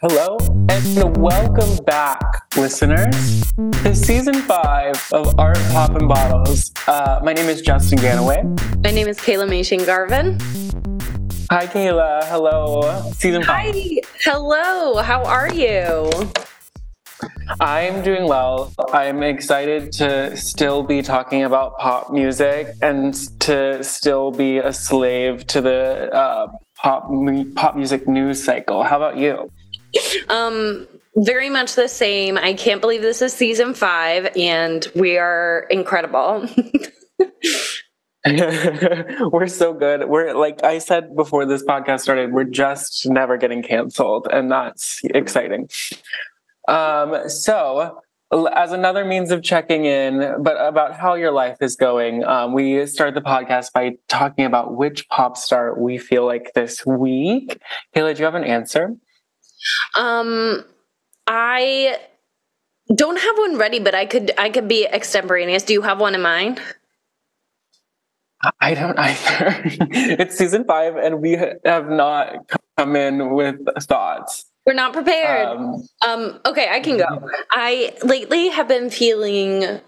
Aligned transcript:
Hello 0.00 0.36
and 0.68 1.16
welcome 1.16 1.84
back, 1.84 2.20
listeners, 2.56 3.44
to 3.84 3.94
season 3.94 4.34
five 4.34 4.96
of 5.12 5.38
Art 5.38 5.58
Pop 5.70 5.94
and 5.94 6.08
Bottles. 6.08 6.72
Uh, 6.88 7.20
my 7.22 7.32
name 7.32 7.48
is 7.48 7.62
Justin 7.62 7.98
Ganaway. 7.98 8.42
My 8.82 8.90
name 8.90 9.06
is 9.06 9.18
Kaela 9.18 9.48
Machin 9.48 9.84
Garvin. 9.84 10.38
Hi, 11.50 11.66
Kaela. 11.66 12.24
Hello. 12.24 13.12
Season 13.12 13.44
five. 13.44 13.74
Hi. 13.74 14.00
Hello. 14.24 15.02
How 15.02 15.22
are 15.22 15.52
you? 15.54 16.10
I'm 17.60 18.02
doing 18.02 18.26
well. 18.26 18.72
I'm 18.92 19.22
excited 19.22 19.92
to 19.92 20.36
still 20.36 20.82
be 20.82 21.02
talking 21.02 21.44
about 21.44 21.78
pop 21.78 22.12
music 22.12 22.68
and 22.82 23.14
to 23.40 23.82
still 23.82 24.30
be 24.30 24.58
a 24.58 24.72
slave 24.72 25.46
to 25.48 25.60
the 25.60 26.12
uh, 26.12 26.48
pop 26.76 27.10
pop 27.54 27.76
music 27.76 28.08
news 28.08 28.42
cycle. 28.42 28.82
How 28.82 28.96
about 28.96 29.16
you? 29.16 29.50
Um, 30.28 30.86
very 31.16 31.50
much 31.50 31.74
the 31.74 31.88
same. 31.88 32.38
I 32.38 32.54
can't 32.54 32.80
believe 32.80 33.02
this 33.02 33.20
is 33.22 33.32
season 33.32 33.74
five, 33.74 34.34
and 34.36 34.86
we 34.94 35.18
are 35.18 35.66
incredible. 35.70 36.48
we're 38.26 39.48
so 39.48 39.74
good. 39.74 40.08
We're 40.08 40.34
like 40.34 40.64
I 40.64 40.78
said 40.78 41.14
before 41.14 41.44
this 41.44 41.62
podcast 41.64 42.00
started, 42.00 42.32
we're 42.32 42.44
just 42.44 43.08
never 43.10 43.36
getting 43.36 43.62
canceled, 43.62 44.28
and 44.32 44.50
that's 44.50 45.00
exciting. 45.04 45.68
Um, 46.72 47.28
so, 47.28 48.00
as 48.32 48.72
another 48.72 49.04
means 49.04 49.30
of 49.30 49.42
checking 49.42 49.84
in, 49.84 50.42
but 50.42 50.56
about 50.56 50.94
how 50.94 51.14
your 51.14 51.30
life 51.30 51.58
is 51.60 51.76
going, 51.76 52.24
um, 52.24 52.54
we 52.54 52.86
start 52.86 53.12
the 53.12 53.20
podcast 53.20 53.72
by 53.74 53.96
talking 54.08 54.46
about 54.46 54.74
which 54.74 55.06
pop 55.10 55.36
star 55.36 55.78
we 55.78 55.98
feel 55.98 56.24
like 56.24 56.52
this 56.54 56.86
week. 56.86 57.60
Kaela, 57.94 58.14
do 58.14 58.20
you 58.20 58.24
have 58.24 58.34
an 58.34 58.44
answer? 58.44 58.96
Um, 59.94 60.64
I 61.26 61.98
don't 62.94 63.20
have 63.20 63.38
one 63.38 63.58
ready, 63.58 63.78
but 63.78 63.94
I 63.94 64.06
could 64.06 64.32
I 64.38 64.48
could 64.48 64.66
be 64.66 64.86
extemporaneous. 64.86 65.64
Do 65.64 65.74
you 65.74 65.82
have 65.82 66.00
one 66.00 66.14
in 66.14 66.22
mind? 66.22 66.58
I 68.60 68.74
don't 68.74 68.98
either. 68.98 69.60
it's 69.64 70.36
season 70.36 70.64
five, 70.64 70.96
and 70.96 71.20
we 71.20 71.32
have 71.64 71.90
not 71.90 72.50
come 72.78 72.96
in 72.96 73.34
with 73.34 73.56
thoughts. 73.82 74.46
We're 74.66 74.74
not 74.74 74.92
prepared. 74.92 75.48
Um, 75.48 75.82
um, 76.06 76.40
okay, 76.46 76.68
I 76.70 76.80
can 76.80 76.96
go. 76.96 77.28
I 77.50 77.94
lately 78.04 78.48
have 78.48 78.68
been 78.68 78.90
feeling 78.90 79.80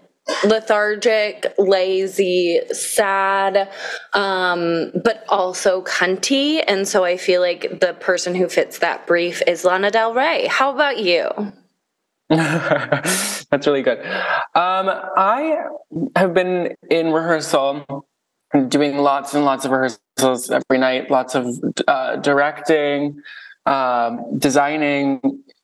lethargic, 0.43 1.53
lazy, 1.57 2.59
sad, 2.71 3.69
um, 4.13 4.91
but 5.03 5.23
also 5.29 5.81
cunty. 5.83 6.63
And 6.67 6.87
so 6.87 7.03
I 7.03 7.17
feel 7.17 7.41
like 7.41 7.79
the 7.79 7.93
person 7.93 8.35
who 8.35 8.49
fits 8.49 8.79
that 8.79 9.05
brief 9.07 9.41
is 9.47 9.63
Lana 9.63 9.91
Del 9.91 10.13
Rey. 10.13 10.47
How 10.47 10.73
about 10.73 10.97
you? 10.99 11.29
That's 12.29 13.67
really 13.67 13.83
good. 13.83 13.99
Um, 13.99 14.89
I 15.15 15.57
have 16.15 16.33
been 16.33 16.75
in 16.89 17.11
rehearsal, 17.11 17.85
doing 18.67 18.97
lots 18.97 19.35
and 19.35 19.45
lots 19.45 19.63
of 19.63 19.71
rehearsals 19.71 20.49
every 20.49 20.79
night, 20.79 21.11
lots 21.11 21.35
of 21.35 21.47
uh, 21.87 22.15
directing, 22.17 23.21
um, 23.65 24.37
designing, 24.37 25.21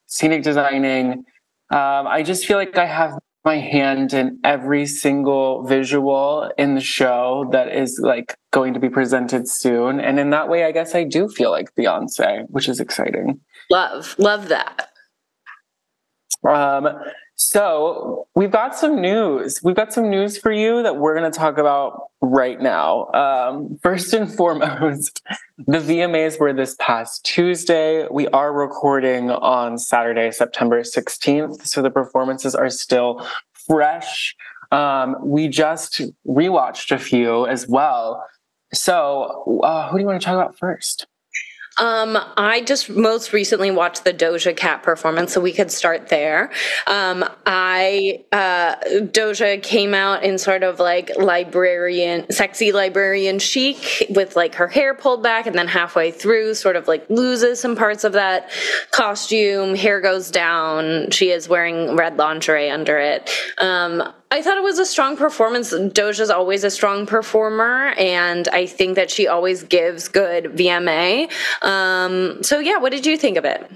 scenic 0.08 0.44
designing. 0.44 1.26
Um, 1.70 2.08
I 2.08 2.24
just 2.24 2.46
feel 2.46 2.58
like 2.58 2.78
I 2.78 2.86
have 2.86 3.18
my 3.44 3.58
hand 3.58 4.14
in 4.14 4.40
every 4.44 4.86
single 4.86 5.64
visual 5.64 6.52
in 6.58 6.76
the 6.76 6.82
show 6.82 7.50
that 7.52 7.76
is 7.76 8.00
like 8.02 8.36
going 8.52 8.74
to 8.74 8.80
be 8.80 8.90
presented 8.90 9.48
soon. 9.48 10.00
And 10.00 10.20
in 10.20 10.30
that 10.30 10.48
way, 10.48 10.66
I 10.66 10.72
guess 10.72 10.94
I 10.94 11.04
do 11.04 11.28
feel 11.28 11.50
like 11.50 11.74
Beyonce, 11.76 12.46
which 12.50 12.70
is 12.70 12.80
exciting. 12.80 13.40
Love, 13.72 14.16
love 14.20 14.50
that. 14.50 14.90
Um, 16.48 16.88
so 17.42 18.28
we've 18.36 18.52
got 18.52 18.76
some 18.76 19.02
news. 19.02 19.62
We've 19.64 19.76
got 19.76 19.92
some 19.92 20.10
news 20.10 20.38
for 20.38 20.52
you 20.52 20.84
that 20.84 20.98
we're 20.98 21.18
going 21.18 21.30
to 21.30 21.38
talk 21.38 21.58
about 21.58 22.10
right 22.22 22.62
now. 22.62 23.08
Um, 23.14 23.80
first 23.82 24.14
and 24.14 24.32
foremost, 24.38 25.22
the 25.58 25.80
VMAs 25.80 26.40
were 26.40 26.54
this 26.54 26.76
past 26.80 27.26
Tuesday. 27.26 28.08
We 28.12 28.28
are 28.28 28.54
recording 28.54 29.32
on 29.32 29.78
Saturday, 29.80 30.32
September 30.32 30.82
16th. 30.82 31.66
So 31.66 31.82
the 31.82 31.90
performances 31.90 32.54
are 32.54 32.70
still 32.70 33.26
fresh. 33.54 34.36
Um, 34.72 35.16
we 35.22 35.48
just 35.48 36.02
rewatched 36.28 36.92
a 36.92 37.00
few 37.00 37.48
as 37.48 37.68
well. 37.68 38.26
So, 38.74 39.62
uh, 39.64 39.90
who 39.90 39.98
do 39.98 40.02
you 40.02 40.08
want 40.08 40.22
to 40.22 40.26
talk 40.26 40.36
about 40.36 40.58
first? 40.58 41.08
Um, 41.78 42.18
I 42.36 42.62
just 42.62 42.90
most 42.90 43.32
recently 43.32 43.72
watched 43.72 44.04
the 44.04 44.14
Doja 44.14 44.56
Cat 44.56 44.84
performance, 44.84 45.34
so 45.34 45.40
we 45.40 45.54
could 45.54 45.72
start 45.72 46.10
there. 46.10 46.52
Um, 46.86 47.24
I 47.46 48.26
uh, 48.32 48.76
Doja 49.00 49.62
came 49.64 49.94
out 49.94 50.24
in 50.24 50.38
sort 50.38 50.64
of 50.64 50.80
like 50.80 51.12
librarian, 51.18 52.30
sexy 52.30 52.74
librarian 52.74 53.40
chic, 53.40 54.06
with 54.10 54.36
like 54.36 54.56
her 54.56 54.68
hair 54.68 54.94
pulled 54.94 55.24
back, 55.24 55.48
and 55.48 55.58
then 55.58 55.68
halfway 55.68 56.12
through, 56.12 56.56
sort 56.56 56.76
of 56.76 56.90
like 56.90 57.10
loses 57.10 57.62
some 57.62 57.78
parts 57.78 58.04
of 58.04 58.14
that 58.14 58.52
costume. 58.92 59.76
Hair 59.76 60.02
goes 60.02 60.30
down. 60.30 61.10
She 61.12 61.30
is 61.32 61.48
wearing 61.48 61.96
red 61.96 62.18
lingerie 62.18 62.70
under 62.70 62.98
it. 62.98 63.30
Um, 63.58 64.12
I 64.32 64.42
thought 64.42 64.58
it 64.58 64.64
was 64.64 64.80
a 64.80 64.86
strong 64.86 65.18
performance. 65.18 65.74
Doja's 65.74 66.30
always 66.30 66.64
a 66.64 66.70
strong 66.70 67.06
performer, 67.06 67.94
and 67.98 68.48
I 68.50 68.66
think 68.66 68.96
that 68.96 69.12
she 69.12 69.28
always 69.28 69.64
gives 69.64 70.08
good 70.08 70.46
VMA. 70.46 71.30
Um, 71.62 72.42
so, 72.42 72.60
yeah, 72.60 72.78
what 72.78 72.94
did 72.94 73.06
you 73.06 73.18
think 73.18 73.38
of 73.38 73.44
it? 73.44 73.70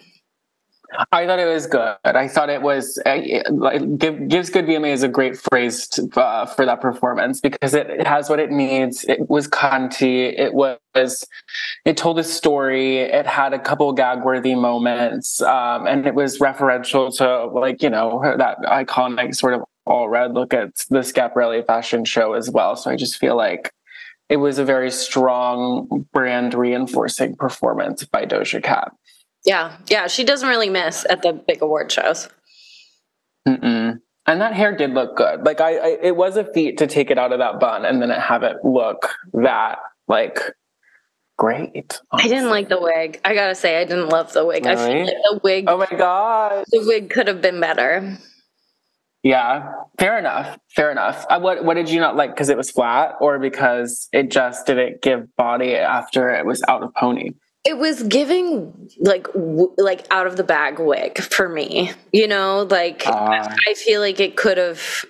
I 1.12 1.28
thought 1.28 1.40
it 1.40 1.46
was 1.46 1.68
good. 1.68 1.96
I 2.06 2.30
thought 2.30 2.50
it 2.50 2.62
was 2.62 2.98
uh, 3.06 3.20
like 3.52 3.98
give, 3.98 4.30
gives 4.30 4.50
good 4.50 4.66
VMA 4.66 4.94
is 4.94 5.04
a 5.04 5.10
great 5.10 5.38
phrase 5.38 5.90
to, 5.90 6.10
uh, 6.16 6.46
for 6.46 6.66
that 6.66 6.80
performance 6.80 7.42
because 7.42 7.74
it 7.74 8.08
has 8.08 8.30
what 8.30 8.40
it 8.40 8.50
needs. 8.50 9.04
It 9.04 9.30
was 9.30 9.46
cunty. 9.48 10.34
It 10.40 10.54
was 10.54 11.28
it 11.84 11.98
told 11.98 12.18
a 12.18 12.24
story. 12.24 13.00
It 13.00 13.28
had 13.28 13.54
a 13.54 13.60
couple 13.60 13.92
gag 13.92 14.24
worthy 14.24 14.56
moments, 14.56 15.42
um, 15.42 15.86
and 15.86 16.08
it 16.08 16.16
was 16.16 16.40
referential 16.40 17.14
to 17.18 17.46
like 17.48 17.82
you 17.82 17.90
know 17.90 18.22
that 18.38 18.60
iconic 18.60 19.36
sort 19.36 19.56
of 19.56 19.64
all 19.86 20.10
red 20.10 20.34
look 20.34 20.54
at 20.54 20.76
the 20.90 21.00
Schiaparelli 21.00 21.66
fashion 21.66 22.06
show 22.06 22.34
as 22.34 22.50
well. 22.50 22.76
So 22.76 22.90
I 22.90 22.96
just 22.96 23.18
feel 23.18 23.36
like 23.36 23.72
it 24.30 24.38
was 24.38 24.58
a 24.58 24.66
very 24.66 24.92
strong 24.92 26.08
brand 26.12 26.54
reinforcing 26.54 27.36
performance 27.36 28.04
by 28.06 28.26
Doja 28.26 28.62
Cat. 28.64 28.92
Yeah, 29.46 29.78
yeah, 29.88 30.08
she 30.08 30.24
doesn't 30.24 30.50
really 30.50 30.70
miss 30.70 31.06
at 31.10 31.22
the 31.22 31.34
big 31.34 31.62
award 31.62 31.92
shows. 31.92 32.30
Mm-mm. 33.48 34.00
And 34.28 34.42
that 34.42 34.54
hair 34.54 34.76
did 34.76 34.92
look 34.92 35.16
good. 35.16 35.46
Like 35.46 35.62
I, 35.62 35.78
I, 35.78 35.98
it 36.02 36.16
was 36.16 36.36
a 36.36 36.52
feat 36.52 36.80
to 36.80 36.88
take 36.88 37.12
it 37.12 37.20
out 37.20 37.32
of 37.32 37.38
that 37.38 37.60
bun 37.60 37.86
and 37.86 38.02
then 38.02 38.10
have 38.10 38.42
it 38.42 38.58
look 38.64 39.10
that 39.34 39.78
like 40.08 40.40
great. 41.38 42.02
Honestly. 42.10 42.32
I 42.32 42.36
didn't 42.36 42.50
like 42.50 42.70
the 42.70 42.82
wig. 42.82 43.22
I 43.24 43.36
gotta 43.36 43.54
say, 43.54 43.80
I 43.80 43.86
didn't 43.86 44.10
love 44.10 44.34
the 44.34 44.44
wig. 44.44 44.66
Really? 44.66 44.82
I 44.82 44.88
feel 44.88 45.06
like 45.06 45.16
the 45.30 45.40
wig. 45.44 45.66
Oh 45.68 45.78
my 45.78 45.86
god, 45.96 46.66
the 46.72 46.84
wig 46.88 47.12
could 47.12 47.28
have 47.28 47.42
been 47.42 47.60
better. 47.60 48.18
Yeah, 49.26 49.72
fair 49.98 50.20
enough. 50.20 50.60
Fair 50.70 50.92
enough. 50.92 51.26
Uh, 51.28 51.40
what 51.40 51.66
what 51.66 51.74
did 51.74 51.90
you 51.90 52.00
not 52.00 52.16
like? 52.16 52.30
Because 52.30 52.50
it 52.50 52.58
was 52.58 52.70
flat, 52.70 53.16
or 53.20 53.40
because 53.40 54.08
it 54.14 54.30
just 54.30 54.68
didn't 54.68 55.02
give 55.02 55.36
body 55.36 55.76
after 55.76 56.30
it 56.30 56.46
was 56.46 56.62
out 56.68 56.84
of 56.84 56.94
pony? 56.94 57.32
It 57.66 57.80
was 57.80 58.04
giving 58.04 58.92
like 59.00 59.26
w- 59.34 59.74
like 59.80 60.06
out 60.12 60.28
of 60.28 60.38
the 60.38 60.44
bag 60.44 60.78
wig 60.78 61.18
for 61.18 61.50
me. 61.50 61.92
You 62.14 62.28
know, 62.28 62.68
like 62.70 63.08
uh, 63.08 63.48
I 63.68 63.74
feel 63.74 64.00
like 64.00 64.20
it 64.20 64.38
could 64.38 64.60
have. 64.60 65.06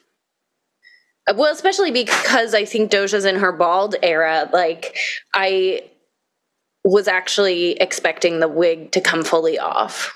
Well, 1.35 1.51
especially 1.51 1.91
because 1.91 2.53
I 2.53 2.63
think 2.63 2.91
Doja's 2.91 3.25
in 3.25 3.35
her 3.35 3.51
bald 3.51 3.95
era. 4.01 4.49
Like 4.53 4.97
I 5.33 5.89
was 6.85 7.09
actually 7.09 7.71
expecting 7.73 8.39
the 8.39 8.47
wig 8.47 8.94
to 8.94 9.01
come 9.01 9.25
fully 9.25 9.59
off. 9.59 10.13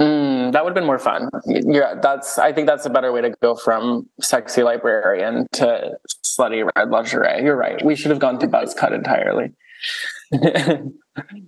Mm, 0.00 0.39
that 0.52 0.64
would 0.64 0.70
have 0.70 0.74
been 0.74 0.86
more 0.86 0.98
fun. 0.98 1.28
Yeah, 1.46 1.94
that's. 2.00 2.38
I 2.38 2.52
think 2.52 2.66
that's 2.66 2.86
a 2.86 2.90
better 2.90 3.12
way 3.12 3.20
to 3.22 3.30
go 3.42 3.54
from 3.54 4.08
sexy 4.20 4.62
librarian 4.62 5.46
to 5.52 5.98
slutty 6.24 6.68
red 6.76 6.90
lingerie. 6.90 7.42
You're 7.42 7.56
right. 7.56 7.84
We 7.84 7.96
should 7.96 8.10
have 8.10 8.20
gone 8.20 8.38
to 8.40 8.48
buzz 8.48 8.74
cut 8.74 8.92
entirely. 8.92 9.52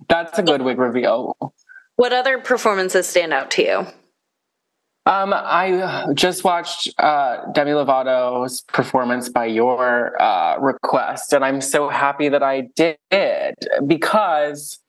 that's 0.09 0.37
a 0.37 0.43
good 0.43 0.61
wig 0.61 0.77
reveal. 0.77 1.53
What 1.95 2.13
other 2.13 2.39
performances 2.39 3.07
stand 3.07 3.33
out 3.33 3.51
to 3.51 3.63
you? 3.63 3.87
Um, 5.05 5.33
I 5.35 6.07
just 6.13 6.45
watched 6.45 6.93
uh, 6.97 7.51
Demi 7.51 7.71
Lovato's 7.71 8.61
performance 8.61 9.27
by 9.27 9.45
your 9.45 10.19
uh, 10.21 10.57
request, 10.59 11.33
and 11.33 11.43
I'm 11.43 11.59
so 11.59 11.89
happy 11.89 12.29
that 12.29 12.41
I 12.41 12.69
did 12.75 13.53
because 13.85 14.79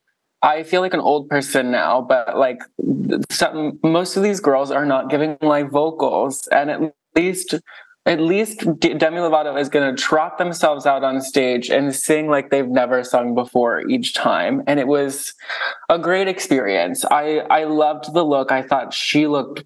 I 0.45 0.61
feel 0.61 0.81
like 0.81 0.93
an 0.93 0.99
old 0.99 1.27
person 1.27 1.71
now, 1.71 2.01
but 2.01 2.37
like 2.37 2.59
some, 3.31 3.79
most 3.83 4.15
of 4.15 4.21
these 4.21 4.39
girls 4.39 4.69
are 4.69 4.85
not 4.85 5.09
giving 5.09 5.37
live 5.41 5.71
vocals. 5.71 6.47
And 6.51 6.69
at 6.69 6.93
least 7.15 7.55
at 8.05 8.21
least 8.21 8.59
Demi 8.79 9.17
Lovato 9.17 9.59
is 9.59 9.67
going 9.67 9.95
to 9.95 9.99
trot 9.99 10.37
themselves 10.37 10.85
out 10.85 11.03
on 11.03 11.21
stage 11.21 11.71
and 11.71 11.95
sing 11.95 12.27
like 12.27 12.51
they've 12.51 12.67
never 12.67 13.03
sung 13.03 13.33
before 13.33 13.81
each 13.89 14.13
time. 14.13 14.61
And 14.67 14.79
it 14.79 14.85
was 14.85 15.33
a 15.89 15.97
great 15.97 16.27
experience. 16.27 17.03
I, 17.09 17.39
I 17.49 17.63
loved 17.63 18.13
the 18.13 18.23
look. 18.23 18.51
I 18.51 18.61
thought 18.61 18.93
she 18.93 19.25
looked 19.25 19.63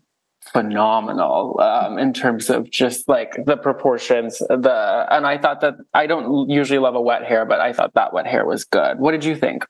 phenomenal 0.54 1.60
um, 1.60 2.00
in 2.00 2.14
terms 2.14 2.50
of 2.50 2.70
just 2.72 3.10
like 3.10 3.34
the 3.46 3.56
proportions 3.58 4.40
the 4.40 5.06
and 5.12 5.28
i 5.28 5.38
thought 5.38 5.62
that 5.62 5.76
i 5.94 6.08
don't 6.08 6.50
usually 6.50 6.80
love 6.80 6.96
a 6.96 7.02
wet 7.02 7.24
hair 7.24 7.46
but 7.46 7.60
i 7.60 7.72
thought 7.72 7.94
that 7.94 8.14
wet 8.14 8.26
hair 8.26 8.46
was 8.46 8.64
good 8.64 9.00
what 9.00 9.12
did 9.12 9.24
you 9.24 9.36
think 9.36 9.64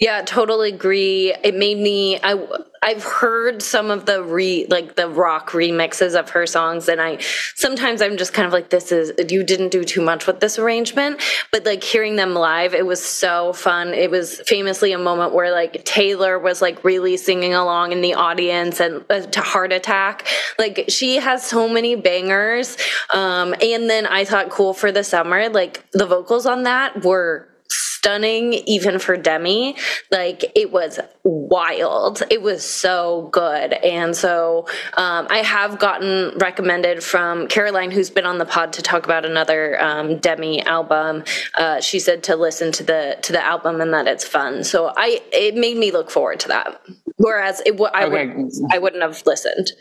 yeah, 0.00 0.22
totally 0.22 0.70
agree. 0.70 1.32
It 1.42 1.54
made 1.54 1.78
me 1.78 2.18
I 2.22 2.34
I've 2.82 3.04
heard 3.04 3.62
some 3.62 3.90
of 3.90 4.04
the 4.04 4.22
re 4.22 4.66
like 4.68 4.96
the 4.96 5.08
rock 5.08 5.52
remixes 5.52 6.18
of 6.18 6.30
her 6.30 6.46
songs 6.46 6.88
and 6.88 7.00
I 7.00 7.18
sometimes 7.54 8.02
I'm 8.02 8.16
just 8.16 8.34
kind 8.34 8.46
of 8.46 8.52
like 8.52 8.68
this 8.68 8.92
is 8.92 9.12
you 9.30 9.42
didn't 9.42 9.70
do 9.70 9.84
too 9.84 10.02
much 10.02 10.26
with 10.26 10.40
this 10.40 10.58
arrangement, 10.58 11.22
but 11.52 11.64
like 11.64 11.82
hearing 11.82 12.16
them 12.16 12.34
live 12.34 12.74
it 12.74 12.84
was 12.84 13.02
so 13.02 13.52
fun. 13.52 13.94
It 13.94 14.10
was 14.10 14.40
famously 14.46 14.92
a 14.92 14.98
moment 14.98 15.32
where 15.32 15.52
like 15.52 15.84
Taylor 15.84 16.38
was 16.38 16.60
like 16.60 16.82
really 16.84 17.16
singing 17.16 17.54
along 17.54 17.92
in 17.92 18.00
the 18.00 18.14
audience 18.14 18.80
and 18.80 19.04
uh, 19.08 19.20
to 19.20 19.40
Heart 19.40 19.72
Attack. 19.72 20.26
Like 20.58 20.86
she 20.88 21.16
has 21.16 21.46
so 21.46 21.68
many 21.68 21.94
bangers. 21.94 22.76
Um 23.10 23.54
and 23.62 23.88
then 23.88 24.06
I 24.06 24.24
thought 24.24 24.50
cool 24.50 24.74
for 24.74 24.90
the 24.90 25.04
summer 25.04 25.48
like 25.48 25.88
the 25.92 26.06
vocals 26.06 26.46
on 26.46 26.64
that 26.64 27.04
were 27.04 27.48
stunning 27.68 28.52
even 28.52 28.98
for 28.98 29.16
Demi. 29.16 29.76
Like 30.10 30.52
it 30.54 30.70
was 30.70 31.00
wild. 31.22 32.22
It 32.30 32.42
was 32.42 32.62
so 32.62 33.30
good. 33.32 33.72
And 33.72 34.14
so 34.14 34.66
um, 34.96 35.26
I 35.30 35.38
have 35.38 35.78
gotten 35.78 36.36
recommended 36.38 37.02
from 37.02 37.48
Caroline, 37.48 37.90
who's 37.90 38.10
been 38.10 38.26
on 38.26 38.36
the 38.36 38.44
pod 38.44 38.74
to 38.74 38.82
talk 38.82 39.04
about 39.04 39.24
another 39.24 39.80
um, 39.82 40.18
Demi 40.18 40.62
album. 40.62 41.24
Uh, 41.54 41.80
she 41.80 41.98
said 41.98 42.22
to 42.24 42.36
listen 42.36 42.72
to 42.72 42.84
the 42.84 43.16
to 43.22 43.32
the 43.32 43.42
album 43.42 43.80
and 43.80 43.94
that 43.94 44.06
it's 44.06 44.24
fun. 44.24 44.64
So 44.64 44.92
I 44.94 45.22
it 45.32 45.54
made 45.54 45.78
me 45.78 45.90
look 45.90 46.10
forward 46.10 46.40
to 46.40 46.48
that. 46.48 46.82
Whereas 47.16 47.62
it 47.64 47.80
I 47.94 48.04
okay. 48.04 48.34
would 48.34 48.52
I 48.70 48.78
wouldn't 48.78 49.02
have 49.02 49.22
listened. 49.24 49.72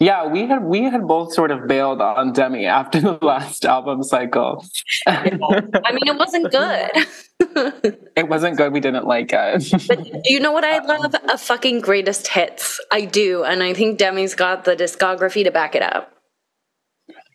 Yeah, 0.00 0.26
we 0.26 0.46
had 0.46 0.64
we 0.64 0.82
had 0.82 1.06
both 1.06 1.32
sort 1.32 1.50
of 1.50 1.66
bailed 1.66 2.00
on 2.00 2.32
Demi 2.32 2.66
after 2.66 3.00
the 3.00 3.18
last 3.22 3.64
album 3.64 4.02
cycle. 4.02 4.64
I 5.06 5.22
mean, 5.22 6.06
it 6.06 6.16
wasn't 6.16 6.50
good. 6.50 7.96
it 8.16 8.28
wasn't 8.28 8.56
good. 8.56 8.72
We 8.72 8.80
didn't 8.80 9.06
like 9.06 9.30
it. 9.32 9.88
but 9.88 10.26
you 10.26 10.40
know 10.40 10.52
what 10.52 10.64
I 10.64 10.78
love? 10.84 11.14
Um, 11.14 11.30
A 11.30 11.38
fucking 11.38 11.80
greatest 11.80 12.28
hits. 12.28 12.80
I 12.90 13.04
do, 13.04 13.44
and 13.44 13.62
I 13.62 13.74
think 13.74 13.98
Demi's 13.98 14.34
got 14.34 14.64
the 14.64 14.74
discography 14.76 15.44
to 15.44 15.50
back 15.50 15.74
it 15.74 15.82
up. 15.82 16.13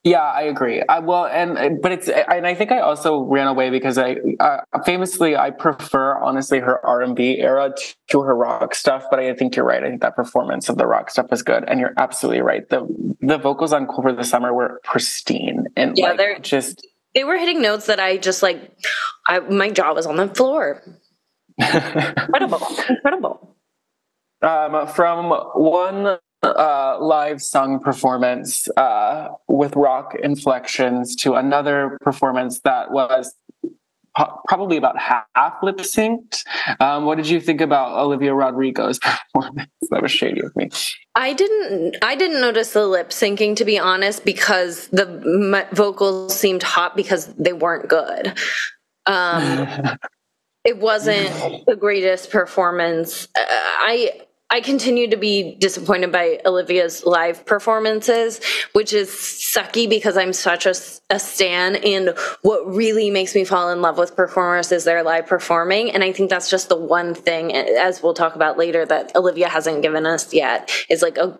Yeah, 0.09 0.23
I 0.23 0.41
agree. 0.41 0.81
I 0.89 0.99
well, 0.99 1.27
and 1.27 1.79
but 1.83 1.91
it's 1.91 2.09
and 2.09 2.47
I 2.47 2.55
think 2.55 2.71
I 2.71 2.79
also 2.79 3.21
ran 3.21 3.45
away 3.45 3.69
because 3.69 3.99
I 3.99 4.15
uh, 4.39 4.61
famously 4.83 5.37
I 5.37 5.51
prefer 5.51 6.17
honestly 6.17 6.57
her 6.57 6.83
R 6.83 7.03
and 7.03 7.15
B 7.15 7.37
era 7.37 7.75
to 8.07 8.21
her 8.21 8.35
rock 8.35 8.73
stuff. 8.73 9.05
But 9.11 9.19
I 9.19 9.35
think 9.35 9.55
you're 9.55 9.65
right. 9.65 9.83
I 9.83 9.87
think 9.87 10.01
that 10.01 10.15
performance 10.15 10.67
of 10.67 10.79
the 10.79 10.87
rock 10.87 11.11
stuff 11.11 11.31
is 11.31 11.43
good, 11.43 11.63
and 11.67 11.79
you're 11.79 11.93
absolutely 11.95 12.41
right. 12.41 12.67
the 12.69 12.87
The 13.21 13.37
vocals 13.37 13.71
on 13.71 13.85
"Cool 13.85 14.01
for 14.01 14.13
the 14.13 14.23
Summer" 14.23 14.51
were 14.51 14.81
pristine 14.83 15.67
and 15.77 15.95
yeah, 15.95 16.07
like, 16.07 16.17
they're 16.17 16.39
just 16.39 16.87
they 17.13 17.23
were 17.23 17.37
hitting 17.37 17.61
notes 17.61 17.85
that 17.85 17.99
I 17.99 18.17
just 18.17 18.41
like. 18.41 18.75
I 19.27 19.41
my 19.41 19.69
jaw 19.69 19.93
was 19.93 20.07
on 20.07 20.15
the 20.15 20.27
floor. 20.27 20.81
incredible, 21.59 22.65
incredible. 22.89 23.55
Um, 24.41 24.87
from 24.87 25.29
one 25.53 26.17
uh, 26.43 26.97
live 26.99 27.41
sung 27.41 27.79
performance 27.79 28.67
uh, 28.77 29.29
with 29.47 29.75
rock 29.75 30.15
inflections 30.21 31.15
to 31.17 31.33
another 31.33 31.97
performance 32.01 32.61
that 32.61 32.91
was 32.91 33.35
probably 34.47 34.77
about 34.77 34.97
half 34.97 35.61
lip 35.63 35.77
synced. 35.77 36.45
Um, 36.79 37.05
what 37.05 37.15
did 37.17 37.29
you 37.29 37.39
think 37.39 37.61
about 37.61 37.97
Olivia 37.97 38.33
Rodrigo's 38.33 38.99
performance? 39.33 39.69
that 39.91 40.01
was 40.01 40.11
shady 40.11 40.41
of 40.41 40.55
me. 40.55 40.69
I 41.15 41.33
didn't. 41.33 41.97
I 42.01 42.15
didn't 42.15 42.41
notice 42.41 42.73
the 42.73 42.87
lip 42.87 43.09
syncing 43.09 43.55
to 43.57 43.65
be 43.65 43.79
honest, 43.79 44.25
because 44.25 44.87
the 44.89 45.67
vocals 45.73 46.37
seemed 46.37 46.63
hot 46.63 46.95
because 46.95 47.27
they 47.35 47.53
weren't 47.53 47.89
good. 47.89 48.37
Um, 49.05 49.67
it 50.63 50.77
wasn't 50.77 51.65
the 51.65 51.75
greatest 51.75 52.29
performance. 52.29 53.27
Uh, 53.35 53.41
I 53.47 54.21
I 54.51 54.61
continue 54.61 55.09
to 55.09 55.17
be 55.17 55.55
disappointed 55.59 56.11
by 56.11 56.39
Olivia's 56.43 57.05
live 57.05 57.45
performances, 57.45 58.41
which 58.73 58.93
is 58.93 59.09
sucky 59.09 59.87
because 59.87 60.17
I'm 60.17 60.33
such 60.33 60.65
a, 60.65 60.73
a 61.11 61.19
stan. 61.19 61.75
And 61.75 62.15
what 62.41 62.65
really 62.65 63.11
makes 63.11 63.35
me 63.35 63.43
fall 63.43 63.69
in 63.69 63.81
love 63.81 63.99
with 63.99 64.15
performers 64.15 64.71
is 64.71 64.85
their 64.85 65.03
live 65.03 65.27
performing. 65.27 65.91
And 65.91 66.03
I 66.03 66.11
think 66.11 66.31
that's 66.31 66.49
just 66.49 66.69
the 66.69 66.75
one 66.75 67.13
thing, 67.13 67.55
as 67.55 68.01
we'll 68.01 68.15
talk 68.15 68.35
about 68.35 68.57
later, 68.57 68.85
that 68.87 69.15
Olivia 69.15 69.49
hasn't 69.49 69.83
given 69.83 70.07
us 70.07 70.33
yet 70.33 70.71
is 70.89 71.03
like 71.03 71.17
a 71.17 71.39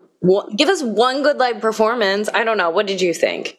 give 0.56 0.69
us 0.69 0.83
one 0.83 1.23
good 1.23 1.38
live 1.38 1.61
performance. 1.61 2.29
I 2.33 2.44
don't 2.44 2.57
know. 2.57 2.69
What 2.69 2.85
did 2.85 3.01
you 3.01 3.13
think? 3.13 3.57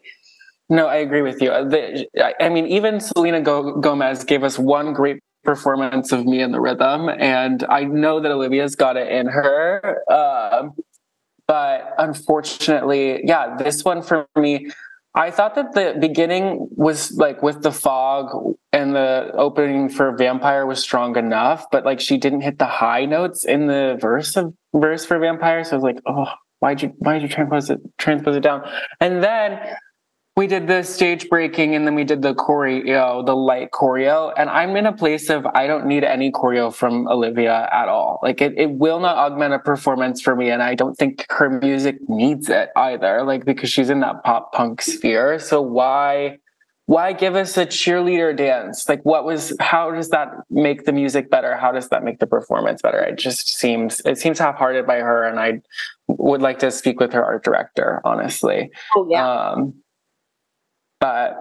No, 0.68 0.86
I 0.86 0.96
agree 0.96 1.22
with 1.22 1.42
you. 1.42 1.50
I 1.50 2.48
mean, 2.48 2.66
even 2.66 3.00
Selena 3.00 3.40
Gomez 3.40 4.22
gave 4.22 4.44
us 4.44 4.56
one 4.58 4.92
great 4.92 5.20
performance 5.44 6.12
of 6.12 6.24
me 6.26 6.42
and 6.42 6.52
the 6.52 6.60
rhythm. 6.60 7.08
And 7.08 7.64
I 7.68 7.84
know 7.84 8.20
that 8.20 8.30
Olivia's 8.30 8.76
got 8.76 8.96
it 8.96 9.10
in 9.10 9.26
her. 9.26 10.02
Um, 10.10 10.72
but 11.46 11.94
unfortunately, 11.98 13.22
yeah, 13.24 13.56
this 13.56 13.84
one 13.84 14.02
for 14.02 14.26
me, 14.36 14.70
I 15.14 15.32
thought 15.32 15.56
that 15.56 15.72
the 15.72 15.96
beginning 15.98 16.68
was 16.70 17.12
like 17.12 17.42
with 17.42 17.62
the 17.62 17.72
fog 17.72 18.54
and 18.72 18.94
the 18.94 19.32
opening 19.34 19.88
for 19.88 20.16
Vampire 20.16 20.66
was 20.66 20.78
strong 20.80 21.16
enough, 21.16 21.66
but 21.72 21.84
like 21.84 21.98
she 21.98 22.16
didn't 22.16 22.42
hit 22.42 22.58
the 22.58 22.66
high 22.66 23.06
notes 23.06 23.44
in 23.44 23.66
the 23.66 23.98
verse 24.00 24.36
of 24.36 24.54
verse 24.72 25.04
for 25.04 25.18
Vampire. 25.18 25.64
So 25.64 25.72
I 25.72 25.74
was 25.76 25.82
like, 25.82 26.00
oh, 26.06 26.26
why'd 26.60 26.82
you 26.82 26.92
why'd 26.98 27.22
you 27.22 27.28
transpose 27.28 27.70
it 27.70 27.80
transpose 27.98 28.36
it 28.36 28.42
down? 28.42 28.62
And 29.00 29.24
then 29.24 29.58
we 30.40 30.46
did 30.46 30.66
the 30.66 30.82
stage 30.82 31.28
breaking 31.28 31.74
and 31.74 31.86
then 31.86 31.94
we 31.94 32.02
did 32.02 32.22
the 32.22 32.34
choreo, 32.34 33.26
the 33.26 33.36
light 33.36 33.72
choreo. 33.72 34.32
And 34.38 34.48
I'm 34.48 34.74
in 34.74 34.86
a 34.86 34.92
place 34.92 35.28
of 35.28 35.44
I 35.44 35.66
don't 35.66 35.84
need 35.84 36.02
any 36.02 36.32
choreo 36.32 36.72
from 36.72 37.06
Olivia 37.08 37.68
at 37.70 37.88
all. 37.88 38.20
Like 38.22 38.40
it, 38.40 38.54
it 38.56 38.70
will 38.70 39.00
not 39.00 39.18
augment 39.18 39.52
a 39.52 39.58
performance 39.58 40.22
for 40.22 40.34
me. 40.34 40.48
And 40.48 40.62
I 40.62 40.74
don't 40.74 40.96
think 40.96 41.26
her 41.28 41.50
music 41.50 41.98
needs 42.08 42.48
it 42.48 42.70
either, 42.74 43.22
like 43.22 43.44
because 43.44 43.68
she's 43.68 43.90
in 43.90 44.00
that 44.00 44.24
pop 44.24 44.54
punk 44.54 44.80
sphere. 44.80 45.38
So 45.38 45.60
why 45.60 46.38
why 46.86 47.12
give 47.12 47.36
us 47.36 47.58
a 47.58 47.66
cheerleader 47.66 48.34
dance? 48.34 48.88
Like 48.88 49.04
what 49.04 49.26
was 49.26 49.54
how 49.60 49.90
does 49.90 50.08
that 50.08 50.28
make 50.48 50.86
the 50.86 50.92
music 50.92 51.28
better? 51.28 51.54
How 51.54 51.70
does 51.70 51.90
that 51.90 52.02
make 52.02 52.18
the 52.18 52.26
performance 52.26 52.80
better? 52.80 53.00
It 53.00 53.18
just 53.18 53.46
seems 53.58 54.00
it 54.06 54.16
seems 54.16 54.38
half-hearted 54.38 54.86
by 54.86 55.00
her 55.00 55.22
and 55.22 55.38
I 55.38 55.60
would 56.08 56.40
like 56.40 56.60
to 56.60 56.70
speak 56.70 56.98
with 56.98 57.12
her 57.12 57.22
art 57.22 57.44
director, 57.44 58.00
honestly. 58.06 58.70
Oh 58.96 59.06
yeah. 59.10 59.28
Um, 59.28 59.74
but 61.00 61.36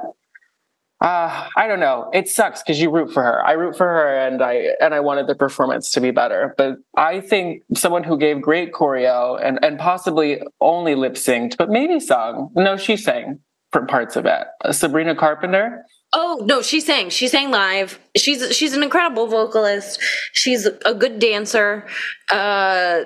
uh, 1.01 1.47
I 1.55 1.67
don't 1.67 1.79
know. 1.79 2.09
It 2.13 2.27
sucks 2.27 2.61
because 2.61 2.81
you 2.81 2.91
root 2.91 3.13
for 3.13 3.23
her. 3.23 3.45
I 3.45 3.53
root 3.53 3.77
for 3.77 3.87
her, 3.87 4.17
and 4.17 4.41
I 4.41 4.71
and 4.81 4.93
I 4.93 4.99
wanted 4.99 5.27
the 5.27 5.35
performance 5.35 5.91
to 5.91 6.01
be 6.01 6.11
better. 6.11 6.53
But 6.57 6.77
I 6.97 7.21
think 7.21 7.63
someone 7.73 8.03
who 8.03 8.17
gave 8.17 8.41
great 8.41 8.73
choreo 8.73 9.39
and 9.41 9.63
and 9.63 9.79
possibly 9.79 10.41
only 10.59 10.95
lip 10.95 11.13
synced, 11.13 11.55
but 11.57 11.69
maybe 11.69 11.99
sung. 11.99 12.51
No, 12.55 12.75
she 12.75 12.97
sang 12.97 13.39
for 13.71 13.85
parts 13.85 14.17
of 14.17 14.25
it. 14.25 14.47
Uh, 14.63 14.73
Sabrina 14.73 15.15
Carpenter. 15.15 15.85
Oh 16.11 16.41
no, 16.43 16.61
she 16.61 16.81
sang. 16.81 17.09
She 17.09 17.27
sang 17.27 17.49
live. 17.51 17.99
She's 18.17 18.55
she's 18.55 18.73
an 18.73 18.81
incredible 18.81 19.27
vocalist. 19.27 20.01
She's 20.33 20.65
a 20.65 20.93
good 20.93 21.19
dancer. 21.19 21.87
Uh, 22.29 23.03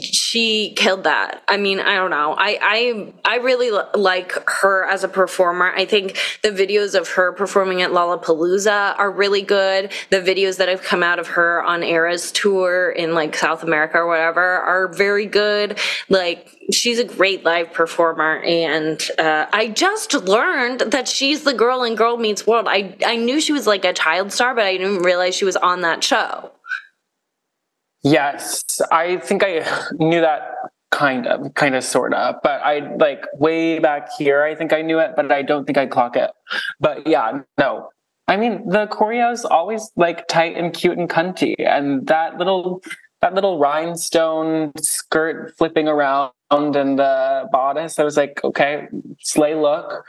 she 0.00 0.74
killed 0.76 1.04
that. 1.04 1.42
I 1.48 1.56
mean, 1.56 1.80
I 1.80 1.94
don't 1.96 2.10
know. 2.10 2.34
I 2.36 2.58
I 2.60 3.12
I 3.24 3.36
really 3.36 3.70
like 3.94 4.32
her 4.60 4.84
as 4.84 5.04
a 5.04 5.08
performer. 5.08 5.72
I 5.74 5.86
think 5.86 6.18
the 6.42 6.50
videos 6.50 6.98
of 6.98 7.08
her 7.10 7.32
performing 7.32 7.82
at 7.82 7.90
Lollapalooza 7.90 8.98
are 8.98 9.10
really 9.10 9.42
good. 9.42 9.90
The 10.10 10.20
videos 10.20 10.58
that 10.58 10.68
have 10.68 10.82
come 10.82 11.02
out 11.02 11.18
of 11.18 11.28
her 11.28 11.62
on 11.62 11.82
Eras 11.82 12.30
tour 12.30 12.90
in 12.90 13.14
like 13.14 13.36
South 13.36 13.62
America 13.62 13.98
or 13.98 14.06
whatever 14.06 14.40
are 14.40 14.88
very 14.88 15.26
good. 15.26 15.78
Like 16.08 16.46
she's 16.72 16.98
a 16.98 17.04
great 17.04 17.44
live 17.44 17.72
performer 17.72 18.38
and 18.42 19.02
uh, 19.18 19.46
i 19.52 19.66
just 19.66 20.14
learned 20.14 20.80
that 20.80 21.08
she's 21.08 21.42
the 21.42 21.52
girl 21.52 21.82
in 21.82 21.96
girl 21.96 22.16
meets 22.16 22.46
world 22.46 22.66
i 22.68 22.94
i 23.04 23.16
knew 23.16 23.40
she 23.40 23.52
was 23.52 23.66
like 23.66 23.84
a 23.84 23.92
child 23.92 24.09
star 24.28 24.54
but 24.54 24.64
i 24.64 24.76
didn't 24.76 25.02
realize 25.02 25.34
she 25.34 25.44
was 25.44 25.56
on 25.56 25.80
that 25.82 26.02
show. 26.04 26.52
Yes 28.02 28.64
i 28.90 29.18
think 29.18 29.42
i 29.44 29.64
knew 29.98 30.20
that 30.20 30.54
kind 30.90 31.26
of 31.26 31.54
kind 31.54 31.74
of 31.74 31.84
sort 31.84 32.14
of 32.14 32.36
but 32.42 32.60
i 32.62 32.94
like 32.96 33.24
way 33.34 33.78
back 33.78 34.08
here 34.18 34.42
i 34.42 34.54
think 34.54 34.72
i 34.72 34.82
knew 34.82 34.98
it 34.98 35.12
but 35.16 35.30
i 35.30 35.42
don't 35.42 35.64
think 35.64 35.78
i 35.78 35.86
clock 35.86 36.16
it. 36.16 36.30
But 36.80 37.06
yeah 37.06 37.40
no. 37.58 37.90
I 38.26 38.36
mean 38.36 38.68
the 38.68 38.86
choreo's 38.86 39.44
always 39.44 39.90
like 39.96 40.28
tight 40.28 40.56
and 40.56 40.72
cute 40.72 40.98
and 40.98 41.08
cunty 41.08 41.54
and 41.58 42.06
that 42.06 42.38
little 42.38 42.82
that 43.20 43.34
little 43.34 43.58
rhinestone 43.58 44.72
skirt 44.78 45.54
flipping 45.58 45.88
around 45.88 46.32
and 46.50 46.98
the 46.98 47.48
bodice. 47.52 47.98
I 47.98 48.04
was 48.04 48.16
like, 48.16 48.40
okay, 48.42 48.88
slay 49.20 49.54
look, 49.54 50.04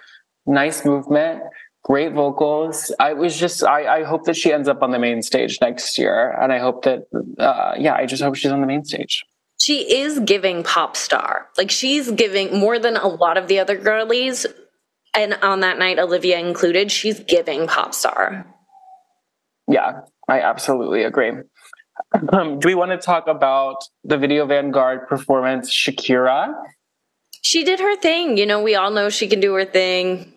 nice 0.46 0.86
movement, 0.86 1.44
great 1.84 2.14
vocals. 2.14 2.94
I 3.00 3.14
was 3.14 3.38
just, 3.38 3.64
I, 3.64 4.00
I 4.00 4.04
hope 4.04 4.26
that 4.26 4.36
she 4.36 4.54
ends 4.54 4.68
up 4.68 4.84
on 4.84 4.92
the 4.92 5.00
main 5.00 5.22
stage 5.22 5.60
next 5.62 5.98
year. 5.98 6.38
And 6.42 6.54
I 6.54 6.60
hope 6.60 6.84
that, 6.84 7.08
uh, 7.40 7.74
yeah, 7.78 7.96
I 7.96 8.06
just 8.06 8.22
hope 8.22 8.36
she's 8.36 8.52
on 8.52 8.62
the 8.62 8.68
main 8.68 8.86
stage. 8.86 9.26
She 9.60 9.96
is 10.00 10.20
giving 10.20 10.64
pop 10.64 10.96
star. 10.96 11.48
Like 11.58 11.72
she's 11.72 12.10
giving 12.12 12.58
more 12.58 12.80
than 12.80 12.98
a 12.98 13.08
lot 13.08 13.38
of 13.38 13.48
the 13.48 13.60
other 13.60 13.78
girlies. 13.78 14.46
And 15.14 15.34
on 15.42 15.60
that 15.60 15.78
night, 15.78 16.00
Olivia 16.00 16.40
included, 16.40 16.92
she's 16.92 17.20
giving 17.20 17.68
pop 17.68 17.94
star. 17.94 18.46
Yeah, 19.68 20.02
I 20.28 20.42
absolutely 20.42 21.04
agree. 21.04 21.32
Um, 22.32 22.60
do 22.60 22.68
we 22.68 22.76
want 22.76 22.92
to 22.92 22.98
talk 22.98 23.28
about 23.28 23.78
the 24.04 24.18
Video 24.18 24.46
Vanguard 24.46 25.08
performance, 25.08 25.72
Shakira? 25.72 26.54
She 27.42 27.64
did 27.64 27.80
her 27.80 27.96
thing. 27.96 28.38
You 28.38 28.46
know, 28.46 28.62
we 28.62 28.76
all 28.76 28.92
know 28.92 29.10
she 29.10 29.28
can 29.28 29.40
do 29.40 29.54
her 29.54 29.66
thing. 29.66 30.34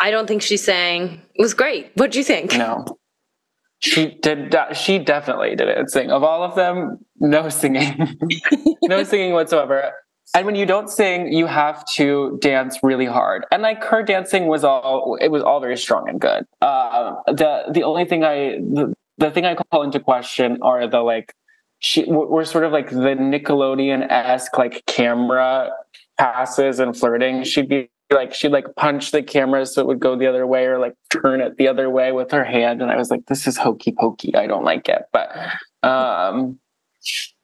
I 0.00 0.10
don't 0.10 0.26
think 0.26 0.42
she 0.42 0.56
sang. 0.56 1.22
It 1.34 1.42
was 1.42 1.54
great. 1.54 1.90
What 1.94 2.12
do 2.12 2.18
you 2.18 2.24
think? 2.24 2.52
No. 2.56 2.84
She 3.80 4.18
did. 4.22 4.54
She 4.74 4.98
definitely 4.98 5.54
did 5.54 5.68
it. 5.68 5.90
Sing 5.90 6.10
of 6.10 6.24
all 6.24 6.42
of 6.42 6.56
them, 6.56 6.98
no 7.20 7.48
singing, 7.48 8.16
no 8.82 9.04
singing 9.04 9.32
whatsoever. 9.32 9.92
And 10.34 10.44
when 10.44 10.56
you 10.56 10.66
don't 10.66 10.90
sing, 10.90 11.32
you 11.32 11.46
have 11.46 11.86
to 11.92 12.38
dance 12.42 12.78
really 12.82 13.06
hard. 13.06 13.46
And 13.50 13.62
like 13.62 13.82
her 13.84 14.02
dancing 14.02 14.46
was 14.46 14.62
all, 14.62 15.16
it 15.20 15.28
was 15.28 15.42
all 15.42 15.60
very 15.60 15.76
strong 15.76 16.08
and 16.08 16.20
good. 16.20 16.44
Uh, 16.60 17.14
the 17.28 17.64
the 17.72 17.82
only 17.84 18.04
thing 18.04 18.24
I 18.24 18.58
the, 18.58 18.94
the 19.16 19.30
thing 19.30 19.46
I 19.46 19.54
call 19.54 19.84
into 19.84 20.00
question 20.00 20.58
are 20.60 20.86
the 20.86 21.00
like 21.00 21.34
she 21.78 22.04
we're 22.06 22.44
sort 22.44 22.64
of 22.64 22.72
like 22.72 22.90
the 22.90 22.96
Nickelodeon 22.96 24.10
esque 24.10 24.58
like 24.58 24.84
camera 24.86 25.70
passes 26.18 26.80
and 26.80 26.96
flirting. 26.96 27.44
She'd 27.44 27.68
be 27.68 27.90
like 28.10 28.34
she'd 28.34 28.52
like 28.52 28.74
punch 28.76 29.10
the 29.10 29.22
camera 29.22 29.66
so 29.66 29.82
it 29.82 29.86
would 29.86 30.00
go 30.00 30.16
the 30.16 30.26
other 30.26 30.46
way 30.46 30.66
or 30.66 30.78
like 30.78 30.94
turn 31.10 31.40
it 31.40 31.56
the 31.56 31.68
other 31.68 31.90
way 31.90 32.12
with 32.12 32.30
her 32.30 32.44
hand. 32.44 32.82
And 32.82 32.90
i 32.90 32.96
was 32.96 33.10
like 33.10 33.26
this 33.26 33.46
is 33.46 33.56
hokey 33.56 33.92
pokey. 33.92 34.34
I 34.34 34.46
don't 34.46 34.64
like 34.64 34.88
it. 34.88 35.02
But 35.12 35.36
um 35.86 36.58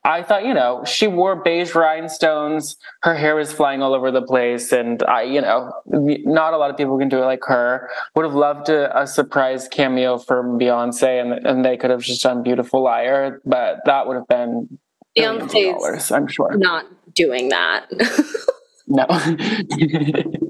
i 0.07 0.23
thought 0.23 0.45
you 0.45 0.53
know 0.53 0.85
she 0.85 1.07
wore 1.07 1.37
beige 1.37 1.75
rhinestones. 1.75 2.77
Her 3.03 3.15
hair 3.15 3.37
was 3.37 3.53
flying 3.53 3.83
all 3.83 3.95
over 3.95 4.11
the 4.11 4.23
place. 4.23 4.73
And 4.73 5.03
i 5.05 5.23
you 5.23 5.41
know 5.41 5.73
not 5.87 6.55
a 6.55 6.57
lot 6.57 6.71
of 6.71 6.77
people 6.77 6.99
can 6.99 7.09
do 7.09 7.19
it 7.19 7.27
like 7.27 7.45
her. 7.47 7.91
Would 8.15 8.25
have 8.25 8.35
loved 8.35 8.69
a, 8.71 9.03
a 9.03 9.07
surprise 9.07 9.69
cameo 9.69 10.19
from 10.19 10.59
beyonce 10.59 11.21
and, 11.21 11.47
and 11.47 11.65
they 11.65 11.77
could 11.77 11.91
have 11.91 12.01
just 12.01 12.23
done 12.23 12.43
beautiful 12.43 12.83
liar 12.83 13.41
but 13.45 13.81
that 13.85 14.07
would 14.07 14.17
have 14.17 14.29
been 14.29 14.79
Beyonce's 15.17 16.11
i'm 16.11 16.27
sure. 16.27 16.57
not 16.57 16.87
doing 17.15 17.51
that. 17.51 17.87
No 18.87 19.07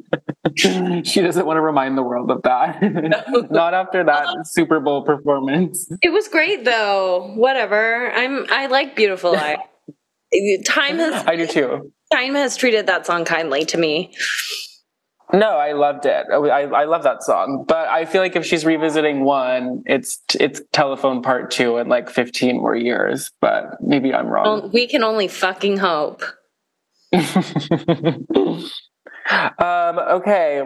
she 1.04 1.20
doesn't 1.20 1.46
want 1.46 1.56
to 1.56 1.61
remind 1.61 1.99
the 1.99 2.02
world 2.02 2.30
of 2.30 2.42
that. 2.42 2.80
Not 3.50 3.75
after 3.75 4.04
that 4.04 4.28
Super 4.46 4.80
Bowl 4.80 5.04
performance. 5.04 5.90
It 6.02 6.11
was 6.11 6.28
great 6.28 6.64
though. 6.64 7.32
Whatever. 7.34 8.12
I'm 8.12 8.46
I 8.50 8.66
like 8.66 8.96
Beautiful 8.96 9.32
Liar. 9.32 9.58
Time 10.64 10.99
has 10.99 11.26
I 11.26 11.37
do 11.37 11.46
too. 11.46 11.92
Time 12.12 12.34
has 12.34 12.56
treated 12.56 12.87
that 12.87 13.06
song 13.06 13.25
kindly 13.25 13.64
to 13.66 13.78
me. 13.78 14.14
No, 15.32 15.56
I 15.56 15.73
loved 15.73 16.06
it. 16.06 16.26
I, 16.30 16.37
I 16.37 16.84
love 16.84 17.02
that 17.02 17.23
song, 17.25 17.64
but 17.66 17.88
I 17.88 18.04
feel 18.04 18.20
like 18.20 18.37
if 18.37 18.44
she's 18.44 18.64
revisiting 18.64 19.25
one, 19.25 19.82
it's 19.87 20.20
it's 20.38 20.61
Telephone 20.73 21.23
Part 21.23 21.50
Two 21.50 21.78
in 21.78 21.88
like 21.88 22.11
fifteen 22.11 22.58
more 22.58 22.76
years. 22.76 23.32
But 23.40 23.80
maybe 23.80 24.14
I'm 24.14 24.28
wrong. 24.28 24.44
Well, 24.44 24.70
we 24.70 24.87
can 24.87 25.02
only 25.02 25.26
fucking 25.26 25.78
hope. 25.78 26.23
Um, 29.30 29.98
okay, 29.98 30.62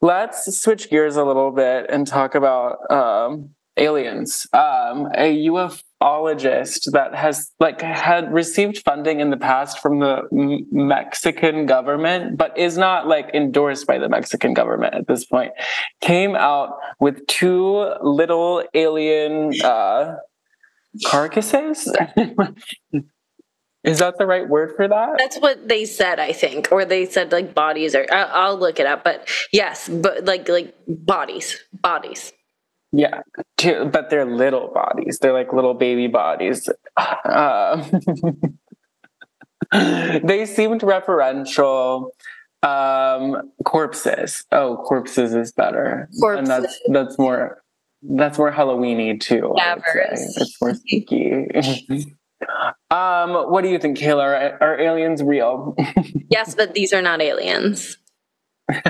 let's 0.00 0.58
switch 0.58 0.90
gears 0.90 1.16
a 1.16 1.24
little 1.24 1.50
bit 1.50 1.86
and 1.88 2.06
talk 2.06 2.34
about 2.34 2.90
um, 2.90 3.50
aliens. 3.76 4.46
Um, 4.52 5.08
a 5.14 5.46
ufologist 5.46 6.90
that 6.92 7.14
has 7.14 7.50
like 7.60 7.80
had 7.80 8.32
received 8.32 8.78
funding 8.78 9.20
in 9.20 9.30
the 9.30 9.36
past 9.36 9.80
from 9.80 10.00
the 10.00 10.22
M- 10.32 10.66
Mexican 10.70 11.66
government, 11.66 12.36
but 12.36 12.56
is 12.58 12.76
not 12.76 13.06
like 13.06 13.30
endorsed 13.34 13.86
by 13.86 13.98
the 13.98 14.08
Mexican 14.08 14.54
government 14.54 14.94
at 14.94 15.06
this 15.06 15.24
point, 15.24 15.52
came 16.00 16.34
out 16.34 16.78
with 17.00 17.26
two 17.26 17.92
little 18.02 18.64
alien 18.74 19.52
uh, 19.62 20.16
carcasses. 21.04 21.92
Is 23.84 23.98
that 23.98 24.16
the 24.16 24.26
right 24.26 24.48
word 24.48 24.72
for 24.76 24.88
that? 24.88 25.18
That's 25.18 25.36
what 25.38 25.68
they 25.68 25.84
said, 25.84 26.18
I 26.18 26.32
think, 26.32 26.72
or 26.72 26.86
they 26.86 27.04
said 27.04 27.32
like 27.32 27.54
bodies, 27.54 27.94
or 27.94 28.06
I'll, 28.10 28.30
I'll 28.32 28.58
look 28.58 28.80
it 28.80 28.86
up. 28.86 29.04
But 29.04 29.28
yes, 29.52 29.90
but 29.90 30.24
like 30.24 30.48
like 30.48 30.74
bodies, 30.88 31.60
bodies. 31.72 32.32
Yeah, 32.92 33.20
but 33.58 34.08
they're 34.08 34.24
little 34.24 34.70
bodies. 34.72 35.18
They're 35.18 35.34
like 35.34 35.52
little 35.52 35.74
baby 35.74 36.06
bodies. 36.06 36.68
Uh, 36.96 37.84
they 40.22 40.46
seemed 40.46 40.80
referential. 40.80 42.08
Um, 42.62 43.52
corpses. 43.66 44.46
Oh, 44.50 44.78
corpses 44.86 45.34
is 45.34 45.52
better, 45.52 46.08
corpses. 46.18 46.38
and 46.38 46.46
that's 46.46 46.80
that's 46.88 47.18
more 47.18 47.62
that's 48.00 48.38
more 48.38 48.50
Halloweeny 48.50 49.20
too. 49.20 49.52
It's 50.36 50.58
more 50.62 50.72
spooky. 50.74 51.48
Um, 52.90 53.50
what 53.50 53.62
do 53.62 53.68
you 53.68 53.78
think, 53.78 53.98
Kaela? 53.98 54.22
Are, 54.22 54.62
are 54.62 54.80
aliens 54.80 55.22
real? 55.22 55.74
yes, 56.30 56.54
but 56.54 56.74
these 56.74 56.92
are 56.92 57.02
not 57.02 57.20
aliens. 57.20 57.98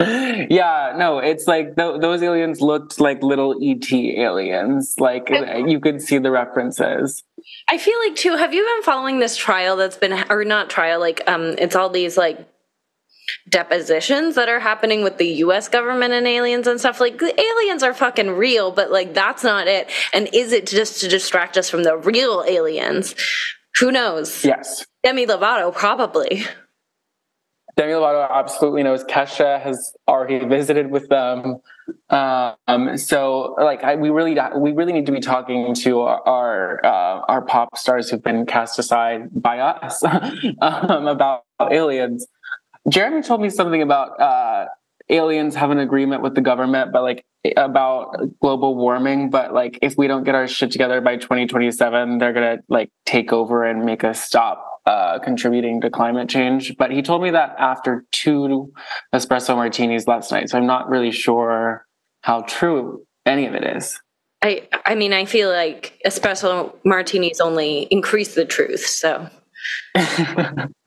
yeah, 0.00 0.94
no, 0.96 1.18
it's 1.18 1.46
like 1.46 1.76
th- 1.76 2.00
those 2.00 2.22
aliens 2.22 2.60
looked 2.60 3.00
like 3.00 3.22
little 3.22 3.56
ET 3.62 3.90
aliens. 3.92 4.96
Like 4.98 5.30
you 5.30 5.80
could 5.80 6.02
see 6.02 6.18
the 6.18 6.30
references. 6.30 7.22
I 7.68 7.78
feel 7.78 7.98
like 8.06 8.16
too. 8.16 8.36
Have 8.36 8.52
you 8.52 8.62
been 8.62 8.82
following 8.82 9.20
this 9.20 9.36
trial 9.36 9.76
that's 9.76 9.96
been, 9.96 10.24
or 10.30 10.44
not 10.44 10.68
trial? 10.70 11.00
Like, 11.00 11.22
um, 11.26 11.54
it's 11.58 11.76
all 11.76 11.88
these 11.88 12.16
like 12.16 12.46
depositions 13.48 14.34
that 14.34 14.48
are 14.48 14.60
happening 14.60 15.02
with 15.02 15.18
the 15.18 15.26
US 15.26 15.68
government 15.68 16.12
and 16.12 16.26
aliens 16.26 16.66
and 16.66 16.80
stuff. 16.80 17.00
Like, 17.00 17.18
the 17.18 17.38
aliens 17.38 17.82
are 17.82 17.94
fucking 17.94 18.30
real, 18.30 18.70
but 18.70 18.90
like, 18.90 19.14
that's 19.14 19.44
not 19.44 19.66
it. 19.66 19.90
And 20.12 20.28
is 20.32 20.52
it 20.52 20.66
just 20.66 21.00
to 21.00 21.08
distract 21.08 21.56
us 21.56 21.68
from 21.68 21.82
the 21.82 21.96
real 21.96 22.44
aliens? 22.46 23.14
Who 23.80 23.90
knows? 23.90 24.44
Yes. 24.44 24.86
Demi 25.02 25.26
Lovato, 25.26 25.74
probably. 25.74 26.44
Demi 27.76 27.92
Lovato 27.92 28.30
absolutely 28.30 28.84
knows. 28.84 29.02
Kesha 29.04 29.60
has 29.60 29.94
already 30.06 30.44
visited 30.46 30.90
with 30.90 31.08
them. 31.08 31.56
Um, 32.08 32.96
so, 32.96 33.56
like, 33.58 33.82
I, 33.82 33.96
we 33.96 34.10
really 34.10 34.38
we 34.56 34.72
really 34.72 34.92
need 34.92 35.06
to 35.06 35.12
be 35.12 35.20
talking 35.20 35.74
to 35.74 36.00
our 36.02 36.80
uh, 36.84 37.20
our 37.28 37.42
pop 37.42 37.76
stars 37.76 38.08
who've 38.08 38.22
been 38.22 38.46
cast 38.46 38.78
aside 38.78 39.28
by 39.32 39.58
us 39.58 40.04
um, 40.60 41.08
about 41.08 41.44
aliens. 41.60 42.26
Jeremy 42.88 43.22
told 43.22 43.40
me 43.40 43.50
something 43.50 43.82
about 43.82 44.20
uh, 44.20 44.66
aliens 45.08 45.54
have 45.54 45.70
an 45.70 45.78
agreement 45.78 46.22
with 46.22 46.34
the 46.34 46.40
government, 46.40 46.92
but 46.92 47.02
like 47.02 47.24
about 47.56 48.16
global 48.40 48.76
warming. 48.76 49.30
But 49.30 49.52
like, 49.52 49.78
if 49.82 49.96
we 49.96 50.06
don't 50.06 50.24
get 50.24 50.34
our 50.34 50.46
shit 50.46 50.70
together 50.70 51.00
by 51.00 51.16
2027, 51.16 52.18
they're 52.18 52.32
gonna 52.32 52.58
like 52.68 52.90
take 53.06 53.32
over 53.32 53.64
and 53.64 53.84
make 53.84 54.04
us 54.04 54.22
stop 54.22 54.80
uh, 54.86 55.18
contributing 55.18 55.80
to 55.80 55.90
climate 55.90 56.28
change. 56.28 56.76
But 56.76 56.90
he 56.90 57.02
told 57.02 57.22
me 57.22 57.30
that 57.30 57.54
after 57.58 58.04
two 58.12 58.72
espresso 59.14 59.56
martinis 59.56 60.06
last 60.06 60.30
night, 60.30 60.50
so 60.50 60.58
I'm 60.58 60.66
not 60.66 60.88
really 60.88 61.10
sure 61.10 61.86
how 62.22 62.42
true 62.42 63.06
any 63.26 63.46
of 63.46 63.54
it 63.54 63.64
is. 63.64 63.98
I 64.42 64.68
I 64.84 64.94
mean, 64.94 65.14
I 65.14 65.24
feel 65.24 65.50
like 65.50 65.98
espresso 66.06 66.74
martinis 66.84 67.40
only 67.40 67.88
increase 67.90 68.34
the 68.34 68.44
truth. 68.44 68.86
So. 68.86 69.28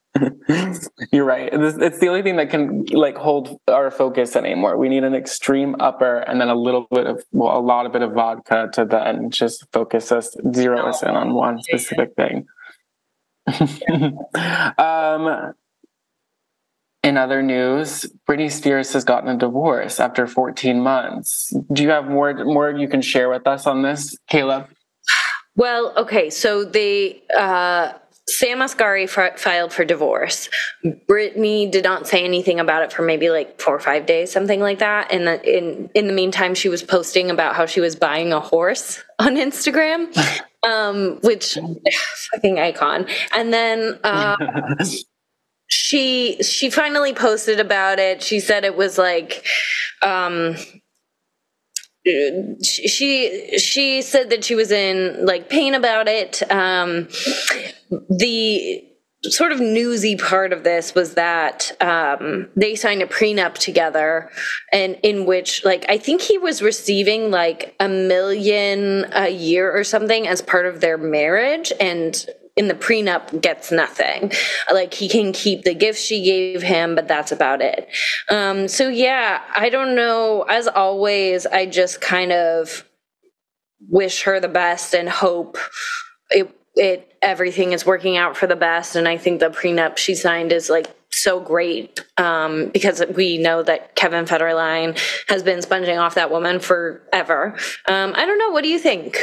You're 1.12 1.26
right. 1.26 1.50
It's 1.52 2.00
the 2.00 2.08
only 2.08 2.22
thing 2.22 2.38
that 2.38 2.50
can 2.50 2.86
like 2.86 3.18
hold 3.18 3.60
our 3.68 3.92
focus 3.92 4.36
anymore. 4.36 4.78
We 4.78 4.90
need 4.90 5.04
an 5.04 5.14
extreme 5.14 5.76
upper 5.80 6.20
and 6.20 6.40
then 6.40 6.50
a 6.50 6.56
little 6.56 6.88
bit 6.92 7.06
of, 7.06 7.24
well, 7.32 7.58
a 7.58 7.60
lot 7.60 7.86
of 7.86 7.92
bit 7.92 8.02
of 8.02 8.14
vodka 8.14 8.70
to 8.74 8.86
then 8.86 9.30
just 9.30 9.66
focus 9.74 10.12
us, 10.12 10.36
zero 10.54 10.88
us 10.88 11.04
in 11.04 11.10
on 11.10 11.34
one 11.34 11.62
specific 11.62 12.14
thing. 12.16 12.48
um, 14.78 15.54
in 17.04 17.18
other 17.18 17.42
news, 17.42 18.06
Britney 18.28 18.52
Spears 18.52 18.92
has 18.94 19.04
gotten 19.04 19.30
a 19.30 19.38
divorce 19.38 20.00
after 20.00 20.28
14 20.28 20.82
months. 20.82 21.54
Do 21.72 21.84
you 21.84 21.90
have 21.90 22.10
more 22.10 22.34
more 22.44 22.72
you 22.72 22.90
can 22.90 23.02
share 23.02 23.30
with 23.30 23.48
us 23.48 23.66
on 23.66 23.82
this, 23.82 24.18
Caleb? 24.28 24.68
Well, 25.56 25.94
okay, 25.96 26.30
so 26.30 26.66
they 26.66 27.24
uh 27.38 27.94
Sam 28.30 28.60
Asghari 28.60 29.06
f- 29.06 29.40
filed 29.40 29.72
for 29.72 29.86
divorce. 29.86 30.50
Britney 30.84 31.72
did 31.72 31.84
not 31.84 32.08
say 32.08 32.24
anything 32.26 32.60
about 32.60 32.84
it 32.84 32.92
for 32.92 33.02
maybe 33.02 33.30
like 33.30 33.62
four 33.62 33.76
or 33.76 33.80
five 33.80 34.06
days, 34.06 34.32
something 34.32 34.60
like 34.60 34.80
that. 34.80 35.12
And 35.12 35.28
the, 35.28 35.58
in 35.58 35.90
in 35.94 36.08
the 36.08 36.14
meantime, 36.14 36.54
she 36.54 36.68
was 36.68 36.84
posting 36.84 37.32
about 37.32 37.56
how 37.56 37.66
she 37.66 37.80
was 37.80 37.96
buying 37.96 38.34
a 38.34 38.40
horse 38.40 39.02
on 39.20 39.36
Instagram, 39.36 40.16
um, 40.64 41.20
which 41.22 41.58
fucking 42.32 42.60
icon. 42.60 43.08
And 43.34 43.54
then 43.54 43.98
uh, 44.04 44.36
she 45.68 46.42
she 46.44 46.70
finally 46.70 47.14
posted 47.14 47.62
about 47.62 47.98
it. 48.00 48.22
She 48.22 48.42
said 48.42 48.66
it 48.66 48.76
was 48.76 48.98
like 48.98 49.46
um 50.02 50.56
she 52.64 53.58
she 53.58 54.02
said 54.02 54.30
that 54.30 54.44
she 54.44 54.56
was 54.56 54.72
in 54.72 55.26
like 55.26 55.50
pain 55.50 55.74
about 55.74 56.08
it. 56.08 56.42
Um 56.52 57.08
the 58.10 58.84
sort 59.24 59.52
of 59.52 59.60
newsy 59.60 60.16
part 60.16 60.54
of 60.54 60.64
this 60.64 60.94
was 60.94 61.16
that 61.16 61.72
um, 61.82 62.48
they 62.56 62.76
signed 62.76 63.02
a 63.02 63.08
prenup 63.08 63.56
together 63.56 64.30
and 64.72 64.98
in 65.04 65.26
which 65.26 65.66
like 65.66 65.86
i 65.90 65.98
think 65.98 66.22
he 66.22 66.38
was 66.38 66.62
receiving 66.62 67.32
like 67.32 67.76
a 67.80 67.90
million 67.90 69.06
a 69.14 69.30
year 69.30 69.76
or 69.76 69.84
something 69.84 70.28
as 70.28 70.42
part 70.42 70.66
of 70.66 70.82
their 70.82 70.98
marriage 70.98 71.74
and 71.80 72.28
in 72.58 72.68
the 72.68 72.74
prenup 72.74 73.40
gets 73.42 73.72
nothing. 73.72 74.32
Like 74.72 74.94
he 74.94 75.08
can 75.08 75.32
keep 75.32 75.64
the 75.64 75.76
gift 75.76 76.00
she 76.00 76.24
gave 76.24 76.64
him, 76.64 76.96
but 76.96 77.08
that's 77.08 77.32
about 77.32 77.62
it. 77.62 77.88
Um, 78.30 78.68
so 78.68 78.90
yeah, 78.90 79.42
I 79.56 79.70
don't 79.70 79.96
know. 79.96 80.42
As 80.50 80.68
always, 80.68 81.46
I 81.46 81.68
just 81.68 82.02
kind 82.02 82.32
of 82.32 82.84
wish 83.88 84.24
her 84.24 84.40
the 84.40 84.48
best 84.48 84.96
and 84.96 85.08
hope 85.08 85.58
it 86.32 86.54
it 86.76 87.16
everything 87.22 87.74
is 87.74 87.86
working 87.86 88.18
out 88.18 88.36
for 88.38 88.48
the 88.48 88.56
best. 88.56 88.96
And 88.96 89.08
I 89.08 89.18
think 89.18 89.40
the 89.40 89.50
prenup 89.50 89.98
she 89.98 90.16
signed 90.16 90.52
is 90.52 90.70
like 90.70 90.88
so 91.10 91.40
great 91.40 92.06
um, 92.18 92.70
because 92.70 93.04
we 93.16 93.38
know 93.38 93.64
that 93.64 93.96
Kevin 93.96 94.26
Federline 94.26 95.00
has 95.28 95.42
been 95.42 95.62
sponging 95.62 95.98
off 95.98 96.16
that 96.16 96.30
woman 96.30 96.60
forever. 96.60 97.56
Um, 97.88 98.14
I 98.16 98.26
don't 98.26 98.38
know. 98.38 98.52
What 98.52 98.64
do 98.64 98.70
you 98.70 98.80
think? 98.80 99.18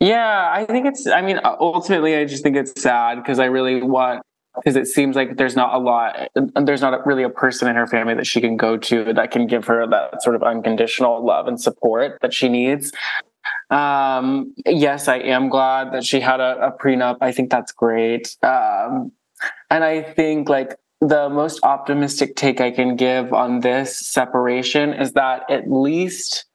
Yeah, 0.00 0.50
I 0.52 0.64
think 0.64 0.86
it's, 0.86 1.06
I 1.06 1.22
mean, 1.22 1.40
ultimately, 1.44 2.16
I 2.16 2.24
just 2.24 2.42
think 2.42 2.56
it's 2.56 2.80
sad 2.80 3.16
because 3.16 3.38
I 3.38 3.46
really 3.46 3.82
want, 3.82 4.22
because 4.54 4.76
it 4.76 4.86
seems 4.86 5.16
like 5.16 5.36
there's 5.36 5.54
not 5.54 5.74
a 5.74 5.78
lot, 5.78 6.28
there's 6.54 6.80
not 6.80 7.06
really 7.06 7.22
a 7.22 7.28
person 7.28 7.68
in 7.68 7.76
her 7.76 7.86
family 7.86 8.14
that 8.14 8.26
she 8.26 8.40
can 8.40 8.56
go 8.56 8.76
to 8.76 9.12
that 9.12 9.30
can 9.30 9.46
give 9.46 9.66
her 9.66 9.86
that 9.86 10.22
sort 10.22 10.34
of 10.34 10.42
unconditional 10.42 11.24
love 11.24 11.46
and 11.46 11.60
support 11.60 12.18
that 12.22 12.32
she 12.32 12.48
needs. 12.48 12.92
Um, 13.70 14.54
yes, 14.64 15.08
I 15.08 15.18
am 15.18 15.48
glad 15.48 15.92
that 15.92 16.04
she 16.04 16.20
had 16.20 16.40
a, 16.40 16.68
a 16.68 16.72
prenup. 16.72 17.18
I 17.20 17.32
think 17.32 17.50
that's 17.50 17.72
great. 17.72 18.36
Um, 18.42 19.12
and 19.70 19.84
I 19.84 20.02
think 20.02 20.48
like 20.48 20.76
the 21.00 21.28
most 21.28 21.60
optimistic 21.62 22.36
take 22.36 22.60
I 22.60 22.70
can 22.70 22.96
give 22.96 23.32
on 23.32 23.60
this 23.60 23.98
separation 23.98 24.94
is 24.94 25.12
that 25.12 25.42
at 25.50 25.70
least 25.70 26.46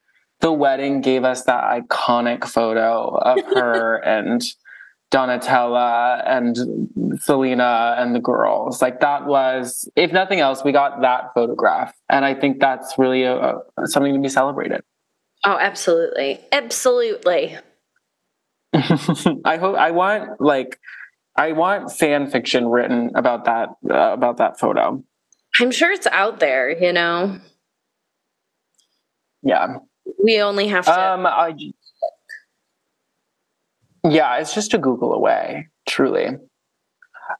the 0.42 0.52
wedding 0.52 1.00
gave 1.00 1.24
us 1.24 1.44
that 1.44 1.64
iconic 1.64 2.44
photo 2.44 3.16
of 3.16 3.38
her 3.54 3.96
and 3.96 4.42
Donatella 5.12 6.22
and 6.26 7.20
Selena 7.20 7.96
and 7.98 8.14
the 8.14 8.20
girls. 8.20 8.82
Like 8.82 9.00
that 9.00 9.26
was, 9.26 9.88
if 9.94 10.12
nothing 10.12 10.40
else, 10.40 10.64
we 10.64 10.72
got 10.72 11.00
that 11.02 11.30
photograph, 11.34 11.94
and 12.10 12.24
I 12.24 12.34
think 12.34 12.60
that's 12.60 12.98
really 12.98 13.22
a, 13.22 13.36
a, 13.36 13.86
something 13.86 14.12
to 14.14 14.20
be 14.20 14.28
celebrated. 14.28 14.82
Oh, 15.44 15.58
absolutely, 15.58 16.40
absolutely. 16.50 17.56
I 18.74 19.56
hope 19.58 19.76
I 19.76 19.90
want 19.90 20.40
like 20.40 20.78
I 21.36 21.52
want 21.52 21.92
fan 21.92 22.30
fiction 22.30 22.66
written 22.66 23.10
about 23.14 23.44
that 23.44 23.68
uh, 23.88 24.12
about 24.12 24.38
that 24.38 24.58
photo. 24.58 25.04
I'm 25.60 25.70
sure 25.70 25.92
it's 25.92 26.06
out 26.06 26.40
there, 26.40 26.70
you 26.70 26.92
know. 26.92 27.38
Yeah. 29.42 29.78
We 30.22 30.40
only 30.40 30.68
have 30.68 30.84
to. 30.86 31.12
Um, 31.12 31.26
I, 31.26 31.54
yeah, 34.04 34.38
it's 34.38 34.54
just 34.54 34.74
a 34.74 34.78
Google 34.78 35.12
away, 35.12 35.68
truly. 35.88 36.38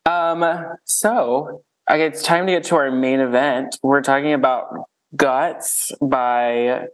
Um, 0.07 0.45
so 0.85 1.63
I 1.89 1.97
it's 1.97 2.23
time 2.23 2.47
to 2.47 2.53
get 2.53 2.65
to 2.65 2.77
our 2.77 2.91
main 2.91 3.21
event. 3.21 3.79
We're 3.83 4.03
talking 4.03 4.33
about 4.33 4.87
Guts 5.17 5.93
by 6.01 6.87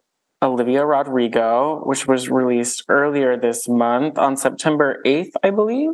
Olivia 0.42 0.84
Rodrigo, 0.84 1.82
which 1.84 2.06
was 2.06 2.28
released 2.28 2.84
earlier 2.88 3.36
this 3.36 3.68
month 3.68 4.18
on 4.18 4.36
September 4.36 5.00
8th, 5.04 5.32
I 5.42 5.50
believe. 5.50 5.92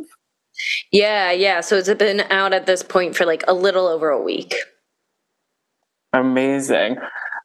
Yeah, 0.91 1.31
yeah. 1.31 1.61
So 1.61 1.75
it's 1.77 1.93
been 1.93 2.21
out 2.29 2.53
at 2.53 2.65
this 2.65 2.83
point 2.83 3.15
for 3.15 3.25
like 3.25 3.43
a 3.47 3.53
little 3.53 3.87
over 3.87 4.09
a 4.09 4.21
week. 4.21 4.55
Amazing. 6.13 6.97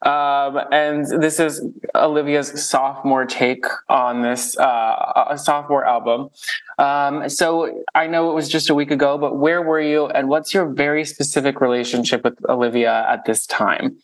Um, 0.02 0.58
and 0.72 1.06
this 1.22 1.38
is 1.38 1.62
Olivia's 1.94 2.66
sophomore 2.66 3.26
take 3.26 3.66
on 3.88 4.22
this 4.22 4.56
uh, 4.56 5.36
sophomore 5.36 5.84
album. 5.84 6.30
Um, 6.78 7.28
so 7.28 7.84
I 7.94 8.06
know 8.06 8.30
it 8.30 8.34
was 8.34 8.48
just 8.48 8.70
a 8.70 8.74
week 8.74 8.90
ago, 8.90 9.18
but 9.18 9.36
where 9.36 9.60
were 9.60 9.80
you, 9.80 10.06
and 10.06 10.28
what's 10.28 10.54
your 10.54 10.68
very 10.70 11.04
specific 11.04 11.60
relationship 11.60 12.24
with 12.24 12.38
Olivia 12.48 13.06
at 13.10 13.26
this 13.26 13.46
time? 13.46 13.98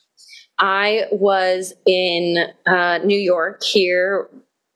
I 0.59 1.05
was 1.13 1.75
in 1.87 2.47
uh, 2.67 2.99
New 2.99 3.19
York 3.19 3.63
here 3.63 4.29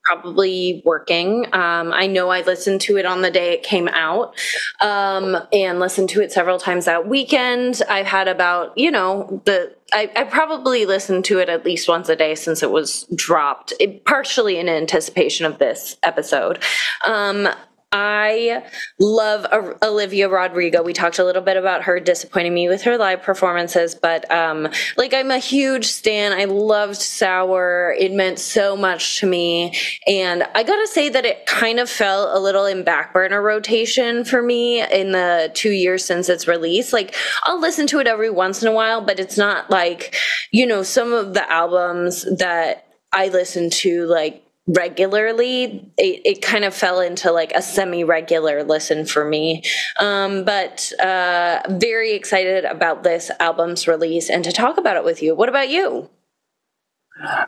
probably 0.04 0.82
working. 0.84 1.46
Um, 1.52 1.92
I 1.92 2.06
know 2.06 2.30
I 2.30 2.42
listened 2.42 2.80
to 2.82 2.96
it 2.96 3.06
on 3.06 3.22
the 3.22 3.30
day 3.30 3.52
it 3.52 3.62
came 3.62 3.88
out 3.88 4.34
um, 4.80 5.36
and 5.52 5.78
listened 5.78 6.08
to 6.10 6.22
it 6.22 6.32
several 6.32 6.58
times 6.58 6.86
that 6.86 7.06
weekend. 7.06 7.82
I've 7.88 8.06
had 8.06 8.28
about, 8.28 8.76
you 8.76 8.90
know, 8.90 9.42
the 9.44 9.74
I, 9.92 10.10
I, 10.14 10.24
probably 10.24 10.86
listened 10.86 11.24
to 11.26 11.38
it 11.40 11.48
at 11.48 11.64
least 11.64 11.88
once 11.88 12.08
a 12.08 12.14
day 12.14 12.36
since 12.36 12.62
it 12.62 12.70
was 12.70 13.06
dropped, 13.14 13.72
it, 13.80 14.04
partially 14.04 14.56
in 14.56 14.68
anticipation 14.68 15.46
of 15.46 15.58
this 15.58 15.96
episode. 16.04 16.62
Um, 17.04 17.48
I 17.92 18.62
love 19.00 19.46
Olivia 19.82 20.28
Rodrigo. 20.28 20.80
We 20.80 20.92
talked 20.92 21.18
a 21.18 21.24
little 21.24 21.42
bit 21.42 21.56
about 21.56 21.82
her 21.82 21.98
disappointing 21.98 22.54
me 22.54 22.68
with 22.68 22.82
her 22.82 22.96
live 22.96 23.22
performances, 23.22 23.96
but 23.96 24.30
um, 24.30 24.68
like 24.96 25.12
I'm 25.12 25.32
a 25.32 25.38
huge 25.38 25.86
stan. 25.86 26.32
I 26.32 26.44
loved 26.44 26.96
Sour. 26.96 27.96
It 27.98 28.12
meant 28.12 28.38
so 28.38 28.76
much 28.76 29.18
to 29.18 29.26
me, 29.26 29.76
and 30.06 30.44
I 30.54 30.62
gotta 30.62 30.86
say 30.86 31.08
that 31.08 31.24
it 31.24 31.46
kind 31.46 31.80
of 31.80 31.90
fell 31.90 32.36
a 32.36 32.38
little 32.38 32.64
in 32.64 32.84
back 32.84 33.12
burner 33.12 33.42
rotation 33.42 34.24
for 34.24 34.40
me 34.40 34.80
in 34.80 35.10
the 35.10 35.50
two 35.54 35.72
years 35.72 36.04
since 36.04 36.28
its 36.28 36.46
release. 36.46 36.92
Like 36.92 37.16
I'll 37.42 37.60
listen 37.60 37.88
to 37.88 37.98
it 37.98 38.06
every 38.06 38.30
once 38.30 38.62
in 38.62 38.68
a 38.68 38.72
while, 38.72 39.00
but 39.00 39.18
it's 39.18 39.36
not 39.36 39.68
like 39.68 40.14
you 40.52 40.64
know 40.64 40.84
some 40.84 41.12
of 41.12 41.34
the 41.34 41.50
albums 41.50 42.24
that 42.36 42.86
I 43.12 43.28
listen 43.28 43.70
to 43.70 44.06
like 44.06 44.44
regularly 44.70 45.90
it, 45.96 46.22
it 46.24 46.42
kind 46.42 46.64
of 46.64 46.74
fell 46.74 47.00
into 47.00 47.30
like 47.32 47.52
a 47.54 47.62
semi-regular 47.62 48.62
listen 48.64 49.04
for 49.04 49.24
me 49.24 49.62
um, 49.98 50.44
but 50.44 50.92
uh, 51.00 51.60
very 51.70 52.12
excited 52.12 52.64
about 52.64 53.02
this 53.02 53.30
album's 53.40 53.88
release 53.88 54.30
and 54.30 54.44
to 54.44 54.52
talk 54.52 54.78
about 54.78 54.96
it 54.96 55.04
with 55.04 55.22
you 55.22 55.34
what 55.34 55.48
about 55.48 55.68
you 55.68 56.08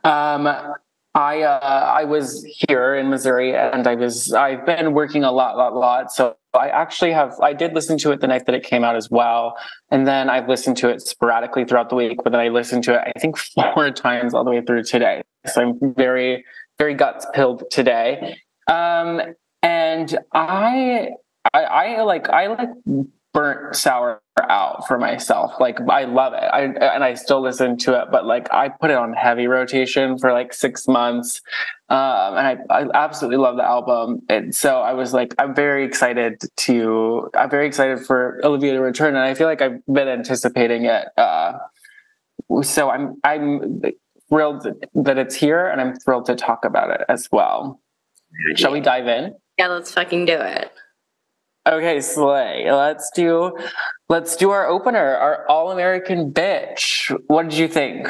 um, 0.04 0.48
I 1.14 1.42
uh, 1.42 1.58
I 1.58 2.04
was 2.04 2.44
here 2.68 2.94
in 2.94 3.10
Missouri, 3.10 3.54
and 3.54 3.86
I 3.86 3.94
was 3.94 4.32
I've 4.32 4.64
been 4.64 4.94
working 4.94 5.24
a 5.24 5.32
lot, 5.32 5.58
lot, 5.58 5.74
lot. 5.74 6.10
So 6.10 6.36
I 6.54 6.68
actually 6.68 7.12
have 7.12 7.38
I 7.40 7.52
did 7.52 7.74
listen 7.74 7.98
to 7.98 8.12
it 8.12 8.20
the 8.20 8.26
night 8.28 8.46
that 8.46 8.54
it 8.54 8.64
came 8.64 8.82
out 8.82 8.96
as 8.96 9.10
well, 9.10 9.56
and 9.90 10.06
then 10.06 10.30
I've 10.30 10.48
listened 10.48 10.78
to 10.78 10.88
it 10.88 11.02
sporadically 11.02 11.66
throughout 11.66 11.90
the 11.90 11.96
week. 11.96 12.20
But 12.24 12.30
then 12.30 12.40
I 12.40 12.48
listened 12.48 12.84
to 12.84 12.94
it 12.94 13.12
I 13.14 13.18
think 13.18 13.36
four 13.74 13.90
times 13.90 14.32
all 14.32 14.44
the 14.44 14.50
way 14.50 14.62
through 14.62 14.84
today. 14.84 15.22
So 15.46 15.60
I'm 15.60 15.94
very 15.94 16.44
very 16.78 16.94
guts 16.94 17.26
pilled 17.32 17.64
today. 17.70 18.36
Um, 18.68 19.20
and 19.62 20.18
I, 20.32 21.10
I, 21.54 21.62
I 21.62 22.02
like, 22.02 22.28
I 22.28 22.48
like 22.48 22.70
burnt 23.32 23.74
sour 23.76 24.20
out 24.40 24.86
for 24.86 24.98
myself. 24.98 25.54
Like 25.60 25.78
I 25.88 26.04
love 26.04 26.32
it. 26.34 26.42
I 26.42 26.62
and 26.62 27.04
I 27.04 27.14
still 27.14 27.40
listen 27.40 27.76
to 27.78 28.00
it, 28.00 28.08
but 28.10 28.26
like 28.26 28.52
I 28.52 28.68
put 28.68 28.90
it 28.90 28.96
on 28.96 29.12
heavy 29.12 29.46
rotation 29.46 30.18
for 30.18 30.32
like 30.32 30.52
six 30.52 30.86
months. 30.86 31.40
Um, 31.88 32.36
and 32.36 32.46
I, 32.46 32.56
I 32.70 32.86
absolutely 32.94 33.38
love 33.38 33.56
the 33.56 33.64
album. 33.64 34.22
And 34.28 34.54
so 34.54 34.80
I 34.80 34.94
was 34.94 35.12
like, 35.12 35.34
I'm 35.38 35.54
very 35.54 35.84
excited 35.84 36.42
to 36.58 37.30
I'm 37.36 37.50
very 37.50 37.66
excited 37.66 38.00
for 38.00 38.40
Olivia 38.44 38.72
to 38.72 38.80
return. 38.80 39.14
And 39.14 39.24
I 39.24 39.34
feel 39.34 39.46
like 39.46 39.62
I've 39.62 39.84
been 39.86 40.08
anticipating 40.08 40.84
it. 40.86 41.06
Uh, 41.16 41.58
so 42.62 42.90
I'm 42.90 43.16
I'm 43.24 43.82
thrilled 44.32 44.66
that 44.94 45.18
it's 45.18 45.34
here 45.34 45.66
and 45.66 45.80
I'm 45.80 45.94
thrilled 45.94 46.24
to 46.26 46.34
talk 46.34 46.64
about 46.64 46.90
it 46.90 47.04
as 47.08 47.28
well. 47.30 47.80
Shall 48.56 48.72
we 48.72 48.80
dive 48.80 49.06
in? 49.06 49.34
Yeah, 49.58 49.68
let's 49.68 49.92
fucking 49.92 50.24
do 50.24 50.38
it. 50.40 50.72
Okay, 51.68 52.00
Slay. 52.00 52.72
Let's 52.72 53.10
do 53.14 53.52
let's 54.08 54.34
do 54.36 54.50
our 54.50 54.66
opener, 54.66 55.16
our 55.16 55.46
all-American 55.48 56.32
bitch. 56.32 57.14
What 57.26 57.50
did 57.50 57.58
you 57.58 57.68
think? 57.68 58.08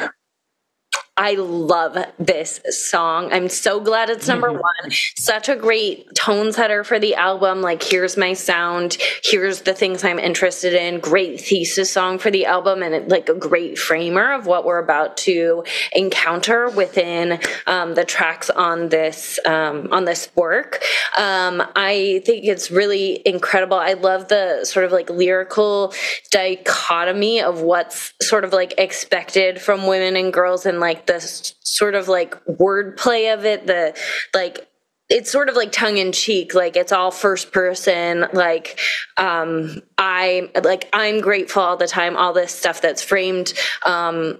I 1.15 1.35
love 1.35 1.95
this 2.17 2.59
song. 2.69 3.31
I'm 3.31 3.47
so 3.47 3.79
glad 3.79 4.09
it's 4.09 4.27
number 4.27 4.47
mm-hmm. 4.47 4.61
one. 4.61 4.91
Such 5.15 5.47
a 5.47 5.55
great 5.55 6.07
tone 6.15 6.51
setter 6.51 6.83
for 6.83 6.97
the 6.97 7.13
album. 7.13 7.61
Like, 7.61 7.83
here's 7.83 8.17
my 8.17 8.33
sound. 8.33 8.97
Here's 9.23 9.61
the 9.61 9.75
things 9.75 10.03
I'm 10.03 10.17
interested 10.17 10.73
in. 10.73 10.99
Great 10.99 11.39
thesis 11.39 11.91
song 11.91 12.17
for 12.17 12.31
the 12.31 12.47
album, 12.47 12.81
and 12.81 12.95
it, 12.95 13.09
like 13.09 13.29
a 13.29 13.35
great 13.35 13.77
framer 13.77 14.33
of 14.33 14.47
what 14.47 14.65
we're 14.65 14.79
about 14.79 15.17
to 15.17 15.63
encounter 15.91 16.67
within 16.69 17.39
um, 17.67 17.93
the 17.93 18.05
tracks 18.05 18.49
on 18.49 18.89
this 18.89 19.39
um, 19.45 19.89
on 19.91 20.05
this 20.05 20.31
work. 20.35 20.81
Um, 21.15 21.61
I 21.75 22.23
think 22.25 22.45
it's 22.45 22.71
really 22.71 23.21
incredible. 23.23 23.77
I 23.77 23.93
love 23.93 24.29
the 24.29 24.65
sort 24.65 24.83
of 24.83 24.91
like 24.91 25.11
lyrical 25.11 25.93
dichotomy 26.31 27.39
of 27.39 27.61
what's 27.61 28.13
sort 28.19 28.43
of 28.43 28.51
like 28.51 28.73
expected 28.79 29.61
from 29.61 29.85
women 29.85 30.15
and 30.15 30.33
girls 30.33 30.65
and 30.65 30.79
like 30.79 31.02
the 31.07 31.19
sort 31.19 31.95
of 31.95 32.07
like 32.07 32.33
wordplay 32.45 33.33
of 33.33 33.45
it, 33.45 33.67
the 33.67 33.97
like 34.33 34.67
it's 35.09 35.31
sort 35.31 35.49
of 35.49 35.55
like 35.55 35.71
tongue 35.71 35.97
in 35.97 36.11
cheek 36.11 36.53
like 36.53 36.75
it's 36.75 36.91
all 36.91 37.11
first 37.11 37.51
person 37.51 38.25
like 38.33 38.79
um 39.17 39.81
i 39.97 40.49
like 40.63 40.89
i'm 40.93 41.21
grateful 41.21 41.61
all 41.61 41.77
the 41.77 41.87
time 41.87 42.15
all 42.17 42.33
this 42.33 42.53
stuff 42.53 42.81
that's 42.81 43.03
framed 43.03 43.53
um 43.85 44.39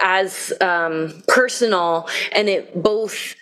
as 0.00 0.52
um 0.60 1.22
personal 1.28 2.08
and 2.32 2.48
it 2.48 2.80
both 2.80 3.34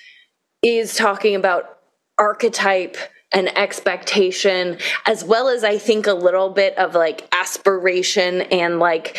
is 0.62 0.96
talking 0.96 1.36
about 1.36 1.78
archetype 2.18 2.96
and 3.32 3.56
expectation 3.56 4.78
as 5.06 5.22
well 5.22 5.48
as 5.48 5.62
i 5.62 5.76
think 5.78 6.06
a 6.06 6.14
little 6.14 6.48
bit 6.50 6.76
of 6.78 6.94
like 6.94 7.28
aspiration 7.32 8.42
and 8.42 8.78
like 8.78 9.18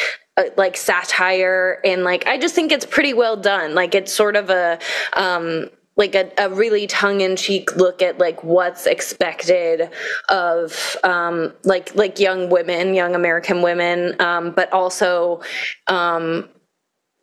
like 0.55 0.77
satire 0.77 1.79
and 1.83 2.03
like 2.03 2.27
I 2.27 2.37
just 2.37 2.55
think 2.55 2.71
it's 2.71 2.85
pretty 2.85 3.13
well 3.13 3.37
done. 3.37 3.75
Like 3.75 3.95
it's 3.95 4.13
sort 4.13 4.35
of 4.35 4.49
a 4.49 4.79
um 5.13 5.69
like 5.97 6.13
a, 6.13 6.31
a 6.37 6.49
really 6.49 6.85
tongue-in-cheek 6.85 7.75
look 7.75 8.01
at 8.03 8.19
like 8.19 8.43
what's 8.43 8.85
expected 8.85 9.89
of 10.29 10.95
um 11.03 11.51
like 11.63 11.93
like 11.95 12.19
young 12.19 12.49
women 12.49 12.93
young 12.93 13.15
american 13.15 13.63
women 13.63 14.15
um 14.21 14.51
but 14.51 14.71
also 14.71 15.41
um 15.87 16.47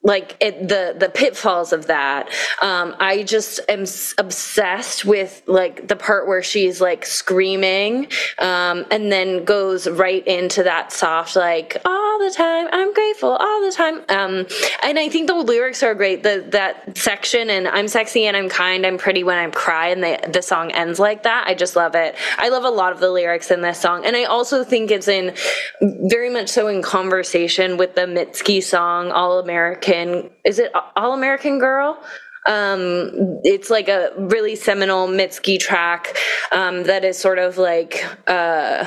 like 0.03 0.37
it, 0.39 0.69
the 0.69 0.95
the 0.99 1.09
pitfalls 1.09 1.73
of 1.73 1.87
that 1.87 2.29
um, 2.61 2.95
i 3.01 3.23
just 3.23 3.59
am 3.69 3.83
s- 3.83 4.15
obsessed 4.19 5.05
with 5.05 5.43
like 5.47 5.89
the 5.89 5.97
part 5.97 6.29
where 6.29 6.43
she's 6.43 6.81
like 6.81 7.07
screaming 7.07 8.07
um, 8.39 8.85
and 8.91 9.11
then 9.11 9.45
goes 9.45 9.89
right 9.89 10.27
into 10.27 10.63
that 10.63 10.93
soft 10.93 11.37
like 11.37 11.79
all 12.15 12.29
the 12.29 12.35
time. 12.35 12.69
I'm 12.71 12.95
grateful 12.95 13.31
all 13.31 13.61
the 13.61 13.73
time. 13.73 14.03
Um, 14.09 14.47
and 14.83 14.99
i 14.99 15.09
think 15.09 15.27
the 15.27 15.35
lyrics 15.35 15.83
are 15.83 15.95
great. 15.95 16.23
The 16.23 16.45
that 16.51 16.97
section 16.97 17.51
and 17.51 17.67
i'm 17.67 17.89
sexy 17.89 18.27
and 18.27 18.37
i'm 18.37 18.49
kind 18.49 18.87
i'm 18.87 18.99
pretty 18.99 19.25
when 19.25 19.39
i'm 19.39 19.51
cry 19.51 19.89
and 19.89 20.03
the, 20.03 20.31
the 20.33 20.43
song 20.43 20.71
ends 20.71 20.99
like 21.01 21.25
that. 21.25 21.47
I 21.49 21.55
just 21.55 21.75
love 21.75 21.95
it. 21.95 22.15
I 22.39 22.51
love 22.51 22.65
a 22.65 22.71
lot 22.71 22.93
of 22.93 23.01
the 23.01 23.11
lyrics 23.11 23.51
in 23.51 23.63
this 23.63 23.81
song. 23.81 24.05
And 24.05 24.17
i 24.17 24.25
also 24.25 24.63
think 24.63 24.91
it's 24.91 25.09
in 25.09 25.35
very 25.81 26.31
much 26.31 26.49
so 26.49 26.69
in 26.69 26.83
conversation 26.83 27.77
with 27.77 27.95
the 27.97 28.03
mitski 28.03 28.63
song 28.63 29.11
all 29.11 29.41
american. 29.41 30.31
Is 30.45 30.59
it 30.59 30.73
All 30.97 31.15
American 31.15 31.59
Girl? 31.59 32.01
Um, 32.47 33.41
it's 33.43 33.71
like 33.71 33.89
a 33.89 34.11
really 34.19 34.55
seminal 34.55 35.09
Mitski 35.09 35.59
track 35.59 36.15
um, 36.53 36.83
that 36.83 37.03
is 37.03 37.19
sort 37.19 37.39
of 37.39 37.57
like 37.57 38.05
uh, 38.27 38.85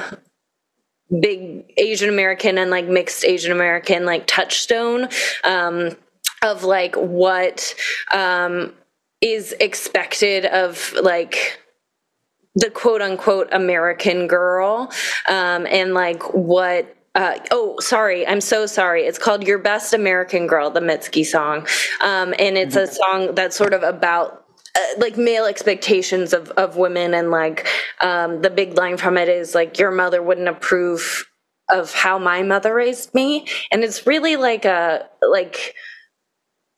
big 1.21 1.71
Asian 1.77 2.09
American 2.09 2.57
and 2.57 2.69
like 2.69 2.87
mixed 2.87 3.23
Asian 3.23 3.51
American 3.51 4.05
like 4.05 4.27
touchstone 4.27 5.07
um, 5.43 5.95
of 6.43 6.63
like 6.63 6.95
what 6.95 7.75
um, 8.11 8.73
is 9.21 9.53
expected 9.59 10.45
of 10.45 10.93
like 11.01 11.59
the 12.55 12.69
quote 12.69 13.01
unquote 13.01 13.47
American 13.51 14.27
girl 14.27 14.91
um, 15.29 15.65
and 15.67 15.93
like 15.93 16.33
what 16.33 16.93
uh, 17.15 17.39
oh, 17.49 17.79
sorry. 17.79 18.27
I'm 18.27 18.41
so 18.41 18.67
sorry. 18.67 19.05
It's 19.05 19.17
called 19.17 19.47
Your 19.47 19.57
Best 19.57 19.91
American 19.95 20.45
Girl, 20.45 20.69
the 20.69 20.81
Mitski 20.81 21.25
song. 21.25 21.65
Um, 21.99 22.35
and 22.37 22.59
it's 22.59 22.75
a 22.75 22.83
mm-hmm. 22.83 22.93
song 22.93 23.33
that's 23.33 23.57
sort 23.57 23.73
of 23.73 23.81
about 23.81 24.45
uh, 24.77 24.99
like 24.99 25.17
male 25.17 25.45
expectations 25.45 26.33
of, 26.33 26.51
of 26.51 26.77
women. 26.77 27.13
And 27.13 27.31
like 27.31 27.67
um, 28.01 28.41
the 28.41 28.49
big 28.49 28.77
line 28.77 28.97
from 28.97 29.17
it 29.17 29.29
is 29.29 29.55
like, 29.55 29.79
your 29.79 29.91
mother 29.91 30.21
wouldn't 30.21 30.47
approve 30.47 31.25
of 31.69 31.93
how 31.93 32.17
my 32.17 32.43
mother 32.43 32.73
raised 32.73 33.13
me. 33.13 33.47
And 33.71 33.83
it's 33.83 34.05
really 34.07 34.35
like 34.35 34.65
a, 34.65 35.07
like, 35.27 35.75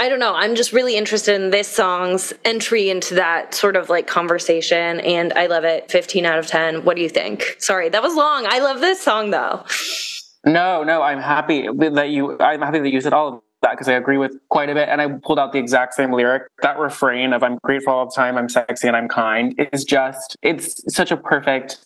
I 0.01 0.07
don't 0.07 0.19
know. 0.19 0.33
I'm 0.33 0.55
just 0.55 0.71
really 0.71 0.95
interested 0.95 1.35
in 1.35 1.49
this 1.49 1.67
song's 1.67 2.31
entry 2.45 2.89
into 2.89 3.15
that 3.15 3.53
sort 3.53 3.75
of 3.75 3.89
like 3.89 4.07
conversation, 4.07 5.01
and 5.01 5.33
I 5.33 5.47
love 5.47 5.65
it. 5.65 5.91
15 5.91 6.25
out 6.25 6.39
of 6.39 6.47
10. 6.47 6.85
What 6.85 6.95
do 6.95 7.01
you 7.01 7.09
think? 7.09 7.57
Sorry, 7.59 7.89
that 7.89 8.01
was 8.01 8.15
long. 8.15 8.45
I 8.47 8.59
love 8.59 8.79
this 8.79 9.01
song 9.01 9.31
though. 9.31 9.65
No, 10.45 10.85
no, 10.85 11.01
I'm 11.01 11.19
happy 11.19 11.67
that 11.67 12.09
you. 12.09 12.39
I'm 12.39 12.61
happy 12.61 12.79
that 12.79 12.89
you 12.89 13.01
said 13.01 13.11
all 13.11 13.27
of 13.27 13.41
that 13.61 13.71
because 13.71 13.87
I 13.87 13.93
agree 13.93 14.17
with 14.17 14.37
quite 14.49 14.69
a 14.69 14.73
bit. 14.73 14.89
And 14.89 15.01
I 15.01 15.07
pulled 15.23 15.39
out 15.39 15.51
the 15.51 15.59
exact 15.59 15.93
same 15.93 16.11
lyric. 16.13 16.43
That 16.61 16.77
refrain 16.79 17.33
of 17.33 17.43
"I'm 17.43 17.57
grateful 17.63 17.93
all 17.93 18.05
the 18.05 18.15
time, 18.15 18.37
I'm 18.37 18.49
sexy, 18.49 18.87
and 18.87 18.95
I'm 18.95 19.07
kind" 19.07 19.53
is 19.73 19.83
just. 19.83 20.37
It's 20.41 20.83
such 20.93 21.11
a 21.11 21.17
perfect. 21.17 21.79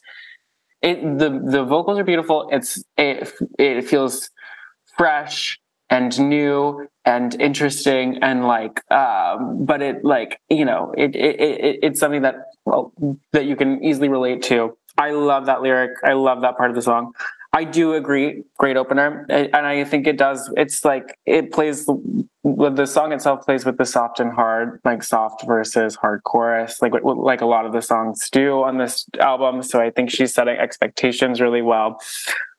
It 0.81 1.01
the 1.17 1.41
the 1.43 1.63
vocals 1.63 1.99
are 1.99 2.03
beautiful. 2.03 2.49
It's 2.51 2.83
it 2.97 3.31
it 3.57 3.87
feels 3.87 4.29
fresh 4.97 5.59
and 5.89 6.17
new 6.29 6.87
and 7.05 7.39
interesting 7.39 8.17
and 8.23 8.47
like 8.47 8.81
um 8.91 9.65
but 9.65 9.81
it 9.81 10.03
like 10.03 10.39
you 10.49 10.65
know 10.65 10.93
it, 10.97 11.15
it, 11.15 11.39
it 11.39 11.79
it's 11.83 11.99
something 11.99 12.21
that 12.21 12.35
well 12.65 12.93
that 13.31 13.45
you 13.45 13.55
can 13.55 13.83
easily 13.83 14.07
relate 14.09 14.41
to 14.41 14.75
i 14.97 15.11
love 15.11 15.45
that 15.45 15.61
lyric 15.61 15.91
i 16.03 16.13
love 16.13 16.41
that 16.41 16.57
part 16.57 16.69
of 16.69 16.75
the 16.75 16.81
song 16.81 17.13
I 17.55 17.65
do 17.65 17.93
agree. 17.93 18.43
Great 18.57 18.77
opener, 18.77 19.27
and 19.29 19.55
I 19.55 19.83
think 19.83 20.07
it 20.07 20.17
does. 20.17 20.51
It's 20.57 20.83
like 20.83 21.19
it 21.27 21.51
plays 21.51 21.87
the 22.43 22.85
song 22.87 23.13
itself 23.13 23.45
plays 23.45 23.63
with 23.63 23.77
the 23.77 23.85
soft 23.85 24.19
and 24.19 24.33
hard, 24.33 24.81
like 24.83 25.03
soft 25.03 25.45
versus 25.45 25.95
hard 25.95 26.23
chorus, 26.23 26.81
like 26.81 26.93
like 27.03 27.41
a 27.41 27.45
lot 27.45 27.67
of 27.67 27.71
the 27.71 27.81
songs 27.81 28.27
do 28.31 28.63
on 28.63 28.79
this 28.79 29.05
album. 29.19 29.61
So 29.61 29.79
I 29.79 29.91
think 29.91 30.09
she's 30.09 30.33
setting 30.33 30.57
expectations 30.57 31.39
really 31.39 31.61
well. 31.61 32.01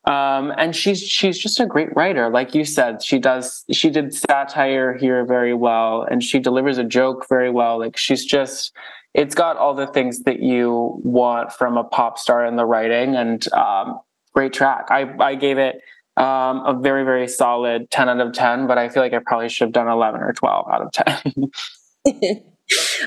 Um, 0.06 0.52
and 0.58 0.76
she's 0.76 1.02
she's 1.02 1.38
just 1.38 1.58
a 1.58 1.66
great 1.66 1.94
writer, 1.96 2.30
like 2.30 2.54
you 2.54 2.64
said. 2.64 3.02
She 3.02 3.18
does 3.18 3.64
she 3.72 3.90
did 3.90 4.14
satire 4.14 4.96
here 4.96 5.24
very 5.24 5.54
well, 5.54 6.06
and 6.08 6.22
she 6.22 6.38
delivers 6.38 6.78
a 6.78 6.84
joke 6.84 7.26
very 7.28 7.50
well. 7.50 7.80
Like 7.80 7.96
she's 7.96 8.24
just 8.24 8.72
it's 9.12 9.34
got 9.34 9.56
all 9.56 9.74
the 9.74 9.86
things 9.88 10.20
that 10.20 10.40
you 10.40 11.00
want 11.02 11.52
from 11.52 11.76
a 11.78 11.84
pop 11.84 12.16
star 12.18 12.46
in 12.46 12.54
the 12.54 12.64
writing, 12.64 13.16
and 13.16 13.52
um, 13.52 13.98
great 14.34 14.52
track. 14.52 14.86
I, 14.90 15.14
I 15.20 15.34
gave 15.34 15.58
it 15.58 15.76
um, 16.16 16.64
a 16.66 16.78
very, 16.80 17.04
very 17.04 17.28
solid 17.28 17.90
10 17.90 18.08
out 18.08 18.20
of 18.20 18.32
10, 18.32 18.66
but 18.66 18.78
I 18.78 18.88
feel 18.88 19.02
like 19.02 19.12
I 19.12 19.20
probably 19.24 19.48
should 19.48 19.66
have 19.66 19.72
done 19.72 19.88
11 19.88 20.20
or 20.20 20.32
12 20.32 20.66
out 20.70 20.82
of 20.82 20.92
10. 20.92 21.50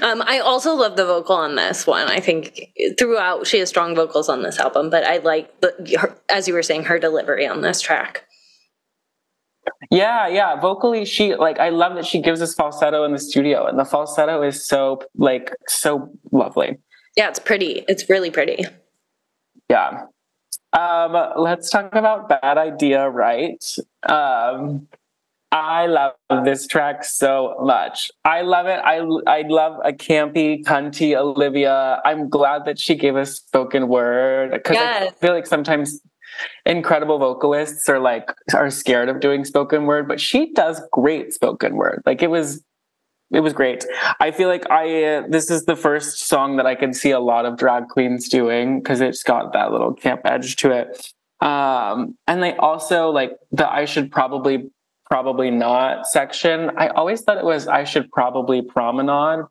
um, 0.02 0.24
I 0.26 0.40
also 0.40 0.74
love 0.76 0.96
the 0.96 1.06
vocal 1.06 1.36
on 1.36 1.56
this 1.56 1.88
one. 1.88 2.08
I 2.08 2.20
think 2.20 2.72
throughout 2.98 3.48
she 3.48 3.60
has 3.60 3.70
strong 3.70 3.96
vocals 3.96 4.30
on 4.30 4.44
this 4.44 4.60
album, 4.60 4.90
but 4.90 5.04
I 5.04 5.18
like 5.18 5.62
the, 5.62 5.98
her, 6.00 6.18
as 6.30 6.48
you 6.48 6.54
were 6.54 6.64
saying, 6.64 6.86
her 6.86 7.00
delivery 7.00 7.48
on 7.48 7.62
this 7.62 7.82
track. 7.82 8.26
Yeah, 9.92 10.28
yeah. 10.28 10.60
Vocally, 10.60 11.06
she 11.06 11.36
like 11.36 11.60
I 11.60 11.70
love 11.70 11.96
that 11.96 12.06
she 12.06 12.22
gives 12.22 12.42
us 12.42 12.54
falsetto 12.54 13.04
in 13.04 13.12
the 13.12 13.20
studio, 13.20 13.66
and 13.66 13.78
the 13.78 13.84
falsetto 13.84 14.42
is 14.42 14.66
so 14.66 15.02
like 15.16 15.54
so 15.68 16.10
lovely. 16.32 16.78
Yeah, 17.18 17.30
it's 17.30 17.40
pretty. 17.40 17.84
It's 17.88 18.10
really 18.10 18.32
pretty. 18.32 18.64
Yeah. 19.70 20.06
Um, 20.74 21.16
let's 21.38 21.70
talk 21.70 21.96
about 21.96 22.30
Bad 22.30 22.58
Idea, 22.58 23.10
right? 23.10 23.64
Um, 24.08 24.88
I 25.52 25.86
love 25.88 26.14
this 26.44 26.68
track 26.68 27.06
so 27.06 27.56
much. 27.62 28.12
I 28.26 28.42
love 28.42 28.68
it. 28.68 28.80
I 28.84 28.98
I 29.28 29.44
love 29.48 29.80
a 29.84 29.94
campy, 29.94 30.64
cunty 30.64 31.16
Olivia. 31.16 32.02
I'm 32.04 32.30
glad 32.30 32.66
that 32.66 32.78
she 32.78 32.96
gave 32.96 33.16
us 33.16 33.36
spoken 33.36 33.88
word 33.88 34.52
because 34.52 34.76
yes. 34.76 35.14
I 35.14 35.26
feel 35.26 35.34
like 35.34 35.48
sometimes 35.48 36.02
incredible 36.66 37.18
vocalists 37.18 37.88
are 37.88 38.00
like 38.00 38.34
are 38.54 38.70
scared 38.70 39.08
of 39.08 39.22
doing 39.22 39.46
spoken 39.46 39.86
word, 39.86 40.08
but 40.08 40.20
she 40.20 40.52
does 40.54 40.82
great 40.92 41.34
spoken 41.34 41.76
word. 41.76 42.04
Like 42.06 42.22
it 42.22 42.30
was 42.30 42.62
it 43.32 43.42
was 43.42 43.54
great. 43.54 43.86
I 44.20 44.32
feel 44.32 44.48
like 44.48 44.70
I 44.70 45.04
uh, 45.04 45.24
this 45.28 45.52
is 45.52 45.66
the 45.66 45.76
first 45.76 46.28
song 46.28 46.58
that 46.58 46.66
I 46.66 46.76
can 46.76 46.94
see 46.94 47.12
a 47.12 47.20
lot 47.20 47.46
of 47.46 47.58
drag 47.58 47.88
queens 47.90 48.30
doing 48.30 48.80
because 48.80 49.02
it's 49.02 49.24
got 49.24 49.54
that 49.54 49.72
little 49.72 49.94
camp 49.94 50.22
edge 50.26 50.56
to 50.58 50.72
it. 50.72 51.14
Um, 51.42 52.18
and 52.28 52.42
they 52.42 52.56
also 52.56 53.10
like 53.10 53.32
the 53.52 53.70
I 53.70 53.86
should 53.86 54.12
probably 54.12 54.72
probably 55.10 55.52
not 55.52 56.08
section. 56.08 56.72
I 56.78 56.88
always 56.90 57.22
thought 57.22 57.38
it 57.38 57.46
was 57.46 57.68
I 57.68 57.84
should 57.84 58.10
probably 58.12 58.62
promenade. 58.62 59.46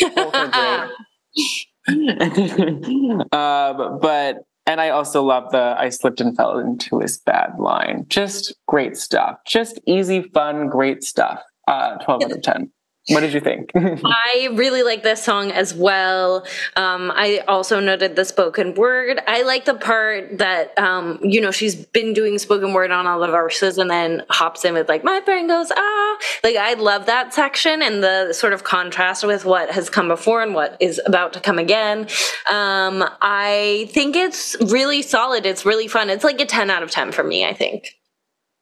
Both 0.00 0.34
are 0.34 0.48
great. 0.48 0.90
um, 3.32 3.98
but 4.00 4.44
and 4.66 4.80
I 4.80 4.90
also 4.90 5.22
love 5.22 5.50
the 5.50 5.74
I 5.76 5.88
slipped 5.88 6.20
and 6.20 6.36
fell 6.36 6.58
into 6.58 7.00
his 7.00 7.18
bad 7.18 7.58
line. 7.58 8.06
Just 8.08 8.54
great 8.68 8.96
stuff. 8.96 9.38
Just 9.46 9.80
easy, 9.86 10.22
fun, 10.22 10.68
great 10.68 11.02
stuff. 11.02 11.42
uh, 11.66 11.96
12 11.98 12.22
out 12.24 12.32
of 12.32 12.42
10. 12.42 12.70
What 13.08 13.20
did 13.20 13.34
you 13.34 13.40
think? 13.40 13.72
I 13.74 14.50
really 14.52 14.84
like 14.84 15.02
this 15.02 15.24
song 15.24 15.50
as 15.50 15.74
well. 15.74 16.46
Um, 16.76 17.10
I 17.12 17.38
also 17.48 17.80
noted 17.80 18.14
the 18.14 18.24
spoken 18.24 18.74
word. 18.74 19.20
I 19.26 19.42
like 19.42 19.64
the 19.64 19.74
part 19.74 20.38
that, 20.38 20.78
um, 20.78 21.18
you 21.20 21.40
know, 21.40 21.50
she's 21.50 21.74
been 21.74 22.12
doing 22.12 22.38
spoken 22.38 22.72
word 22.72 22.92
on 22.92 23.08
all 23.08 23.18
the 23.18 23.26
verses 23.26 23.76
and 23.76 23.90
then 23.90 24.22
hops 24.30 24.64
in 24.64 24.74
with 24.74 24.88
like, 24.88 25.02
my 25.02 25.18
brain 25.18 25.48
goes, 25.48 25.72
ah. 25.74 26.18
Like, 26.44 26.54
I 26.54 26.74
love 26.74 27.06
that 27.06 27.34
section 27.34 27.82
and 27.82 28.04
the 28.04 28.32
sort 28.32 28.52
of 28.52 28.62
contrast 28.62 29.26
with 29.26 29.44
what 29.44 29.72
has 29.72 29.90
come 29.90 30.06
before 30.06 30.40
and 30.40 30.54
what 30.54 30.76
is 30.78 31.00
about 31.04 31.32
to 31.32 31.40
come 31.40 31.58
again. 31.58 32.06
Um, 32.48 33.04
I 33.20 33.88
think 33.90 34.14
it's 34.14 34.56
really 34.70 35.02
solid. 35.02 35.44
It's 35.44 35.66
really 35.66 35.88
fun. 35.88 36.08
It's 36.08 36.24
like 36.24 36.40
a 36.40 36.46
10 36.46 36.70
out 36.70 36.84
of 36.84 36.92
10 36.92 37.10
for 37.10 37.24
me, 37.24 37.44
I 37.44 37.52
think. 37.52 37.96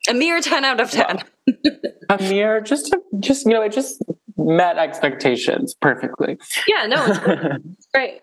A 0.09 0.15
mere 0.15 0.41
10 0.41 0.65
out 0.65 0.81
of 0.81 0.91
10. 0.91 1.23
a 2.09 2.19
mere, 2.23 2.63
just, 2.63 2.97
just, 3.19 3.45
you 3.45 3.53
know, 3.53 3.61
it 3.61 3.73
just 3.73 4.03
met 4.47 4.79
expectations 4.79 5.75
perfectly. 5.75 6.39
Yeah, 6.67 6.87
no, 6.87 7.05
it's 7.07 7.87
great. 7.95 8.23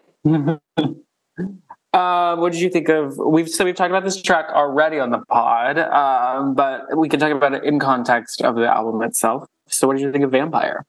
Uh, 1.94 2.36
what 2.36 2.52
did 2.52 2.62
you 2.62 2.70
think 2.70 2.90
of? 2.90 3.18
We've 3.18 3.50
so 3.50 3.66
we've 3.66 3.76
talked 3.76 3.92
about 3.92 4.04
this 4.04 4.22
track 4.22 4.48
already 4.50 5.00
on 5.00 5.12
the 5.12 5.20
pod, 5.30 5.80
um, 5.80 6.54
but 6.54 6.98
we 6.98 7.10
can 7.10 7.20
talk 7.20 7.32
about 7.32 7.54
it 7.54 7.64
in 7.64 7.80
context 7.80 8.42
of 8.42 8.56
the 8.56 8.68
album 8.68 9.02
itself. 9.02 9.48
So, 9.68 9.88
what 9.88 9.98
did 9.98 10.04
you 10.04 10.12
think 10.12 10.24
of 10.24 10.32
Vampire? 10.32 10.86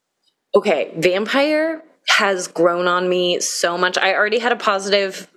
Okay, 0.55 0.93
Vampire 0.97 1.83
has 2.09 2.49
grown 2.49 2.87
on 2.89 3.09
me 3.09 3.41
so 3.41 3.79
much. 3.79 3.97
I 3.99 4.15
already 4.15 4.39
had 4.39 4.53
a 4.53 4.57
positive 4.57 5.29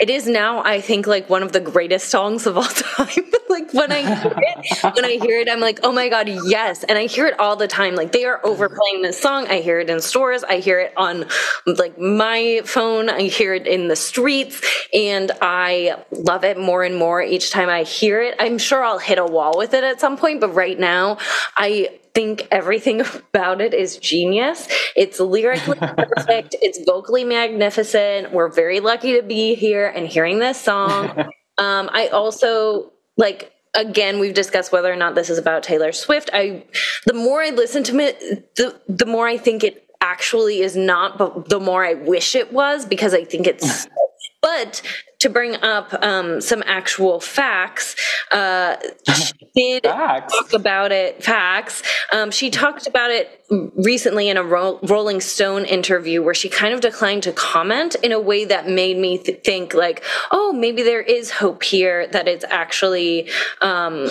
it 0.00 0.10
is 0.10 0.26
now, 0.26 0.62
I 0.62 0.80
think, 0.80 1.06
like 1.06 1.28
one 1.28 1.42
of 1.42 1.52
the 1.52 1.60
greatest 1.60 2.08
songs 2.08 2.46
of 2.46 2.56
all 2.56 2.62
time. 2.64 3.24
like 3.48 3.72
when 3.72 3.92
I 3.92 4.02
hear 4.02 4.34
it, 4.36 4.94
when 4.94 5.04
I 5.04 5.18
hear 5.20 5.40
it, 5.40 5.48
I'm 5.50 5.60
like, 5.60 5.80
oh 5.82 5.92
my 5.92 6.08
god, 6.08 6.28
yes! 6.28 6.84
And 6.84 6.98
I 6.98 7.06
hear 7.06 7.26
it 7.26 7.38
all 7.38 7.56
the 7.56 7.68
time. 7.68 7.94
Like 7.94 8.12
they 8.12 8.24
are 8.24 8.44
overplaying 8.44 9.02
this 9.02 9.20
song. 9.20 9.46
I 9.48 9.60
hear 9.60 9.80
it 9.80 9.90
in 9.90 10.00
stores. 10.00 10.44
I 10.44 10.58
hear 10.58 10.80
it 10.80 10.92
on 10.96 11.26
like 11.66 11.98
my 11.98 12.62
phone. 12.64 13.08
I 13.08 13.22
hear 13.22 13.54
it 13.54 13.66
in 13.66 13.88
the 13.88 13.96
streets, 13.96 14.60
and 14.92 15.30
I 15.40 15.96
love 16.10 16.44
it 16.44 16.58
more 16.58 16.84
and 16.84 16.96
more 16.96 17.22
each 17.22 17.50
time 17.50 17.68
I 17.68 17.82
hear 17.82 18.20
it. 18.22 18.36
I'm 18.38 18.58
sure 18.58 18.84
I'll 18.84 18.98
hit 18.98 19.18
a 19.18 19.26
wall 19.26 19.56
with 19.56 19.74
it 19.74 19.84
at 19.84 20.00
some 20.00 20.16
point, 20.16 20.40
but 20.40 20.50
right 20.50 20.78
now, 20.78 21.18
I 21.56 21.98
think 22.18 22.48
everything 22.50 23.00
about 23.34 23.60
it 23.60 23.72
is 23.74 23.96
genius. 23.96 24.66
It's 24.96 25.20
lyrically 25.20 25.78
perfect. 26.16 26.56
It's 26.60 26.80
vocally 26.84 27.22
magnificent. 27.24 28.32
We're 28.32 28.48
very 28.48 28.80
lucky 28.80 29.16
to 29.16 29.22
be 29.22 29.54
here 29.58 29.86
and 29.88 30.06
hearing 30.06 30.38
this 30.38 30.60
song. 30.60 31.26
Um, 31.58 31.90
I 31.92 32.06
also 32.06 32.92
like 33.16 33.52
again 33.74 34.20
we've 34.20 34.32
discussed 34.32 34.70
whether 34.70 34.92
or 34.92 34.94
not 34.94 35.16
this 35.16 35.28
is 35.28 35.38
about 35.38 35.64
Taylor 35.64 35.90
Swift. 35.90 36.30
I 36.32 36.64
the 37.04 37.14
more 37.14 37.42
I 37.42 37.50
listen 37.50 37.82
to 37.82 37.98
it, 37.98 38.54
the 38.54 38.80
the 38.88 39.06
more 39.06 39.26
I 39.26 39.38
think 39.38 39.64
it 39.64 39.84
actually 40.00 40.60
is 40.60 40.76
not, 40.76 41.18
but 41.18 41.48
the 41.48 41.58
more 41.58 41.84
I 41.84 41.94
wish 41.94 42.36
it 42.36 42.52
was 42.52 42.86
because 42.86 43.12
I 43.12 43.24
think 43.24 43.48
it's 43.48 43.88
but 44.40 44.82
to 45.20 45.28
bring 45.28 45.56
up 45.56 45.92
um, 46.02 46.40
some 46.40 46.62
actual 46.66 47.18
facts, 47.20 47.96
uh, 48.30 48.76
she 49.12 49.32
did 49.54 49.82
facts. 49.84 50.32
talk 50.32 50.52
about 50.52 50.92
it. 50.92 51.22
Facts. 51.22 51.82
Um, 52.12 52.30
she 52.30 52.50
talked 52.50 52.86
about 52.86 53.10
it 53.10 53.42
recently 53.76 54.28
in 54.28 54.36
a 54.36 54.44
Ro- 54.44 54.78
Rolling 54.82 55.20
Stone 55.20 55.64
interview 55.64 56.22
where 56.22 56.34
she 56.34 56.48
kind 56.48 56.72
of 56.72 56.80
declined 56.80 57.24
to 57.24 57.32
comment 57.32 57.96
in 57.96 58.12
a 58.12 58.20
way 58.20 58.44
that 58.44 58.68
made 58.68 58.96
me 58.96 59.18
th- 59.18 59.42
think, 59.42 59.74
like, 59.74 60.04
oh, 60.30 60.52
maybe 60.52 60.82
there 60.82 61.02
is 61.02 61.30
hope 61.32 61.62
here 61.64 62.06
that 62.08 62.28
it's 62.28 62.44
actually. 62.48 63.28
Um, 63.60 64.08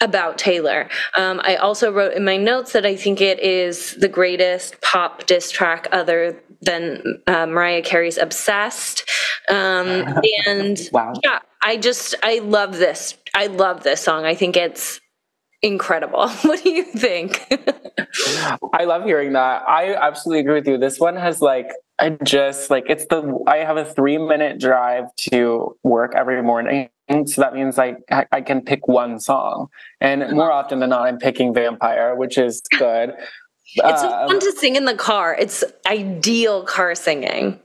about 0.00 0.38
Taylor. 0.38 0.88
Um, 1.14 1.40
I 1.42 1.56
also 1.56 1.92
wrote 1.92 2.14
in 2.14 2.24
my 2.24 2.36
notes 2.36 2.72
that 2.72 2.86
I 2.86 2.96
think 2.96 3.20
it 3.20 3.40
is 3.40 3.94
the 3.96 4.08
greatest 4.08 4.80
pop 4.80 5.26
diss 5.26 5.50
track 5.50 5.88
other 5.92 6.40
than 6.62 7.22
uh, 7.26 7.46
Mariah 7.46 7.82
Carey's 7.82 8.18
"Obsessed," 8.18 9.08
um, 9.48 10.04
and 10.46 10.78
wow. 10.92 11.12
yeah, 11.22 11.40
I 11.62 11.76
just 11.76 12.14
I 12.22 12.38
love 12.38 12.78
this. 12.78 13.16
I 13.34 13.46
love 13.46 13.82
this 13.82 14.00
song. 14.00 14.24
I 14.24 14.34
think 14.34 14.56
it's 14.56 15.00
incredible. 15.62 16.28
What 16.42 16.62
do 16.62 16.70
you 16.70 16.84
think? 16.84 17.42
I 18.72 18.84
love 18.84 19.04
hearing 19.04 19.32
that. 19.32 19.68
I 19.68 19.94
absolutely 19.94 20.40
agree 20.40 20.54
with 20.54 20.68
you. 20.68 20.78
This 20.78 20.98
one 20.98 21.16
has 21.16 21.40
like 21.40 21.70
I 21.98 22.10
just 22.22 22.70
like 22.70 22.84
it's 22.88 23.06
the 23.06 23.42
I 23.46 23.58
have 23.58 23.76
a 23.76 23.84
three 23.84 24.18
minute 24.18 24.60
drive 24.60 25.14
to 25.30 25.76
work 25.82 26.12
every 26.16 26.42
morning. 26.42 26.90
So 27.26 27.40
that 27.40 27.54
means 27.54 27.78
like 27.78 27.96
I 28.10 28.42
can 28.42 28.60
pick 28.60 28.86
one 28.86 29.18
song. 29.18 29.68
And 30.00 30.20
more 30.32 30.52
often 30.52 30.80
than 30.80 30.90
not, 30.90 31.02
I'm 31.02 31.18
picking 31.18 31.54
Vampire, 31.54 32.14
which 32.14 32.36
is 32.36 32.60
good. 32.78 33.14
It's 33.76 34.00
so 34.02 34.08
fun 34.08 34.34
um, 34.34 34.40
to 34.40 34.52
sing 34.52 34.76
in 34.76 34.84
the 34.84 34.94
car. 34.94 35.34
It's 35.38 35.64
ideal 35.86 36.64
car 36.64 36.94
singing. 36.94 37.58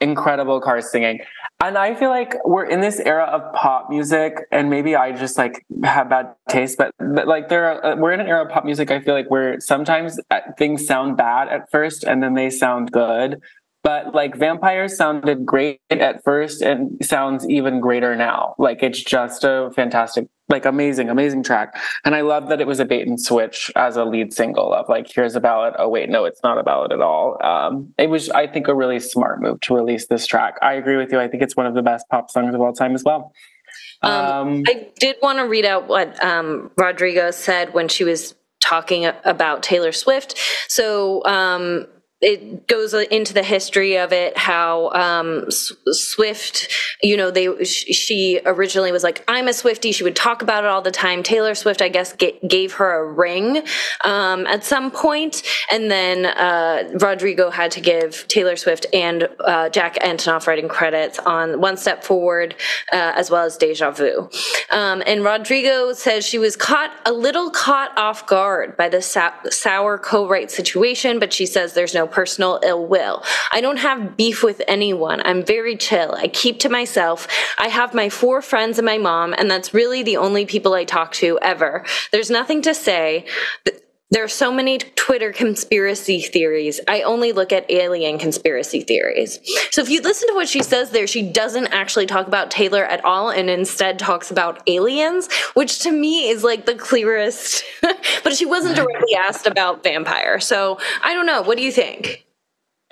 Incredible 0.00 0.60
car 0.60 0.80
singing. 0.80 1.20
And 1.60 1.78
I 1.78 1.94
feel 1.94 2.10
like 2.10 2.34
we're 2.44 2.66
in 2.66 2.80
this 2.80 3.00
era 3.00 3.24
of 3.24 3.54
pop 3.54 3.88
music, 3.88 4.34
and 4.50 4.68
maybe 4.68 4.96
I 4.96 5.12
just 5.12 5.38
like 5.38 5.64
have 5.82 6.10
bad 6.10 6.34
taste, 6.48 6.76
but, 6.76 6.90
but 6.98 7.26
like 7.26 7.48
there 7.48 7.64
are, 7.66 7.92
uh, 7.92 7.96
we're 7.96 8.12
in 8.12 8.20
an 8.20 8.26
era 8.26 8.44
of 8.44 8.50
pop 8.50 8.64
music. 8.64 8.90
I 8.90 9.00
feel 9.00 9.14
like 9.14 9.30
where 9.30 9.58
sometimes 9.60 10.20
uh, 10.30 10.40
things 10.58 10.86
sound 10.86 11.16
bad 11.16 11.48
at 11.48 11.70
first 11.70 12.04
and 12.04 12.22
then 12.22 12.34
they 12.34 12.50
sound 12.50 12.92
good. 12.92 13.40
But 13.84 14.14
like 14.14 14.34
Vampires 14.34 14.96
sounded 14.96 15.44
great 15.44 15.78
at 15.90 16.24
first 16.24 16.62
and 16.62 16.96
sounds 17.04 17.46
even 17.50 17.80
greater 17.80 18.16
now. 18.16 18.54
Like 18.58 18.82
it's 18.82 19.02
just 19.02 19.44
a 19.44 19.70
fantastic, 19.76 20.26
like 20.48 20.64
amazing, 20.64 21.10
amazing 21.10 21.42
track. 21.42 21.78
And 22.02 22.14
I 22.14 22.22
love 22.22 22.48
that 22.48 22.62
it 22.62 22.66
was 22.66 22.80
a 22.80 22.86
bait 22.86 23.06
and 23.06 23.20
switch 23.20 23.70
as 23.76 23.98
a 23.98 24.04
lead 24.06 24.32
single 24.32 24.72
of 24.72 24.88
like, 24.88 25.12
here's 25.14 25.36
a 25.36 25.40
ballad. 25.40 25.74
Oh, 25.78 25.90
wait, 25.90 26.08
no, 26.08 26.24
it's 26.24 26.40
not 26.42 26.56
a 26.56 26.62
ballad 26.62 26.92
at 26.92 27.02
all. 27.02 27.36
Um, 27.44 27.92
it 27.98 28.08
was, 28.08 28.30
I 28.30 28.46
think, 28.46 28.68
a 28.68 28.74
really 28.74 29.00
smart 29.00 29.42
move 29.42 29.60
to 29.60 29.74
release 29.74 30.06
this 30.06 30.26
track. 30.26 30.56
I 30.62 30.72
agree 30.72 30.96
with 30.96 31.12
you. 31.12 31.20
I 31.20 31.28
think 31.28 31.42
it's 31.42 31.54
one 31.54 31.66
of 31.66 31.74
the 31.74 31.82
best 31.82 32.08
pop 32.08 32.30
songs 32.30 32.54
of 32.54 32.62
all 32.62 32.72
time 32.72 32.94
as 32.94 33.04
well. 33.04 33.32
Um, 34.00 34.12
um, 34.12 34.62
I 34.66 34.88
did 34.98 35.16
want 35.20 35.38
to 35.38 35.44
read 35.44 35.66
out 35.66 35.88
what 35.88 36.22
um, 36.24 36.70
Rodrigo 36.78 37.30
said 37.30 37.74
when 37.74 37.88
she 37.88 38.04
was 38.04 38.34
talking 38.62 39.04
about 39.24 39.62
Taylor 39.62 39.92
Swift. 39.92 40.38
So 40.68 41.22
um, 41.26 41.86
it 42.20 42.66
goes 42.68 42.94
into 42.94 43.34
the 43.34 43.42
history 43.42 43.98
of 43.98 44.12
it 44.12 44.36
how 44.38 44.88
um, 44.90 45.50
swift 45.50 46.68
you 47.02 47.16
know 47.16 47.30
they 47.30 47.64
she 47.64 48.40
originally 48.46 48.92
was 48.92 49.02
like 49.02 49.22
i'm 49.28 49.48
a 49.48 49.50
swiftie 49.50 49.94
she 49.94 50.04
would 50.04 50.16
talk 50.16 50.40
about 50.40 50.64
it 50.64 50.70
all 50.70 50.80
the 50.82 50.90
time. 50.90 51.22
Taylor 51.22 51.54
swift 51.54 51.82
i 51.82 51.88
guess 51.88 52.14
gave 52.46 52.74
her 52.74 53.00
a 53.00 53.12
ring 53.12 53.62
um, 54.04 54.46
at 54.46 54.64
some 54.64 54.90
point 54.90 55.42
and 55.70 55.90
then 55.90 56.26
uh, 56.26 56.88
rodrigo 57.00 57.50
had 57.50 57.70
to 57.72 57.80
give 57.80 58.26
taylor 58.28 58.56
swift 58.56 58.86
and 58.92 59.28
uh, 59.40 59.68
jack 59.68 59.96
antonoff 59.96 60.46
writing 60.46 60.68
credits 60.68 61.18
on 61.20 61.60
one 61.60 61.76
step 61.76 62.04
forward 62.04 62.54
uh, 62.92 63.12
as 63.16 63.30
well 63.30 63.44
as 63.44 63.56
deja 63.56 63.90
vu. 63.90 64.30
Um, 64.70 65.02
and 65.06 65.24
rodrigo 65.24 65.92
says 65.92 66.24
she 66.24 66.38
was 66.38 66.56
caught 66.56 66.90
a 67.04 67.12
little 67.12 67.50
caught 67.50 67.96
off 67.98 68.26
guard 68.26 68.76
by 68.76 68.88
the 68.88 69.02
sour 69.02 69.98
co-write 69.98 70.50
situation 70.50 71.18
but 71.18 71.32
she 71.32 71.44
says 71.44 71.74
there's 71.74 71.94
no 71.94 72.03
personal 72.06 72.60
ill 72.62 72.86
will. 72.86 73.22
I 73.52 73.60
don't 73.60 73.78
have 73.78 74.16
beef 74.16 74.42
with 74.42 74.62
anyone. 74.66 75.22
I'm 75.24 75.44
very 75.44 75.76
chill. 75.76 76.12
I 76.12 76.28
keep 76.28 76.60
to 76.60 76.68
myself. 76.68 77.28
I 77.58 77.68
have 77.68 77.94
my 77.94 78.08
four 78.08 78.42
friends 78.42 78.78
and 78.78 78.86
my 78.86 78.98
mom, 78.98 79.34
and 79.34 79.50
that's 79.50 79.74
really 79.74 80.02
the 80.02 80.16
only 80.16 80.46
people 80.46 80.74
I 80.74 80.84
talk 80.84 81.12
to 81.14 81.38
ever. 81.40 81.84
There's 82.12 82.30
nothing 82.30 82.62
to 82.62 82.74
say. 82.74 83.26
There 84.14 84.22
are 84.22 84.28
so 84.28 84.52
many 84.52 84.78
Twitter 84.78 85.32
conspiracy 85.32 86.20
theories. 86.20 86.80
I 86.86 87.02
only 87.02 87.32
look 87.32 87.50
at 87.50 87.68
alien 87.68 88.16
conspiracy 88.16 88.82
theories. 88.82 89.40
So 89.72 89.82
if 89.82 89.88
you 89.88 90.00
listen 90.02 90.28
to 90.28 90.34
what 90.36 90.48
she 90.48 90.62
says 90.62 90.92
there, 90.92 91.08
she 91.08 91.20
doesn't 91.20 91.66
actually 91.72 92.06
talk 92.06 92.28
about 92.28 92.48
Taylor 92.48 92.84
at 92.84 93.04
all 93.04 93.30
and 93.30 93.50
instead 93.50 93.98
talks 93.98 94.30
about 94.30 94.62
aliens, 94.68 95.28
which 95.54 95.80
to 95.80 95.90
me 95.90 96.28
is 96.28 96.44
like 96.44 96.64
the 96.64 96.76
clearest. 96.76 97.64
but 98.22 98.34
she 98.34 98.46
wasn't 98.46 98.76
directly 98.76 99.16
asked 99.16 99.48
about 99.48 99.82
vampire. 99.82 100.38
So 100.38 100.78
I 101.02 101.12
don't 101.12 101.26
know. 101.26 101.42
What 101.42 101.58
do 101.58 101.64
you 101.64 101.72
think? 101.72 102.24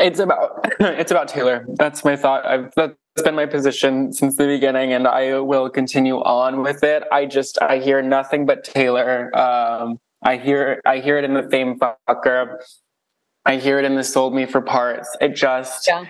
It's 0.00 0.18
about 0.18 0.74
it's 0.80 1.12
about 1.12 1.28
Taylor. 1.28 1.64
That's 1.68 2.04
my 2.04 2.16
thought. 2.16 2.44
I've 2.44 2.74
that's 2.74 2.96
been 3.22 3.36
my 3.36 3.46
position 3.46 4.12
since 4.12 4.34
the 4.34 4.46
beginning, 4.46 4.92
and 4.92 5.06
I 5.06 5.38
will 5.38 5.70
continue 5.70 6.16
on 6.16 6.62
with 6.62 6.82
it. 6.82 7.04
I 7.12 7.26
just 7.26 7.62
I 7.62 7.78
hear 7.78 8.02
nothing 8.02 8.44
but 8.44 8.64
Taylor. 8.64 9.30
Um, 9.38 10.00
I 10.22 10.36
hear 10.36 10.80
I 10.86 10.98
hear 10.98 11.18
it 11.18 11.24
in 11.24 11.34
the 11.34 11.48
fame 11.48 11.78
fucker. 11.78 12.56
I 13.44 13.56
hear 13.56 13.78
it 13.78 13.84
in 13.84 13.96
the 13.96 14.04
sold 14.04 14.34
me 14.34 14.46
for 14.46 14.60
parts. 14.60 15.16
It 15.20 15.34
just 15.34 15.88
yeah. 15.88 16.06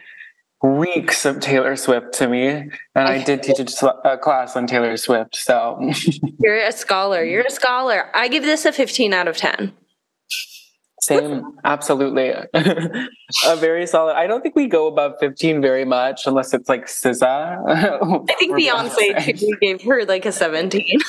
reeks 0.63 1.25
of 1.25 1.41
Taylor 1.41 1.77
Swift 1.77 2.13
to 2.15 2.29
me. 2.29 2.47
And 2.49 2.71
I, 2.95 3.15
I 3.15 3.25
did 3.25 3.43
teach 3.43 3.59
a, 3.59 4.19
class 4.19 4.55
on 4.55 4.67
Taylor 4.67 4.97
Swift. 4.99 5.37
So 5.37 5.79
you're 6.41 6.59
a 6.59 6.73
scholar. 6.73 7.25
You're 7.25 7.47
a 7.47 7.51
scholar. 7.51 8.11
I 8.15 8.29
give 8.29 8.43
this 8.43 8.67
a 8.67 8.73
15 8.73 9.15
out 9.15 9.29
of 9.29 9.37
10. 9.39 9.73
Same, 11.01 11.59
absolutely. 11.65 12.33
a 12.55 13.57
very 13.57 13.89
solid. 13.89 14.15
I 14.15 14.29
don't 14.29 14.41
think 14.41 14.55
we 14.55 14.69
go 14.69 14.87
above 14.87 15.15
15 15.19 15.61
very 15.61 15.85
much 15.85 16.27
unless 16.27 16.55
it's 16.55 16.69
like 16.69 16.87
SZA. 16.87 18.27
I 18.31 18.35
think 18.35 18.55
Beyonce 18.55 19.61
gave 19.61 19.83
her 19.83 20.05
like 20.05 20.27
a 20.27 20.33
17. 20.33 21.01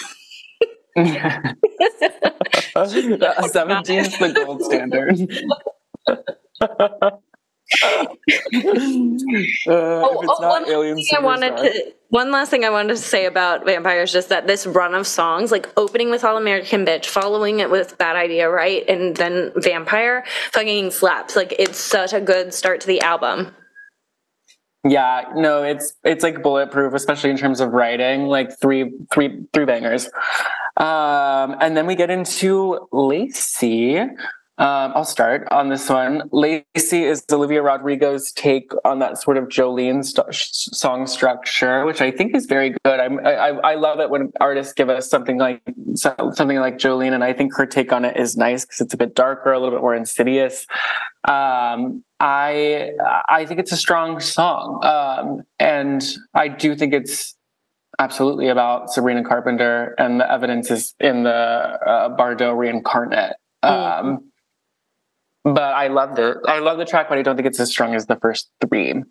Seventeen 3.48 4.00
is 4.00 4.18
the 4.18 4.32
gold 4.34 4.64
standard. 4.64 5.20
uh, 6.08 7.12
oh, 9.68 10.24
oh, 10.28 10.50
one, 10.50 10.66
thing 10.66 11.08
I 11.16 11.20
wanted 11.22 11.58
to, 11.58 11.94
one 12.10 12.32
last 12.32 12.50
thing 12.50 12.64
I 12.64 12.70
wanted 12.70 12.90
to 12.90 12.98
say 12.98 13.26
about 13.26 13.66
vampires 13.66 14.12
just 14.12 14.30
that 14.30 14.46
this 14.48 14.68
run 14.68 14.94
of 14.94 15.08
songs, 15.08 15.52
like 15.52 15.68
opening 15.78 16.12
with 16.12 16.24
All 16.24 16.38
American 16.38 16.86
Bitch, 16.86 17.06
following 17.06 17.60
it 17.60 17.72
with 17.72 17.98
Bad 17.98 18.16
Idea, 18.16 18.50
right? 18.50 18.88
And 18.88 19.16
then 19.16 19.52
Vampire 19.56 20.24
fucking 20.52 20.92
slaps. 20.92 21.36
Like 21.36 21.56
it's 21.58 21.80
such 21.80 22.14
a 22.14 22.22
good 22.22 22.54
start 22.54 22.82
to 22.82 22.88
the 22.88 23.02
album. 23.02 23.56
Yeah, 24.86 25.32
no, 25.36 25.64
it's 25.64 25.94
it's 26.04 26.24
like 26.24 26.44
bulletproof, 26.44 26.94
especially 26.94 27.30
in 27.30 27.38
terms 27.38 27.62
of 27.62 27.72
writing. 27.72 28.28
Like 28.28 28.60
three, 28.60 28.92
three, 29.14 29.46
three 29.54 29.66
bangers, 29.66 30.10
um, 30.78 31.56
and 31.60 31.78
then 31.78 31.86
we 31.88 31.96
get 31.96 32.10
into 32.10 32.88
Lacey. 32.92 33.98
um, 34.00 34.92
I'll 34.96 35.04
start 35.04 35.48
on 35.50 35.70
this 35.70 35.90
one. 35.90 36.30
Lacey 36.32 37.04
is 37.04 37.24
Olivia 37.32 37.62
Rodrigo's 37.62 38.32
take 38.32 38.72
on 38.86 39.00
that 39.00 39.18
sort 39.20 39.38
of 39.38 39.46
Jolene 39.46 40.06
st- 40.06 40.28
song 40.32 41.08
structure, 41.08 41.86
which 41.86 42.02
I 42.02 42.12
think 42.12 42.36
is 42.36 42.46
very 42.46 42.70
good. 42.84 43.00
I, 43.00 43.06
I, 43.06 43.50
I 43.72 43.76
love 43.76 44.00
it 44.00 44.12
when 44.12 44.32
artists 44.40 44.74
give 44.74 44.90
us 44.90 45.10
something 45.10 45.40
like 45.40 45.62
something 45.96 46.60
like 46.60 46.78
Jolene, 46.78 47.14
and 47.14 47.24
I 47.24 47.34
think 47.34 47.56
her 47.56 47.66
take 47.66 47.92
on 47.92 48.06
it 48.06 48.16
is 48.16 48.38
nice 48.38 48.64
because 48.64 48.82
it's 48.82 48.94
a 48.94 48.98
bit 48.98 49.16
darker, 49.16 49.52
a 49.52 49.60
little 49.60 49.74
bit 49.76 49.82
more 49.82 49.96
insidious. 49.96 50.68
Um, 51.28 52.04
I 52.20 52.92
I 53.30 53.46
think 53.46 53.60
it's 53.60 53.72
a 53.72 53.78
strong 53.78 54.20
song, 54.20 54.84
um, 54.84 55.42
and 55.60 56.04
I 56.36 56.48
do 56.48 56.76
think 56.76 56.94
it's 56.94 57.36
absolutely 58.04 58.50
about 58.50 58.92
Sabrina 58.92 59.24
Carpenter, 59.24 59.96
and 59.98 60.20
the 60.20 60.30
evidence 60.30 60.70
is 60.70 60.94
in 61.00 61.24
the 61.24 61.30
uh, 61.30 62.18
Bardot 62.18 62.58
reincarnate. 62.58 63.36
Mm. 63.64 63.70
Um, 63.70 64.32
but 65.44 65.74
I 65.74 65.88
love 65.88 66.16
the 66.16 66.42
I 66.46 66.60
love 66.60 66.78
the 66.78 66.86
track, 66.86 67.08
but 67.10 67.18
I 67.18 67.22
don't 67.22 67.36
think 67.36 67.48
it's 67.48 67.60
as 67.60 67.70
strong 67.70 67.96
as 67.96 68.06
the 68.06 68.18
first 68.18 68.50
three. 68.62 69.04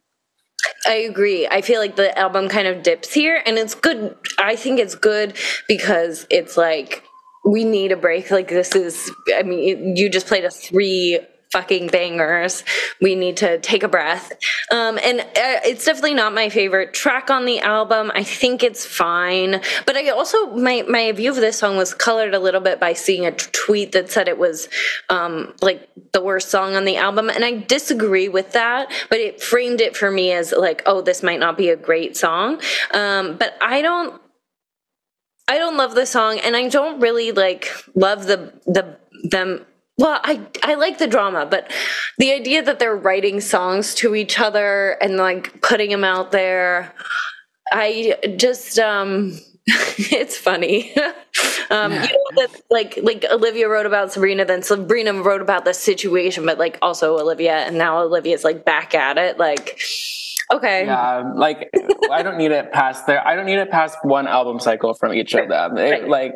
I 0.86 0.94
agree. 0.94 1.46
I 1.46 1.60
feel 1.60 1.80
like 1.80 1.96
the 1.96 2.16
album 2.18 2.48
kind 2.48 2.66
of 2.66 2.82
dips 2.82 3.12
here, 3.12 3.42
and 3.46 3.58
it's 3.58 3.74
good. 3.74 4.16
I 4.38 4.56
think 4.56 4.78
it's 4.78 4.94
good 4.94 5.34
because 5.68 6.26
it's 6.30 6.56
like 6.56 7.02
we 7.44 7.64
need 7.64 7.92
a 7.92 7.96
break. 7.96 8.30
Like 8.30 8.48
this 8.48 8.74
is, 8.74 9.10
I 9.34 9.42
mean, 9.42 9.96
you 9.96 10.08
just 10.08 10.26
played 10.26 10.44
a 10.44 10.50
three 10.50 11.20
fucking 11.52 11.88
bangers. 11.88 12.64
We 13.00 13.14
need 13.14 13.36
to 13.38 13.58
take 13.58 13.82
a 13.82 13.88
breath. 13.88 14.32
Um, 14.70 14.98
and 15.02 15.20
uh, 15.20 15.60
it's 15.64 15.84
definitely 15.84 16.14
not 16.14 16.32
my 16.34 16.48
favorite 16.48 16.94
track 16.94 17.30
on 17.30 17.44
the 17.44 17.60
album. 17.60 18.10
I 18.14 18.24
think 18.24 18.62
it's 18.62 18.86
fine, 18.86 19.60
but 19.86 19.96
I 19.96 20.08
also 20.08 20.50
my 20.56 20.82
my 20.88 21.12
view 21.12 21.30
of 21.30 21.36
this 21.36 21.58
song 21.58 21.76
was 21.76 21.92
colored 21.94 22.34
a 22.34 22.38
little 22.38 22.60
bit 22.60 22.80
by 22.80 22.94
seeing 22.94 23.26
a 23.26 23.32
t- 23.32 23.46
tweet 23.52 23.92
that 23.92 24.10
said 24.10 24.28
it 24.28 24.38
was 24.38 24.68
um, 25.10 25.54
like 25.60 25.88
the 26.12 26.22
worst 26.22 26.50
song 26.50 26.74
on 26.74 26.84
the 26.84 26.96
album, 26.96 27.28
and 27.28 27.44
I 27.44 27.58
disagree 27.58 28.28
with 28.28 28.52
that. 28.52 28.90
But 29.10 29.20
it 29.20 29.42
framed 29.42 29.80
it 29.80 29.96
for 29.96 30.10
me 30.10 30.32
as 30.32 30.52
like, 30.52 30.82
oh, 30.86 31.02
this 31.02 31.22
might 31.22 31.40
not 31.40 31.58
be 31.58 31.68
a 31.68 31.76
great 31.76 32.16
song. 32.16 32.60
Um, 32.92 33.36
but 33.36 33.56
I 33.60 33.82
don't. 33.82 34.20
I 35.48 35.58
don't 35.58 35.76
love 35.76 35.94
the 35.94 36.06
song, 36.06 36.38
and 36.38 36.56
I 36.56 36.68
don't 36.68 37.00
really 37.00 37.32
like 37.32 37.68
love 37.94 38.26
the 38.26 38.54
the 38.64 38.96
them 39.24 39.66
well 40.02 40.20
i 40.24 40.40
i 40.62 40.74
like 40.74 40.98
the 40.98 41.06
drama 41.06 41.46
but 41.46 41.72
the 42.18 42.32
idea 42.32 42.62
that 42.62 42.78
they're 42.78 42.96
writing 42.96 43.40
songs 43.40 43.94
to 43.94 44.14
each 44.14 44.38
other 44.38 44.98
and 45.00 45.16
like 45.16 45.62
putting 45.62 45.90
them 45.90 46.04
out 46.04 46.32
there 46.32 46.92
i 47.72 48.14
just 48.36 48.78
um 48.78 49.32
it's 49.66 50.36
funny. 50.36 50.92
Um 51.70 51.92
you 51.92 51.98
know 52.00 52.46
that 52.46 52.60
like 52.70 52.98
like 53.02 53.24
olivia 53.30 53.66
wrote 53.66 53.86
about 53.86 54.12
sabrina 54.12 54.44
then 54.44 54.62
sabrina 54.62 55.14
wrote 55.22 55.40
about 55.40 55.64
the 55.64 55.72
situation 55.72 56.44
but 56.44 56.58
like 56.58 56.76
also 56.82 57.18
olivia 57.18 57.54
and 57.54 57.78
now 57.78 58.02
olivia's 58.02 58.44
like 58.44 58.66
back 58.66 58.94
at 58.94 59.16
it 59.16 59.38
like 59.38 59.80
okay. 60.52 60.84
Yeah 60.84 61.32
like 61.34 61.70
i 62.10 62.22
don't 62.22 62.36
need 62.36 62.50
it 62.50 62.72
past 62.72 63.06
there 63.06 63.26
i 63.26 63.34
don't 63.34 63.46
need 63.46 63.58
it 63.58 63.70
past 63.70 63.96
one 64.02 64.26
album 64.26 64.60
cycle 64.60 64.92
from 64.92 65.14
each 65.14 65.32
of 65.34 65.48
them. 65.48 65.78
It, 65.78 65.90
right. 65.90 66.08
like 66.08 66.34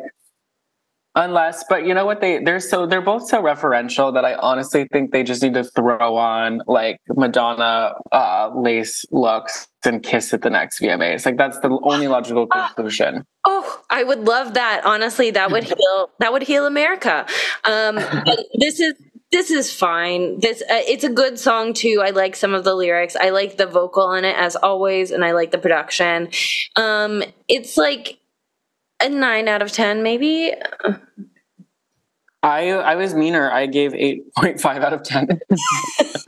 unless 1.17 1.63
but 1.67 1.85
you 1.85 1.93
know 1.93 2.05
what 2.05 2.21
they 2.21 2.37
they're 2.43 2.59
so 2.59 2.85
they're 2.85 3.01
both 3.01 3.27
so 3.27 3.41
referential 3.41 4.13
that 4.13 4.23
i 4.23 4.35
honestly 4.35 4.87
think 4.93 5.11
they 5.11 5.23
just 5.23 5.41
need 5.41 5.55
to 5.55 5.63
throw 5.63 6.15
on 6.15 6.61
like 6.67 6.99
madonna 7.09 7.93
uh 8.11 8.51
lace 8.55 9.03
looks 9.11 9.67
and 9.83 10.03
kiss 10.03 10.33
at 10.33 10.41
the 10.41 10.49
next 10.49 10.79
vmas 10.79 11.25
like 11.25 11.37
that's 11.37 11.59
the 11.59 11.79
only 11.83 12.07
logical 12.07 12.45
ah. 12.51 12.67
conclusion 12.67 13.25
oh 13.45 13.81
i 13.89 14.03
would 14.03 14.19
love 14.19 14.53
that 14.53 14.81
honestly 14.85 15.31
that 15.31 15.49
would 15.49 15.63
heal 15.77 16.09
that 16.19 16.31
would 16.31 16.43
heal 16.43 16.67
america 16.67 17.25
um 17.63 17.95
this 18.59 18.79
is 18.79 18.93
this 19.29 19.51
is 19.51 19.73
fine. 19.73 20.39
This 20.39 20.61
uh, 20.61 20.79
it's 20.87 21.03
a 21.03 21.09
good 21.09 21.37
song 21.37 21.73
too. 21.73 22.01
I 22.01 22.11
like 22.11 22.33
some 22.33 22.53
of 22.53 22.63
the 22.63 22.73
lyrics. 22.73 23.13
I 23.17 23.31
like 23.31 23.57
the 23.57 23.65
vocal 23.65 24.13
in 24.13 24.23
it 24.23 24.37
as 24.37 24.55
always, 24.55 25.11
and 25.11 25.23
I 25.23 25.31
like 25.31 25.51
the 25.51 25.57
production. 25.57 26.29
Um, 26.77 27.23
it's 27.49 27.75
like 27.75 28.19
a 29.01 29.09
nine 29.09 29.47
out 29.47 29.61
of 29.61 29.71
ten, 29.71 30.03
maybe. 30.03 30.53
I 32.43 32.69
I 32.69 32.95
was 32.95 33.13
meaner. 33.13 33.51
I 33.51 33.65
gave 33.65 33.93
eight 33.93 34.33
point 34.35 34.61
five 34.61 34.81
out 34.83 34.93
of 34.93 35.03
ten. 35.03 35.27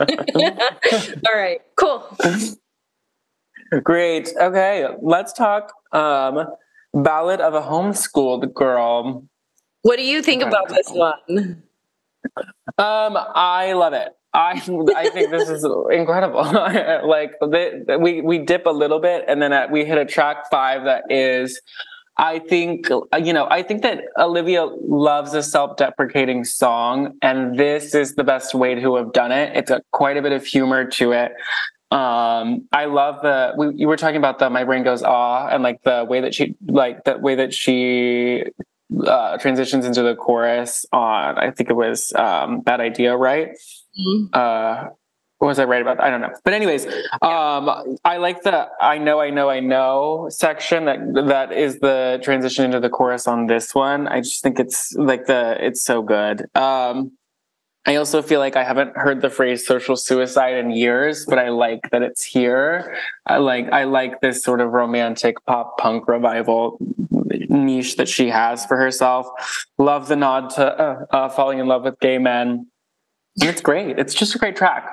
All 0.00 1.34
right, 1.34 1.60
cool. 1.76 2.16
Great. 3.82 4.30
Okay, 4.36 4.86
let's 5.00 5.32
talk 5.32 5.72
um, 5.92 6.46
Ballad 6.92 7.40
of 7.40 7.54
a 7.54 7.62
Homeschooled 7.62 8.52
Girl. 8.54 9.24
What 9.82 9.96
do 9.96 10.02
you 10.02 10.22
think 10.22 10.42
about 10.42 10.68
this 10.68 10.88
one? 10.90 11.62
Um, 12.76 13.16
I 13.16 13.72
love 13.74 13.92
it. 13.92 14.08
I 14.32 14.62
I 14.96 15.10
think 15.10 15.30
this 15.30 15.48
is 15.48 15.66
incredible. 15.90 16.42
like 17.08 17.32
the, 17.40 17.98
we 18.00 18.20
we 18.20 18.38
dip 18.38 18.66
a 18.66 18.70
little 18.70 19.00
bit, 19.00 19.24
and 19.26 19.40
then 19.40 19.52
at, 19.52 19.70
we 19.70 19.84
hit 19.84 19.98
a 19.98 20.04
track 20.04 20.50
five 20.50 20.84
that 20.84 21.04
is 21.08 21.60
I 22.20 22.38
think, 22.38 22.90
you 22.90 23.32
know, 23.32 23.48
I 23.50 23.62
think 23.62 23.80
that 23.80 24.04
Olivia 24.18 24.64
loves 24.64 25.32
a 25.32 25.42
self 25.42 25.78
deprecating 25.78 26.44
song, 26.44 27.16
and 27.22 27.58
this 27.58 27.94
is 27.94 28.14
the 28.14 28.24
best 28.24 28.54
way 28.54 28.74
to 28.74 28.96
have 28.96 29.14
done 29.14 29.32
it. 29.32 29.56
It's 29.56 29.70
a, 29.70 29.80
quite 29.90 30.18
a 30.18 30.22
bit 30.22 30.32
of 30.32 30.44
humor 30.44 30.84
to 30.84 31.12
it. 31.12 31.32
Um, 31.90 32.68
I 32.72 32.84
love 32.84 33.22
the, 33.22 33.54
we, 33.56 33.74
you 33.74 33.88
were 33.88 33.96
talking 33.96 34.18
about 34.18 34.38
the 34.38 34.50
My 34.50 34.64
Brain 34.64 34.84
Goes 34.84 35.02
Ah, 35.02 35.48
and 35.48 35.62
like 35.62 35.82
the 35.82 36.04
way 36.06 36.20
that 36.20 36.34
she, 36.34 36.56
like 36.66 37.04
the 37.04 37.16
way 37.16 37.36
that 37.36 37.54
she 37.54 38.44
uh, 39.06 39.38
transitions 39.38 39.86
into 39.86 40.02
the 40.02 40.14
chorus 40.14 40.84
on, 40.92 41.38
I 41.38 41.50
think 41.52 41.70
it 41.70 41.74
was 41.74 42.12
um, 42.12 42.60
Bad 42.60 42.80
Idea, 42.80 43.16
right? 43.16 43.56
Mm-hmm. 43.98 44.26
Uh, 44.34 44.90
what 45.40 45.48
was 45.48 45.58
I 45.58 45.64
right 45.64 45.80
about? 45.80 46.00
I 46.00 46.10
don't 46.10 46.20
know. 46.20 46.34
But 46.44 46.52
anyways, 46.52 46.84
um, 47.22 47.96
I 48.04 48.18
like 48.18 48.42
the 48.42 48.68
I 48.78 48.98
know, 48.98 49.20
I 49.20 49.30
know, 49.30 49.48
I 49.48 49.60
know 49.60 50.28
section 50.30 50.84
that 50.84 50.98
that 51.28 51.52
is 51.52 51.78
the 51.78 52.20
transition 52.22 52.66
into 52.66 52.78
the 52.78 52.90
chorus 52.90 53.26
on 53.26 53.46
this 53.46 53.74
one. 53.74 54.06
I 54.06 54.20
just 54.20 54.42
think 54.42 54.60
it's 54.60 54.94
like 54.94 55.24
the 55.24 55.56
it's 55.58 55.82
so 55.82 56.02
good. 56.02 56.44
Um, 56.54 57.12
I 57.86 57.96
also 57.96 58.20
feel 58.20 58.38
like 58.38 58.54
I 58.54 58.64
haven't 58.64 58.94
heard 58.98 59.22
the 59.22 59.30
phrase 59.30 59.66
social 59.66 59.96
suicide 59.96 60.56
in 60.56 60.72
years, 60.72 61.24
but 61.24 61.38
I 61.38 61.48
like 61.48 61.88
that 61.90 62.02
it's 62.02 62.22
here. 62.22 62.94
I 63.24 63.38
like 63.38 63.72
I 63.72 63.84
like 63.84 64.20
this 64.20 64.44
sort 64.44 64.60
of 64.60 64.72
romantic 64.72 65.36
pop 65.46 65.78
punk 65.78 66.06
revival 66.06 66.76
niche 67.48 67.96
that 67.96 68.10
she 68.10 68.28
has 68.28 68.66
for 68.66 68.76
herself. 68.76 69.26
Love 69.78 70.08
the 70.08 70.16
nod 70.16 70.50
to 70.50 70.66
uh, 70.66 71.06
uh, 71.10 71.28
falling 71.30 71.60
in 71.60 71.66
love 71.66 71.84
with 71.84 71.98
gay 71.98 72.18
men. 72.18 72.66
It's 73.36 73.62
great. 73.62 73.98
It's 73.98 74.12
just 74.12 74.34
a 74.34 74.38
great 74.38 74.56
track. 74.56 74.86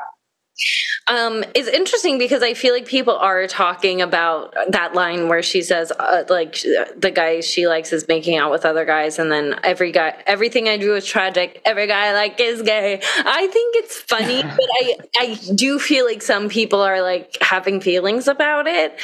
Um, 1.08 1.44
it's 1.56 1.68
interesting 1.68 2.18
because 2.18 2.44
I 2.44 2.54
feel 2.54 2.74
like 2.74 2.86
people 2.86 3.16
are 3.16 3.48
talking 3.48 4.02
about 4.02 4.54
that 4.70 4.94
line 4.94 5.30
where 5.30 5.44
she 5.44 5.62
says, 5.62 5.92
uh, 5.92 6.24
like, 6.30 6.56
the 6.98 7.12
guy 7.14 7.42
she 7.42 7.68
likes 7.68 7.94
is 7.94 8.08
making 8.08 8.38
out 8.38 8.52
with 8.52 8.66
other 8.66 8.84
guys, 8.84 9.20
and 9.20 9.32
then 9.32 9.60
every 9.64 9.92
guy, 9.92 10.22
everything 10.26 10.68
I 10.68 10.78
do 10.78 10.96
is 10.96 11.06
tragic. 11.06 11.62
Every 11.66 11.88
guy 11.88 12.08
I 12.08 12.14
like 12.14 12.40
is 12.40 12.62
gay. 12.62 13.00
I 13.18 13.48
think 13.48 13.76
it's 13.78 13.98
funny, 13.98 14.42
but 14.44 14.70
I, 14.82 14.96
I 15.20 15.40
do 15.56 15.80
feel 15.80 16.06
like 16.06 16.22
some 16.22 16.50
people 16.50 16.82
are 16.82 17.02
like 17.02 17.38
having 17.42 17.80
feelings 17.80 18.28
about 18.28 18.68
it, 18.68 19.00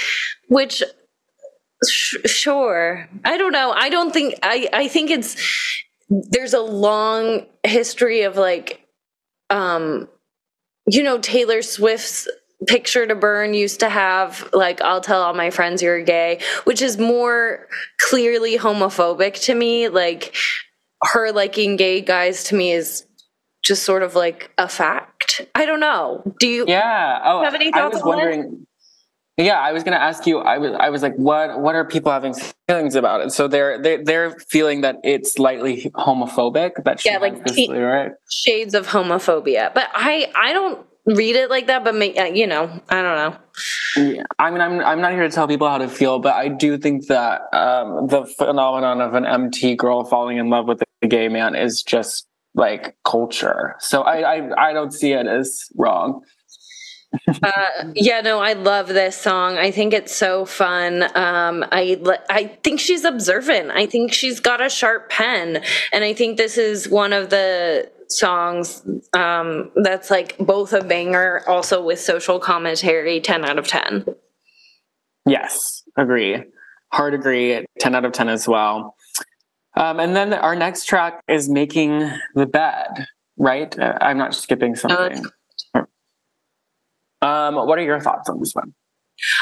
which, 0.49 0.83
sh- 1.87 2.17
sure, 2.25 3.07
I 3.23 3.37
don't 3.37 3.51
know. 3.51 3.71
I 3.71 3.89
don't 3.89 4.11
think 4.11 4.35
I, 4.43 4.67
I 4.73 4.87
think 4.87 5.11
it's 5.11 5.35
there's 6.09 6.53
a 6.53 6.59
long 6.61 7.45
history 7.63 8.23
of 8.23 8.37
like, 8.37 8.85
um 9.49 10.07
you 10.87 11.03
know, 11.03 11.17
Taylor 11.19 11.61
Swift's 11.61 12.27
picture 12.67 13.05
to 13.05 13.15
burn 13.15 13.53
used 13.53 13.81
to 13.81 13.89
have 13.89 14.49
like 14.53 14.81
I'll 14.81 15.01
tell 15.01 15.21
all 15.21 15.33
my 15.33 15.49
friends 15.49 15.81
you're 15.81 16.03
gay, 16.03 16.39
which 16.63 16.81
is 16.81 16.97
more 16.97 17.67
clearly 17.99 18.57
homophobic 18.57 19.41
to 19.45 19.55
me. 19.55 19.89
Like 19.89 20.35
her 21.03 21.31
liking 21.31 21.75
gay 21.75 22.01
guys 22.01 22.45
to 22.45 22.55
me 22.55 22.71
is 22.71 23.05
just 23.63 23.83
sort 23.83 24.03
of 24.03 24.15
like 24.15 24.51
a 24.57 24.67
fact. 24.67 25.41
I 25.55 25.65
don't 25.65 25.79
know. 25.79 26.21
Do 26.39 26.47
you 26.47 26.65
Yeah. 26.67 27.21
Oh, 27.23 27.43
have 27.43 27.53
any 27.53 27.71
thoughts 27.71 27.95
I 27.95 27.97
was 27.97 28.03
wondering 28.03 28.65
Yeah, 29.37 29.59
I 29.59 29.71
was 29.71 29.83
going 29.83 29.97
to 29.97 30.01
ask 30.01 30.27
you. 30.27 30.39
I 30.39 30.59
was, 30.59 30.73
I 30.79 30.89
was 30.89 31.01
like, 31.01 31.15
what, 31.15 31.59
what 31.59 31.73
are 31.73 31.85
people 31.85 32.11
having 32.11 32.35
feelings 32.67 32.95
about 32.95 33.21
it? 33.21 33.31
So 33.31 33.47
they're, 33.47 33.81
they're, 33.81 34.03
they're 34.03 34.31
feeling 34.31 34.81
that 34.81 34.97
it's 35.03 35.33
slightly 35.33 35.91
homophobic. 35.95 36.83
That 36.83 37.03
yeah, 37.03 37.17
like 37.17 37.43
t- 37.45 37.67
lyric. 37.67 38.13
shades 38.29 38.75
of 38.75 38.87
homophobia. 38.87 39.73
But 39.73 39.89
I, 39.95 40.31
I 40.35 40.53
don't 40.53 40.85
read 41.07 41.35
it 41.35 41.49
like 41.49 41.65
that. 41.65 41.83
But 41.83 41.95
make, 41.95 42.17
uh, 42.17 42.25
you 42.25 42.45
know, 42.45 42.79
I 42.89 43.01
don't 43.01 43.15
know. 43.15 43.37
Yeah, 43.97 44.23
I 44.37 44.51
mean, 44.51 44.61
I'm, 44.61 44.79
I'm 44.81 45.01
not 45.01 45.13
here 45.13 45.23
to 45.23 45.29
tell 45.29 45.47
people 45.47 45.67
how 45.67 45.79
to 45.79 45.89
feel, 45.89 46.19
but 46.19 46.35
I 46.35 46.47
do 46.47 46.77
think 46.77 47.07
that 47.07 47.41
um, 47.53 48.07
the 48.07 48.25
phenomenon 48.37 49.01
of 49.01 49.15
an 49.15 49.25
MT 49.25 49.75
girl 49.75 50.03
falling 50.03 50.37
in 50.37 50.49
love 50.49 50.67
with 50.67 50.83
a 51.01 51.07
gay 51.07 51.27
man 51.27 51.55
is 51.55 51.81
just 51.81 52.27
like 52.53 52.95
culture. 53.03 53.75
So 53.79 54.03
I, 54.03 54.35
I, 54.35 54.69
I 54.69 54.73
don't 54.73 54.91
see 54.91 55.13
it 55.13 55.25
as 55.25 55.69
wrong 55.75 56.21
uh, 57.27 57.91
yeah, 57.95 58.21
no, 58.21 58.39
I 58.39 58.53
love 58.53 58.87
this 58.87 59.17
song. 59.17 59.57
I 59.57 59.71
think 59.71 59.93
it's 59.93 60.15
so 60.15 60.45
fun. 60.45 61.03
Um, 61.15 61.65
I 61.71 61.99
I 62.29 62.57
think 62.63 62.79
she's 62.79 63.03
observant. 63.05 63.71
I 63.71 63.85
think 63.85 64.13
she's 64.13 64.39
got 64.39 64.61
a 64.61 64.69
sharp 64.69 65.09
pen, 65.09 65.63
and 65.91 66.03
I 66.03 66.13
think 66.13 66.37
this 66.37 66.57
is 66.57 66.89
one 66.89 67.13
of 67.13 67.29
the 67.29 67.91
songs 68.09 68.83
um, 69.13 69.71
that's 69.75 70.09
like 70.09 70.37
both 70.37 70.73
a 70.73 70.83
banger, 70.83 71.43
also 71.47 71.83
with 71.83 71.99
social 71.99 72.39
commentary. 72.39 73.19
Ten 73.21 73.45
out 73.45 73.59
of 73.59 73.67
ten. 73.67 74.05
Yes, 75.25 75.83
agree. 75.97 76.43
Hard 76.91 77.13
agree. 77.13 77.65
Ten 77.79 77.95
out 77.95 78.05
of 78.05 78.11
ten 78.11 78.29
as 78.29 78.47
well. 78.47 78.95
Um, 79.75 79.99
and 79.99 80.15
then 80.15 80.33
our 80.33 80.55
next 80.55 80.85
track 80.85 81.23
is 81.27 81.49
making 81.49 82.11
the 82.35 82.45
bed. 82.45 83.07
Right? 83.37 83.77
Uh, 83.77 83.97
I'm 83.99 84.17
not 84.19 84.35
skipping 84.35 84.75
something. 84.75 85.25
Um, 87.23 87.55
what 87.55 87.79
are 87.79 87.83
your 87.83 87.99
thoughts 87.99 88.29
on 88.29 88.39
this 88.39 88.53
one? 88.53 88.73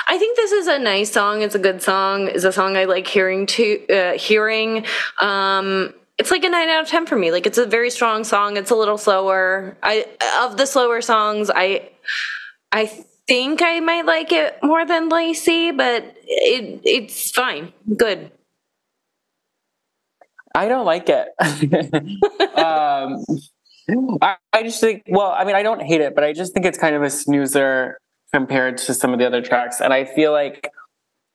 I 0.08 0.18
think 0.18 0.38
this 0.38 0.52
is 0.52 0.68
a 0.68 0.78
nice 0.78 1.12
song. 1.12 1.42
It's 1.42 1.56
a 1.56 1.60
good 1.60 1.82
song. 1.82 2.28
It's 2.28 2.44
a 2.44 2.52
song 2.52 2.78
I 2.78 2.86
like 2.86 3.08
hearing 3.08 3.46
to 3.48 3.88
uh, 3.88 4.18
hearing. 4.18 4.86
Um, 5.20 5.94
it's 6.18 6.30
like 6.30 6.44
a 6.44 6.50
nine 6.50 6.70
out 6.70 6.84
of 6.84 6.88
ten 6.88 7.08
for 7.08 7.16
me. 7.16 7.32
Like 7.32 7.48
it's 7.48 7.58
a 7.58 7.66
very 7.66 7.90
strong 7.90 8.24
song. 8.24 8.58
It's 8.58 8.70
a 8.70 8.76
little 8.76 8.98
slower. 8.98 9.78
I 9.82 10.06
of 10.44 10.58
the 10.58 10.68
slower 10.68 11.02
songs, 11.02 11.50
I 11.54 11.90
I 12.72 12.86
think 13.28 13.62
I 13.64 13.80
might 13.80 14.06
like 14.06 14.32
it 14.32 14.60
more 14.62 14.86
than 14.86 15.10
Lacy, 15.10 15.72
but 15.72 16.16
it 16.26 16.82
it's 16.84 17.32
fine. 17.32 17.74
Good. 17.98 18.32
I 20.54 20.68
don't 20.68 20.86
like 20.86 21.08
it. 21.08 21.30
um, 22.58 23.24
I, 24.22 24.36
I 24.54 24.64
just 24.64 24.80
think, 24.80 25.04
well, 25.08 25.32
I 25.32 25.44
mean, 25.44 25.56
I 25.56 25.64
don't 25.64 25.82
hate 25.82 26.02
it, 26.02 26.16
but 26.16 26.24
I 26.24 26.34
just 26.34 26.54
think 26.54 26.66
it's 26.66 26.78
kind 26.78 26.96
of 26.96 27.04
a 27.04 27.10
snoozer 27.10 27.98
compared 28.34 28.78
to 28.80 28.94
some 28.94 29.14
of 29.14 29.20
the 29.20 29.26
other 29.26 29.42
tracks. 29.42 29.82
And 29.82 29.94
I 29.94 30.06
feel 30.06 30.32
like 30.32 30.70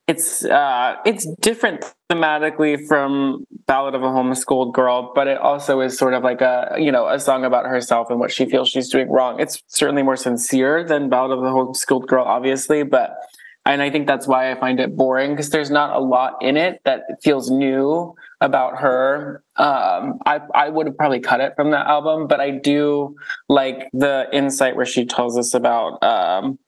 it's 0.07 0.45
uh, 0.45 0.97
it's 1.05 1.27
different 1.41 1.85
thematically 2.11 2.87
from 2.87 3.45
Ballad 3.67 3.95
of 3.95 4.03
a 4.03 4.07
Homeschooled 4.07 4.73
Girl, 4.73 5.13
but 5.15 5.27
it 5.27 5.39
also 5.39 5.81
is 5.81 5.99
sort 5.99 6.15
of 6.15 6.23
like 6.23 6.41
a 6.41 6.77
you 6.79 6.93
know 6.93 7.09
a 7.09 7.19
song 7.19 7.45
about 7.45 7.67
herself 7.67 8.09
and 8.11 8.21
what 8.21 8.31
she 8.31 8.47
feels 8.47 8.69
she's 8.69 8.89
doing 8.89 9.11
wrong. 9.11 9.41
It's 9.41 9.63
certainly 9.67 10.03
more 10.03 10.17
sincere 10.17 10.85
than 10.85 11.09
Ballad 11.09 11.37
of 11.37 11.43
the 11.43 11.51
Homeschooled 11.51 12.07
Girl, 12.07 12.25
obviously, 12.25 12.85
but 12.85 13.17
and 13.65 13.83
I 13.83 13.91
think 13.91 14.07
that's 14.07 14.29
why 14.29 14.53
I 14.53 14.55
find 14.55 14.79
it 14.79 14.97
boring 14.97 15.33
because 15.33 15.51
there's 15.51 15.71
not 15.71 15.97
a 15.97 15.99
lot 15.99 16.35
in 16.41 16.57
it 16.57 16.81
that 16.85 17.03
feels 17.23 17.51
new 17.51 18.15
about 18.41 18.79
her. 18.79 19.43
Um, 19.57 20.19
I 20.27 20.41
I 20.55 20.69
would 20.69 20.87
have 20.87 20.97
probably 20.97 21.21
cut 21.21 21.41
it 21.41 21.55
from 21.57 21.71
that 21.71 21.87
album, 21.87 22.27
but 22.27 22.41
I 22.41 22.51
do 22.51 23.17
like 23.49 23.89
the 23.93 24.29
insight 24.33 24.77
where 24.77 24.87
she 24.87 25.07
tells 25.07 25.39
us 25.39 25.55
about 25.55 26.03
um, 26.03 26.59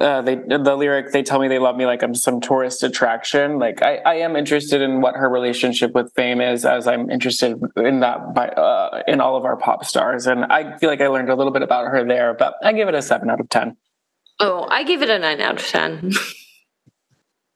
uh, 0.00 0.20
they 0.22 0.34
the 0.34 0.74
lyric 0.76 1.12
they 1.12 1.22
tell 1.22 1.38
me 1.38 1.46
they 1.46 1.60
love 1.60 1.76
me 1.76 1.86
like 1.86 2.02
I'm 2.02 2.14
some 2.14 2.40
tourist 2.40 2.82
attraction. 2.82 3.58
Like 3.58 3.82
I, 3.82 3.98
I 3.98 4.14
am 4.16 4.34
interested 4.34 4.82
in 4.82 5.00
what 5.00 5.14
her 5.14 5.28
relationship 5.28 5.92
with 5.92 6.12
fame 6.14 6.40
is, 6.40 6.64
as 6.64 6.88
I'm 6.88 7.10
interested 7.10 7.60
in 7.76 8.00
that 8.00 8.34
by 8.34 8.48
uh, 8.48 9.02
in 9.06 9.20
all 9.20 9.36
of 9.36 9.44
our 9.44 9.56
pop 9.56 9.84
stars, 9.84 10.26
and 10.26 10.44
I 10.46 10.76
feel 10.78 10.90
like 10.90 11.00
I 11.00 11.06
learned 11.06 11.30
a 11.30 11.36
little 11.36 11.52
bit 11.52 11.62
about 11.62 11.86
her 11.86 12.04
there. 12.04 12.34
But 12.34 12.54
I 12.64 12.72
give 12.72 12.88
it 12.88 12.94
a 12.94 13.02
seven 13.02 13.30
out 13.30 13.40
of 13.40 13.48
ten. 13.48 13.76
Oh, 14.40 14.66
I 14.68 14.82
give 14.82 15.02
it 15.02 15.10
a 15.10 15.18
nine 15.18 15.40
out 15.40 15.60
of 15.60 15.66
ten. 15.66 16.12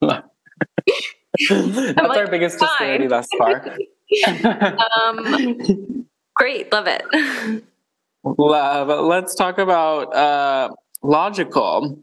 That's 1.49 1.97
like, 1.97 2.19
our 2.19 2.27
biggest 2.29 2.59
fine. 2.59 2.69
disparity 2.69 3.07
thus 3.07 3.29
far. 3.39 3.77
um, 5.07 6.07
great, 6.35 6.73
love 6.73 6.87
it. 6.87 7.65
Love. 8.25 9.07
Let's 9.07 9.35
talk 9.35 9.59
about 9.59 10.15
uh, 10.15 10.71
logical. 11.03 12.03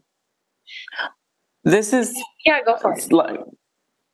This 1.64 1.92
is 1.92 2.14
yeah, 2.44 2.60
go 2.64 2.76
for 2.76 2.94
it. 2.94 3.12
Like, 3.12 3.40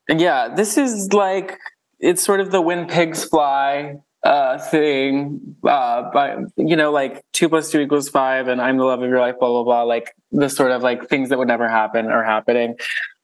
yeah, 0.09 0.49
this 0.55 0.77
is 0.77 1.13
like 1.13 1.59
it's 2.01 2.23
sort 2.23 2.41
of 2.41 2.51
the 2.51 2.61
when 2.61 2.87
pigs 2.87 3.25
fly 3.25 3.97
uh, 4.25 4.59
thing, 4.59 5.57
uh, 5.65 6.11
but 6.13 6.39
you 6.57 6.77
know, 6.77 6.91
like 6.91 7.23
two 7.33 7.49
plus 7.49 7.71
two 7.71 7.81
equals 7.81 8.09
five, 8.09 8.49
and 8.49 8.61
I'm 8.61 8.79
the 8.79 8.85
love 8.85 9.03
of 9.03 9.09
your 9.09 9.21
life, 9.21 9.37
blah 9.39 9.49
blah 9.49 9.65
blah. 9.65 9.83
Like 9.83 10.15
the 10.33 10.49
sort 10.49 10.73
of 10.73 10.83
like 10.83 11.09
things 11.09 11.29
that 11.29 11.39
would 11.39 11.49
never 11.49 11.69
happen 11.69 12.07
are 12.07 12.25
happening, 12.25 12.77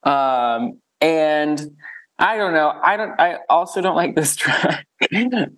um, 0.04 0.80
and 1.00 1.76
I 2.20 2.36
don't 2.36 2.52
know. 2.52 2.68
I 2.82 2.96
don't. 2.98 3.18
I 3.18 3.38
also 3.48 3.80
don't 3.80 3.96
like 3.96 4.14
this 4.14 4.36
track. 4.36 4.86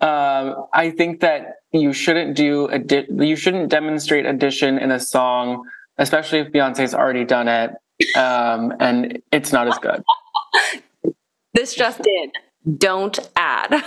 um, 0.01 0.67
I 0.73 0.93
think 0.95 1.19
that 1.19 1.57
you 1.73 1.91
shouldn't 1.91 2.35
do 2.37 2.69
a. 2.69 2.79
You 3.23 3.35
shouldn't 3.35 3.69
demonstrate 3.69 4.25
addition 4.25 4.77
in 4.79 4.89
a 4.89 4.99
song, 4.99 5.65
especially 5.97 6.39
if 6.39 6.47
Beyonce's 6.47 6.93
already 6.93 7.25
done 7.25 7.49
it, 7.49 7.71
um, 8.15 8.73
and 8.79 9.21
it's 9.31 9.51
not 9.51 9.67
as 9.67 9.77
good. 9.79 10.03
this 11.53 11.75
just 11.75 12.01
did. 12.01 12.31
Don't 12.77 13.19
add. 13.35 13.73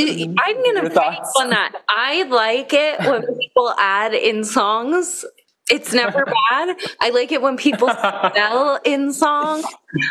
I'm 0.00 0.62
gonna 0.64 0.90
thoughts 0.90 1.32
on 1.38 1.50
that. 1.50 1.72
I 1.90 2.22
like 2.24 2.72
it 2.72 3.00
when 3.00 3.22
people 3.38 3.74
add 3.78 4.14
in 4.14 4.44
songs. 4.44 5.26
It's 5.70 5.92
never 5.92 6.24
bad. 6.24 6.76
I 7.00 7.10
like 7.10 7.32
it 7.32 7.42
when 7.42 7.56
people 7.56 7.88
spell 7.98 8.80
in 8.84 9.12
songs. 9.12 9.64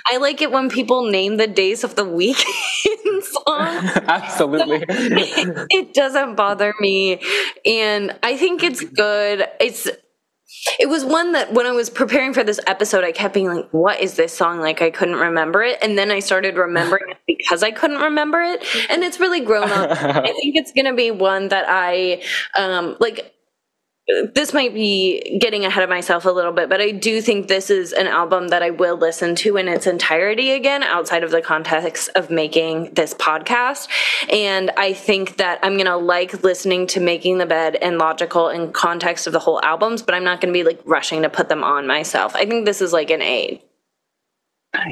I 0.05 0.17
like 0.17 0.41
it 0.41 0.51
when 0.51 0.69
people 0.69 1.09
name 1.09 1.37
the 1.37 1.47
days 1.47 1.83
of 1.83 1.95
the 1.95 2.05
week 2.05 2.37
in 3.05 3.21
songs. 3.21 3.91
Absolutely. 4.07 4.85
it, 4.87 5.67
it 5.69 5.93
doesn't 5.93 6.35
bother 6.35 6.73
me. 6.79 7.21
And 7.65 8.17
I 8.23 8.37
think 8.37 8.63
it's 8.63 8.83
good. 8.83 9.47
It's 9.59 9.87
it 10.79 10.87
was 10.87 11.03
one 11.03 11.33
that 11.33 11.53
when 11.53 11.65
I 11.65 11.71
was 11.71 11.89
preparing 11.89 12.33
for 12.33 12.43
this 12.43 12.59
episode, 12.67 13.03
I 13.03 13.11
kept 13.11 13.33
being 13.33 13.47
like, 13.47 13.69
what 13.71 13.99
is 13.99 14.15
this 14.15 14.33
song? 14.33 14.59
Like, 14.59 14.81
I 14.81 14.89
couldn't 14.89 15.15
remember 15.15 15.61
it. 15.61 15.77
And 15.81 15.97
then 15.97 16.09
I 16.09 16.19
started 16.19 16.55
remembering 16.55 17.11
it 17.11 17.17
because 17.27 17.63
I 17.63 17.71
couldn't 17.71 17.99
remember 17.99 18.41
it. 18.41 18.63
And 18.89 19.03
it's 19.03 19.19
really 19.19 19.41
grown 19.41 19.69
up. 19.69 19.91
I 19.91 20.33
think 20.33 20.55
it's 20.55 20.71
going 20.71 20.85
to 20.85 20.93
be 20.93 21.11
one 21.11 21.49
that 21.49 21.65
I, 21.67 22.23
um, 22.57 22.95
like, 22.99 23.36
this 24.33 24.53
might 24.53 24.73
be 24.73 25.37
getting 25.39 25.65
ahead 25.65 25.83
of 25.83 25.89
myself 25.89 26.23
a 26.23 26.29
little 26.29 26.53
bit, 26.53 26.69
but 26.69 26.79
I 26.79 26.91
do 26.91 27.21
think 27.21 27.47
this 27.47 27.69
is 27.69 27.91
an 27.91 28.07
album 28.07 28.47
that 28.49 28.63
I 28.63 28.69
will 28.69 28.95
listen 28.95 29.35
to 29.35 29.57
in 29.57 29.67
its 29.67 29.85
entirety 29.85 30.51
again 30.51 30.81
outside 30.81 31.23
of 31.23 31.31
the 31.31 31.41
context 31.41 32.09
of 32.15 32.29
making 32.29 32.93
this 32.93 33.13
podcast. 33.13 33.89
And 34.31 34.71
I 34.77 34.93
think 34.93 35.37
that 35.37 35.59
I'm 35.61 35.73
going 35.73 35.87
to 35.87 35.97
like 35.97 36.41
listening 36.41 36.87
to 36.87 37.01
Making 37.01 37.37
the 37.37 37.45
Bed 37.45 37.75
and 37.75 37.97
Logical 37.97 38.47
in 38.47 38.71
context 38.71 39.27
of 39.27 39.33
the 39.33 39.39
whole 39.39 39.61
albums, 39.61 40.01
but 40.01 40.15
I'm 40.15 40.23
not 40.23 40.39
going 40.39 40.53
to 40.53 40.57
be 40.57 40.63
like 40.63 40.81
rushing 40.85 41.23
to 41.23 41.29
put 41.29 41.49
them 41.49 41.63
on 41.63 41.85
myself. 41.85 42.33
I 42.33 42.45
think 42.45 42.65
this 42.65 42.81
is 42.81 42.93
like 42.93 43.09
an 43.09 43.21
eight. 43.21 43.63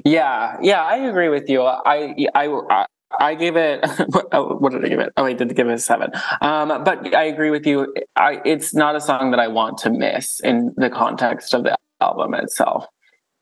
Yeah, 0.03 0.57
yeah, 0.61 0.83
I 0.83 0.97
agree 0.97 1.29
with 1.29 1.49
you. 1.49 1.61
I, 1.61 2.15
I, 2.33 2.85
I 3.19 3.35
gave 3.35 3.55
it. 3.55 3.85
what 4.31 4.71
did 4.71 4.85
I 4.85 4.89
give 4.89 4.99
it? 4.99 5.13
Oh, 5.17 5.25
I 5.25 5.33
did 5.33 5.55
give 5.55 5.67
it 5.67 5.73
a 5.73 5.79
seven. 5.79 6.11
Um, 6.41 6.83
but 6.83 7.13
I 7.15 7.23
agree 7.23 7.49
with 7.49 7.65
you. 7.65 7.93
I, 8.15 8.41
it's 8.45 8.73
not 8.73 8.95
a 8.95 9.01
song 9.01 9.31
that 9.31 9.39
I 9.39 9.47
want 9.47 9.77
to 9.79 9.89
miss 9.89 10.39
in 10.39 10.73
the 10.77 10.89
context 10.89 11.53
of 11.53 11.63
the 11.63 11.77
album 12.01 12.33
itself. 12.33 12.87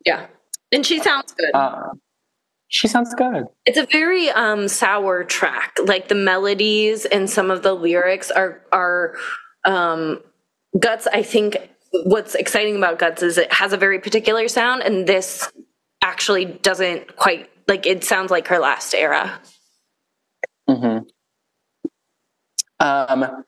Yeah, 0.05 0.27
and 0.71 0.85
she 0.85 0.99
sounds 0.99 1.31
good. 1.33 1.51
Uh, 1.53 1.91
she 2.67 2.87
sounds 2.87 3.13
good. 3.13 3.45
It's 3.65 3.77
a 3.77 3.85
very 3.85 4.29
um, 4.31 4.67
sour 4.67 5.23
track. 5.23 5.77
Like 5.83 6.07
the 6.07 6.15
melodies 6.15 7.05
and 7.05 7.29
some 7.29 7.51
of 7.51 7.63
the 7.63 7.73
lyrics 7.73 8.31
are 8.31 8.61
are 8.71 9.15
um, 9.63 10.21
guts. 10.77 11.07
I 11.07 11.23
think 11.23 11.57
what's 12.03 12.35
exciting 12.35 12.75
about 12.75 12.99
guts 12.99 13.21
is 13.23 13.37
it 13.37 13.53
has 13.53 13.73
a 13.73 13.77
very 13.77 13.99
particular 13.99 14.47
sound, 14.47 14.81
and 14.81 15.07
this 15.07 15.51
actually 16.01 16.45
doesn't 16.45 17.15
quite 17.15 17.49
like 17.67 17.85
it 17.85 18.03
sounds 18.03 18.31
like 18.31 18.47
her 18.47 18.59
last 18.59 18.93
era. 18.93 19.39
Mm-hmm. 20.69 20.99
Um, 22.79 23.43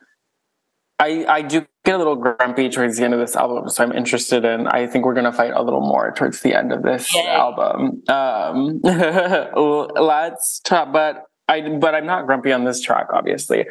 I 1.00 1.26
I 1.28 1.42
do 1.42 1.66
get 1.84 1.96
a 1.96 1.98
little 1.98 2.16
grumpy 2.16 2.70
towards 2.70 2.98
the 2.98 3.04
end 3.04 3.14
of 3.14 3.20
this 3.20 3.36
album, 3.36 3.70
so 3.70 3.84
I'm 3.84 3.92
interested 3.92 4.46
in. 4.46 4.68
I 4.68 4.88
think 4.88 5.06
we're 5.06 5.14
gonna 5.14 5.34
fight 5.34 5.52
a 5.54 5.62
little 5.62 5.82
more 5.82 6.12
towards 6.12 6.42
the 6.42 6.54
end 6.54 6.72
of 6.72 6.84
this 6.84 7.14
Yay. 7.14 7.28
album. 7.28 8.04
Um, 8.08 8.80
let's 9.96 10.60
talk, 10.60 10.94
but 10.94 11.26
I 11.48 11.62
but 11.62 11.96
I'm 11.96 12.06
not 12.06 12.26
grumpy 12.26 12.52
on 12.52 12.64
this 12.64 12.82
track, 12.82 13.08
obviously. 13.14 13.66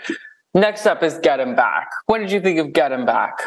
Next 0.55 0.87
up 0.87 1.03
is 1.03 1.19
Get 1.19 1.41
Him 1.41 1.57
Back. 1.57 1.91
What 2.07 2.19
did 2.19 2.31
you 2.31 2.41
think 2.41 2.59
of 2.61 2.73
Get 2.73 2.93
Him 2.93 3.05
Back? 3.05 3.43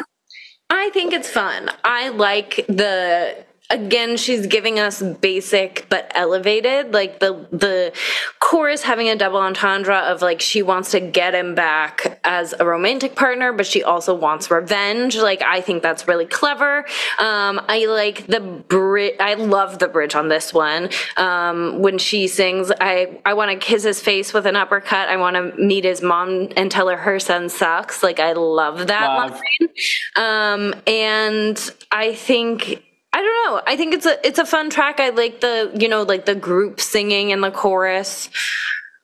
I 0.68 0.90
think 0.90 1.14
it's 1.14 1.30
fun. 1.30 1.70
I 1.82 2.10
like 2.10 2.66
the 2.68 3.44
again 3.70 4.16
she's 4.16 4.46
giving 4.46 4.78
us 4.78 5.02
basic 5.02 5.86
but 5.90 6.10
elevated 6.14 6.94
like 6.94 7.20
the 7.20 7.46
the 7.50 7.92
chorus 8.38 8.82
having 8.82 9.08
a 9.10 9.16
double 9.16 9.38
entendre 9.38 9.96
of 9.96 10.22
like 10.22 10.40
she 10.40 10.62
wants 10.62 10.92
to 10.92 11.00
get 11.00 11.34
him 11.34 11.54
back 11.54 12.18
as 12.24 12.54
a 12.58 12.64
romantic 12.64 13.14
partner 13.14 13.52
but 13.52 13.66
she 13.66 13.82
also 13.82 14.14
wants 14.14 14.50
revenge. 14.50 15.16
Like 15.16 15.42
i 15.42 15.60
think 15.60 15.82
that's 15.82 16.08
really 16.08 16.24
clever. 16.24 16.78
Um 17.18 17.60
i 17.68 17.84
like 17.86 18.26
the 18.26 18.40
bridge 18.40 19.16
i 19.20 19.34
love 19.34 19.78
the 19.78 19.88
bridge 19.88 20.14
on 20.14 20.28
this 20.28 20.54
one. 20.54 20.88
Um 21.18 21.80
when 21.80 21.98
she 21.98 22.26
sings 22.26 22.72
i 22.80 23.20
i 23.26 23.34
want 23.34 23.50
to 23.50 23.58
kiss 23.58 23.82
his 23.82 24.00
face 24.00 24.32
with 24.32 24.46
an 24.46 24.56
uppercut. 24.56 25.10
I 25.10 25.18
want 25.18 25.36
to 25.36 25.62
meet 25.62 25.84
his 25.84 26.00
mom 26.00 26.48
and 26.56 26.70
tell 26.70 26.88
her 26.88 26.96
her 26.96 27.20
son 27.20 27.50
sucks. 27.50 28.02
Like 28.02 28.18
i 28.18 28.32
love 28.32 28.86
that 28.86 29.08
love. 29.08 29.32
line. 29.32 29.68
Um 30.16 30.74
and 30.86 31.70
i 31.92 32.14
think 32.14 32.82
I 33.18 33.20
don't 33.20 33.52
know. 33.52 33.62
I 33.66 33.76
think 33.76 33.94
it's 33.94 34.06
a 34.06 34.24
it's 34.24 34.38
a 34.38 34.46
fun 34.46 34.70
track. 34.70 35.00
I 35.00 35.08
like 35.08 35.40
the 35.40 35.72
you 35.74 35.88
know 35.88 36.04
like 36.04 36.24
the 36.24 36.36
group 36.36 36.80
singing 36.80 37.32
and 37.32 37.42
the 37.42 37.50
chorus. 37.50 38.30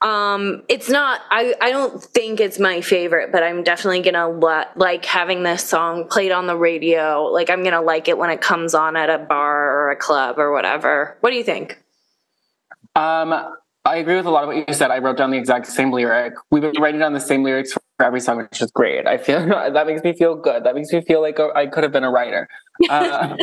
Um, 0.03 0.63
it's 0.69 0.89
not. 0.89 1.21
I 1.31 1.57
I 1.61 1.71
don't 1.71 2.01
think 2.01 2.39
it's 2.39 2.61
my 2.61 2.81
favorite, 2.81 3.33
but 3.33 3.43
I'm 3.43 3.65
definitely 3.65 4.03
gonna 4.03 4.29
like 4.77 5.05
having 5.05 5.43
this 5.43 5.69
song 5.69 6.07
played 6.07 6.31
on 6.31 6.47
the 6.47 6.57
radio. 6.57 7.25
Like 7.25 7.51
I'm 7.51 7.65
gonna 7.65 7.83
like 7.83 8.07
it 8.07 8.17
when 8.17 8.31
it 8.31 8.41
comes 8.41 8.73
on 8.73 8.95
at 8.97 9.11
a 9.11 9.19
bar 9.19 9.81
or 9.81 9.91
a 9.91 9.97
club 9.97 10.39
or 10.39 10.53
whatever. 10.53 11.17
What 11.19 11.31
do 11.31 11.37
you 11.37 11.43
think? 11.43 11.83
Um, 12.95 13.35
I 13.85 13.97
agree 13.97 14.15
with 14.15 14.27
a 14.27 14.31
lot 14.31 14.45
of 14.45 14.47
what 14.47 14.69
you 14.69 14.75
said. 14.75 14.93
I 14.93 14.99
wrote 14.99 15.17
down 15.17 15.33
the 15.33 15.39
exact 15.39 15.67
same 15.67 15.91
lyric. 15.91 16.35
We've 16.53 16.63
been 16.63 16.81
writing 16.81 17.01
down 17.01 17.15
the 17.15 17.21
same 17.21 17.43
lyrics 17.43 17.73
for 17.73 17.83
every 18.01 18.21
song, 18.21 18.37
which 18.37 18.63
is 18.63 18.71
great. 18.71 19.09
I 19.09 19.19
feel 19.19 19.45
that 19.49 19.87
makes 19.89 20.05
me 20.05 20.17
feel 20.17 20.37
good. 20.37 20.63
That 20.63 20.77
makes 20.77 20.93
me 20.93 21.01
feel 21.01 21.21
like 21.21 21.41
I 21.41 21.67
could 21.67 21.83
have 21.83 21.93
been 21.93 22.05
a 22.05 22.11
writer. 22.13 22.49
Uh, 22.91 23.37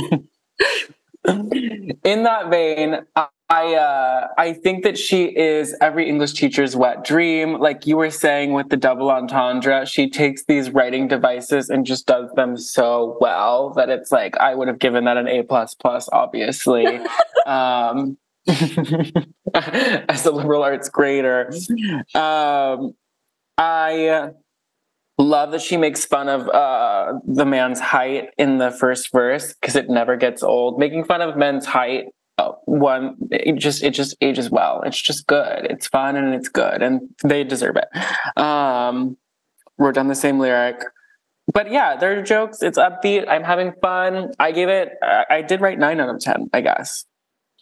in 1.27 2.23
that 2.23 2.49
vein, 2.49 3.05
I 3.51 3.75
uh, 3.75 4.29
I 4.37 4.53
think 4.53 4.83
that 4.85 4.97
she 4.97 5.25
is 5.25 5.75
every 5.81 6.07
English 6.07 6.33
teacher's 6.33 6.75
wet 6.75 7.03
dream. 7.03 7.59
Like 7.59 7.85
you 7.85 7.97
were 7.97 8.09
saying 8.09 8.53
with 8.53 8.69
the 8.69 8.77
double 8.77 9.11
entendre, 9.11 9.85
she 9.85 10.09
takes 10.09 10.45
these 10.45 10.69
writing 10.69 11.09
devices 11.09 11.69
and 11.69 11.85
just 11.85 12.05
does 12.05 12.31
them 12.35 12.55
so 12.55 13.17
well 13.19 13.71
that 13.71 13.89
it's 13.89 14.09
like 14.09 14.37
I 14.37 14.55
would 14.55 14.69
have 14.69 14.79
given 14.79 15.03
that 15.03 15.17
an 15.17 15.27
A 15.27 15.43
plus 15.43 15.75
plus, 15.75 16.07
obviously. 16.13 16.87
um, 17.45 18.17
as 19.53 20.25
a 20.25 20.31
liberal 20.31 20.63
arts 20.63 20.87
grader, 20.87 21.51
um, 22.15 22.95
I 23.57 24.31
Love 25.21 25.51
that 25.51 25.61
she 25.61 25.77
makes 25.77 26.03
fun 26.03 26.27
of 26.27 26.49
uh, 26.49 27.13
the 27.25 27.45
man's 27.45 27.79
height 27.79 28.29
in 28.39 28.57
the 28.57 28.71
first 28.71 29.11
verse 29.11 29.53
because 29.53 29.75
it 29.75 29.87
never 29.87 30.15
gets 30.17 30.41
old. 30.41 30.79
Making 30.79 31.03
fun 31.03 31.21
of 31.21 31.37
men's 31.37 31.67
height, 31.67 32.05
uh, 32.39 32.53
one 32.65 33.17
it 33.29 33.57
just 33.59 33.83
it 33.83 33.91
just 33.91 34.15
ages 34.19 34.49
well. 34.49 34.81
It's 34.83 34.99
just 34.99 35.27
good. 35.27 35.67
It's 35.69 35.87
fun 35.87 36.15
and 36.15 36.33
it's 36.33 36.49
good, 36.49 36.81
and 36.81 37.01
they 37.23 37.43
deserve 37.43 37.75
it. 37.75 37.87
Um, 38.35 39.15
wrote 39.77 39.93
down 39.93 40.07
the 40.07 40.15
same 40.15 40.39
lyric, 40.39 40.81
but 41.53 41.71
yeah, 41.71 41.97
there 41.97 42.17
are 42.17 42.23
jokes. 42.23 42.63
It's 42.63 42.79
upbeat. 42.79 43.29
I'm 43.29 43.43
having 43.43 43.73
fun. 43.79 44.31
I 44.39 44.51
gave 44.51 44.69
it. 44.69 44.93
I, 45.03 45.25
I 45.29 45.41
did 45.43 45.61
write 45.61 45.77
nine 45.77 45.99
out 45.99 46.09
of 46.09 46.19
ten. 46.19 46.49
I 46.51 46.61
guess. 46.61 47.05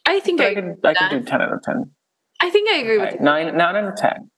I 0.06 0.22
think 0.22 0.40
I, 0.40 0.52
I 0.52 0.56
could. 0.56 0.78
I 0.86 0.94
could 0.94 1.10
do 1.10 1.26
ten 1.26 1.42
out 1.42 1.52
of 1.52 1.62
ten. 1.62 1.92
I 2.40 2.50
think 2.52 2.70
I 2.70 2.78
agree 2.78 3.00
with 3.00 3.16
you. 3.16 3.20
nine. 3.20 3.58
Nine 3.58 3.76
out 3.76 3.84
of 3.84 3.96
ten. 3.98 4.32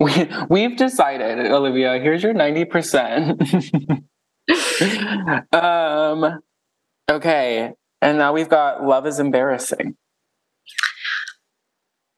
We, 0.00 0.30
we've 0.48 0.76
decided, 0.76 1.50
Olivia, 1.50 1.98
here's 1.98 2.22
your 2.22 2.32
90%. 2.32 4.04
um, 5.52 6.40
okay. 7.10 7.72
And 8.00 8.18
now 8.18 8.32
we've 8.32 8.48
got 8.48 8.84
Love 8.84 9.06
is 9.06 9.18
Embarrassing. 9.18 9.96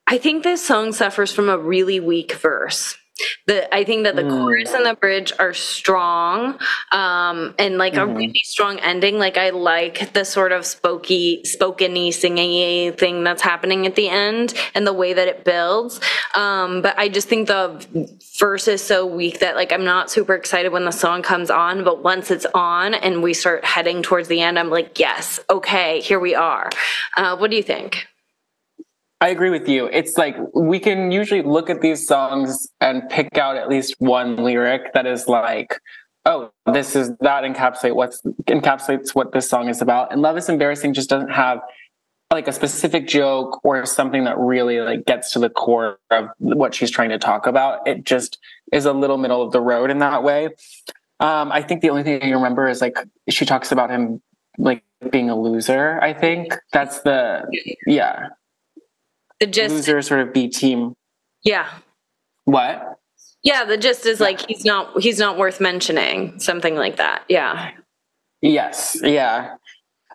I 0.06 0.18
think 0.18 0.42
this 0.42 0.66
song 0.66 0.92
suffers 0.92 1.32
from 1.32 1.48
a 1.48 1.56
really 1.56 2.00
weak 2.00 2.32
verse 2.32 2.96
the 3.46 3.72
I 3.74 3.84
think 3.84 4.04
that 4.04 4.16
the 4.16 4.22
mm. 4.22 4.30
chorus 4.30 4.72
and 4.72 4.86
the 4.86 4.94
bridge 4.94 5.32
are 5.38 5.54
strong, 5.54 6.58
um, 6.92 7.54
and 7.58 7.78
like 7.78 7.94
mm-hmm. 7.94 8.10
a 8.10 8.14
really 8.14 8.40
strong 8.44 8.78
ending. 8.80 9.18
Like 9.18 9.36
I 9.36 9.50
like 9.50 10.12
the 10.12 10.24
sort 10.24 10.52
of 10.52 10.64
spooky, 10.66 11.42
spokeny, 11.44 12.08
singingy 12.08 12.96
thing 12.96 13.24
that's 13.24 13.42
happening 13.42 13.86
at 13.86 13.94
the 13.94 14.08
end, 14.08 14.54
and 14.74 14.86
the 14.86 14.92
way 14.92 15.12
that 15.12 15.28
it 15.28 15.44
builds. 15.44 16.00
Um, 16.34 16.82
but 16.82 16.98
I 16.98 17.08
just 17.08 17.28
think 17.28 17.48
the 17.48 18.08
verse 18.38 18.68
is 18.68 18.82
so 18.82 19.06
weak 19.06 19.40
that 19.40 19.56
like 19.56 19.72
I'm 19.72 19.84
not 19.84 20.10
super 20.10 20.34
excited 20.34 20.72
when 20.72 20.84
the 20.84 20.92
song 20.92 21.22
comes 21.22 21.50
on. 21.50 21.84
But 21.84 22.02
once 22.02 22.30
it's 22.30 22.46
on 22.54 22.94
and 22.94 23.22
we 23.22 23.34
start 23.34 23.64
heading 23.64 24.02
towards 24.02 24.28
the 24.28 24.40
end, 24.40 24.58
I'm 24.58 24.70
like, 24.70 24.98
yes, 24.98 25.40
okay, 25.48 26.00
here 26.00 26.20
we 26.20 26.34
are. 26.34 26.70
Uh, 27.16 27.36
what 27.36 27.50
do 27.50 27.56
you 27.56 27.62
think? 27.62 28.06
I 29.20 29.28
agree 29.28 29.50
with 29.50 29.68
you. 29.68 29.86
It's 29.86 30.16
like 30.16 30.36
we 30.54 30.78
can 30.78 31.12
usually 31.12 31.42
look 31.42 31.68
at 31.68 31.82
these 31.82 32.06
songs 32.06 32.68
and 32.80 33.06
pick 33.10 33.36
out 33.36 33.56
at 33.56 33.68
least 33.68 33.96
one 33.98 34.36
lyric 34.36 34.94
that 34.94 35.06
is 35.06 35.28
like, 35.28 35.78
oh, 36.24 36.50
this 36.72 36.96
is 36.96 37.10
that 37.20 37.44
encapsulate 37.44 37.94
what's 37.94 38.22
encapsulates 38.46 39.14
what 39.14 39.32
this 39.32 39.48
song 39.48 39.68
is 39.68 39.82
about. 39.82 40.10
And 40.10 40.22
Love 40.22 40.38
is 40.38 40.48
Embarrassing 40.48 40.94
just 40.94 41.10
doesn't 41.10 41.30
have 41.30 41.60
like 42.30 42.48
a 42.48 42.52
specific 42.52 43.08
joke 43.08 43.60
or 43.62 43.84
something 43.84 44.24
that 44.24 44.38
really 44.38 44.80
like 44.80 45.04
gets 45.04 45.32
to 45.32 45.38
the 45.38 45.50
core 45.50 45.98
of 46.10 46.28
what 46.38 46.74
she's 46.74 46.90
trying 46.90 47.10
to 47.10 47.18
talk 47.18 47.46
about. 47.46 47.86
It 47.86 48.04
just 48.04 48.38
is 48.72 48.86
a 48.86 48.92
little 48.92 49.18
middle 49.18 49.42
of 49.42 49.52
the 49.52 49.60
road 49.60 49.90
in 49.90 49.98
that 49.98 50.22
way. 50.22 50.46
Um, 51.18 51.52
I 51.52 51.60
think 51.60 51.82
the 51.82 51.90
only 51.90 52.04
thing 52.04 52.22
I 52.22 52.30
remember 52.30 52.68
is 52.68 52.80
like 52.80 52.96
she 53.28 53.44
talks 53.44 53.70
about 53.70 53.90
him 53.90 54.22
like 54.56 54.82
being 55.10 55.28
a 55.28 55.38
loser. 55.38 55.98
I 56.00 56.14
think 56.14 56.54
that's 56.72 57.00
the 57.00 57.42
yeah 57.86 58.28
the 59.40 59.46
gist 59.46 59.74
loser 59.74 60.02
sort 60.02 60.20
of 60.20 60.32
B 60.32 60.48
team. 60.48 60.94
Yeah. 61.42 61.68
What? 62.44 62.98
Yeah, 63.42 63.64
the 63.64 63.78
gist 63.78 64.06
is 64.06 64.20
like 64.20 64.46
he's 64.46 64.64
not 64.64 65.00
he's 65.00 65.18
not 65.18 65.38
worth 65.38 65.60
mentioning, 65.60 66.38
something 66.38 66.76
like 66.76 66.96
that. 66.96 67.24
Yeah. 67.28 67.72
Yes. 68.42 68.98
Yeah. 69.02 69.56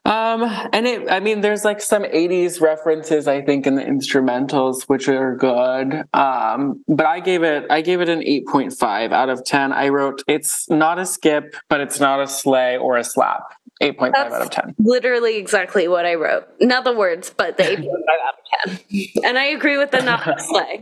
Um, 0.05 0.43
and 0.71 0.86
it, 0.86 1.11
I 1.11 1.19
mean, 1.19 1.41
there's 1.41 1.65
like 1.65 1.82
some 1.82 2.03
80s 2.03 2.61
references, 2.61 3.28
I 3.28 3.41
think, 3.41 3.65
in 3.65 3.73
the 3.73 3.82
instrumentals, 3.82 4.84
which 4.84 5.09
are 5.09 5.36
good. 5.36 6.03
Um, 6.13 6.84
but 6.88 7.07
I 7.07 7.19
gave 7.19 7.41
it, 7.41 7.65
I 7.71 7.82
gave 7.82 8.01
it 8.01 8.09
an 8.09 8.19
8.5 8.19 9.11
out 9.11 9.30
of 9.30 9.43
10. 9.43 9.73
I 9.73 9.89
wrote, 9.89 10.21
it's 10.28 10.69
not 10.69 10.99
a 10.99 11.07
skip, 11.07 11.55
but 11.69 11.82
it's 11.82 11.99
not 11.99 12.21
a 12.21 12.28
slay 12.28 12.78
or 12.78 12.97
a 12.97 13.03
slap. 13.03 13.41
8.5 13.82 14.15
out 14.15 14.41
of 14.41 14.49
10. 14.49 14.76
Literally 14.80 15.38
exactly 15.38 15.88
what 15.88 16.05
I 16.05 16.15
wrote. 16.15 16.47
Not 16.61 16.86
the 16.86 16.93
words, 16.93 17.34
but 17.36 17.57
the 17.57 17.63
8.5 17.63 17.88
out 17.88 18.69
of 18.69 18.88
10. 18.89 19.07
And 19.26 19.38
I 19.38 19.45
agree 19.45 19.78
with 19.78 19.91
the 19.91 20.01
not 20.01 20.23
slag. 20.41 20.82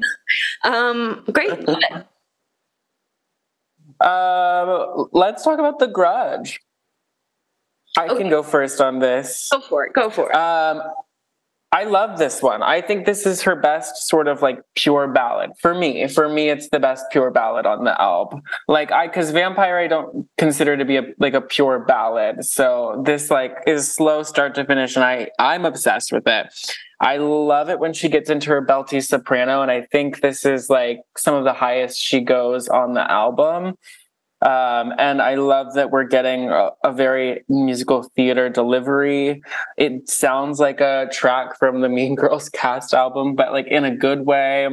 Um, 0.64 1.24
great. 1.32 1.52
Um, 4.00 5.10
let's 5.12 5.44
talk 5.44 5.60
about 5.60 5.80
the 5.80 5.88
grudge. 5.88 6.60
I 7.98 8.08
okay. 8.08 8.22
can 8.22 8.30
go 8.30 8.44
first 8.44 8.82
on 8.82 9.00
this. 9.00 9.50
Go 9.52 9.62
for 9.62 9.86
it. 9.86 9.94
Go 9.94 10.10
for 10.10 10.32
it. 10.32 10.36
Um, 10.36 10.82
I 11.74 11.86
love 11.86 12.20
this 12.20 12.40
one. 12.44 12.62
I 12.62 12.82
think 12.82 13.08
this 13.08 13.26
is 13.26 13.42
her 13.42 13.56
best 13.56 14.08
sort 14.08 14.28
of 14.28 14.44
like 14.44 14.60
pure 14.76 15.08
ballad 15.08 15.54
for 15.60 15.74
me. 15.74 16.08
For 16.08 16.30
me, 16.30 16.50
it's 16.52 16.70
the 16.70 16.80
best 16.80 17.04
pure 17.12 17.32
ballad 17.32 17.66
on 17.66 17.84
the 17.84 18.00
album. 18.00 18.44
Like 18.68 18.92
I, 18.92 19.08
because 19.08 19.32
Vampire, 19.32 19.80
I 19.80 19.88
don't 19.88 20.28
consider 20.38 20.78
to 20.78 20.86
be 20.86 20.98
a 20.98 21.02
like 21.18 21.34
a 21.34 21.42
pure 21.42 21.80
ballad. 21.80 22.46
So 22.46 23.02
this 23.04 23.32
like 23.32 23.56
is 23.66 23.92
slow 23.92 24.22
start 24.22 24.54
to 24.56 24.66
finish, 24.66 24.96
and 24.96 25.04
I 25.04 25.30
I'm 25.40 25.66
obsessed 25.66 26.12
with 26.12 26.28
it. 26.28 26.54
I 27.02 27.18
love 27.18 27.72
it 27.72 27.80
when 27.80 27.94
she 27.94 28.08
gets 28.08 28.30
into 28.30 28.52
her 28.52 28.64
belty 28.64 29.04
soprano, 29.04 29.64
and 29.64 29.72
I 29.72 29.82
think 29.82 30.22
this 30.22 30.46
is 30.46 30.70
like 30.70 31.00
some 31.18 31.34
of 31.34 31.44
the 31.44 31.54
highest 31.54 32.00
she 32.00 32.22
goes 32.22 32.70
on 32.70 32.94
the 32.94 33.12
album. 33.12 33.80
Um, 34.44 34.94
and 34.98 35.22
I 35.22 35.36
love 35.36 35.76
that 35.76 35.90
we're 35.90 36.04
getting 36.04 36.50
a, 36.50 36.72
a, 36.84 36.92
very 36.92 37.46
musical 37.48 38.04
theater 38.04 38.50
delivery. 38.50 39.42
It 39.78 40.10
sounds 40.10 40.60
like 40.60 40.82
a 40.82 41.08
track 41.14 41.58
from 41.58 41.80
the 41.80 41.88
Mean 41.88 42.16
Girls 42.16 42.50
cast 42.50 42.94
album, 42.94 43.36
but 43.36 43.54
like 43.54 43.68
in 43.68 43.86
a 43.86 43.96
good 43.96 44.26
way. 44.26 44.68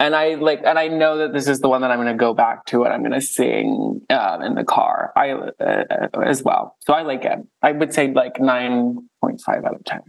And 0.00 0.16
I 0.16 0.36
like, 0.36 0.62
and 0.64 0.78
I 0.78 0.88
know 0.88 1.18
that 1.18 1.34
this 1.34 1.48
is 1.48 1.60
the 1.60 1.68
one 1.68 1.82
that 1.82 1.90
I'm 1.90 1.98
going 1.98 2.16
to 2.16 2.18
go 2.18 2.32
back 2.32 2.64
to 2.66 2.84
and 2.84 2.94
I'm 2.94 3.00
going 3.00 3.12
to 3.12 3.20
sing 3.20 4.00
um, 4.08 4.42
in 4.42 4.54
the 4.54 4.64
car. 4.64 5.12
I 5.14 5.32
uh, 5.32 6.08
as 6.24 6.42
well. 6.42 6.76
So 6.86 6.94
I 6.94 7.02
like 7.02 7.26
it. 7.26 7.40
I 7.60 7.72
would 7.72 7.92
say 7.92 8.10
like 8.10 8.40
nine 8.40 9.06
point 9.20 9.42
five 9.42 9.66
out 9.66 9.74
of 9.74 9.84
ten. 9.84 10.00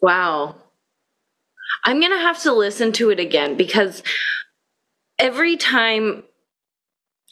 Wow. 0.00 0.54
I'm 1.84 2.00
going 2.00 2.12
to 2.12 2.18
have 2.18 2.40
to 2.44 2.52
listen 2.52 2.92
to 2.92 3.10
it 3.10 3.20
again 3.20 3.58
because 3.58 4.02
every 5.18 5.58
time 5.58 6.22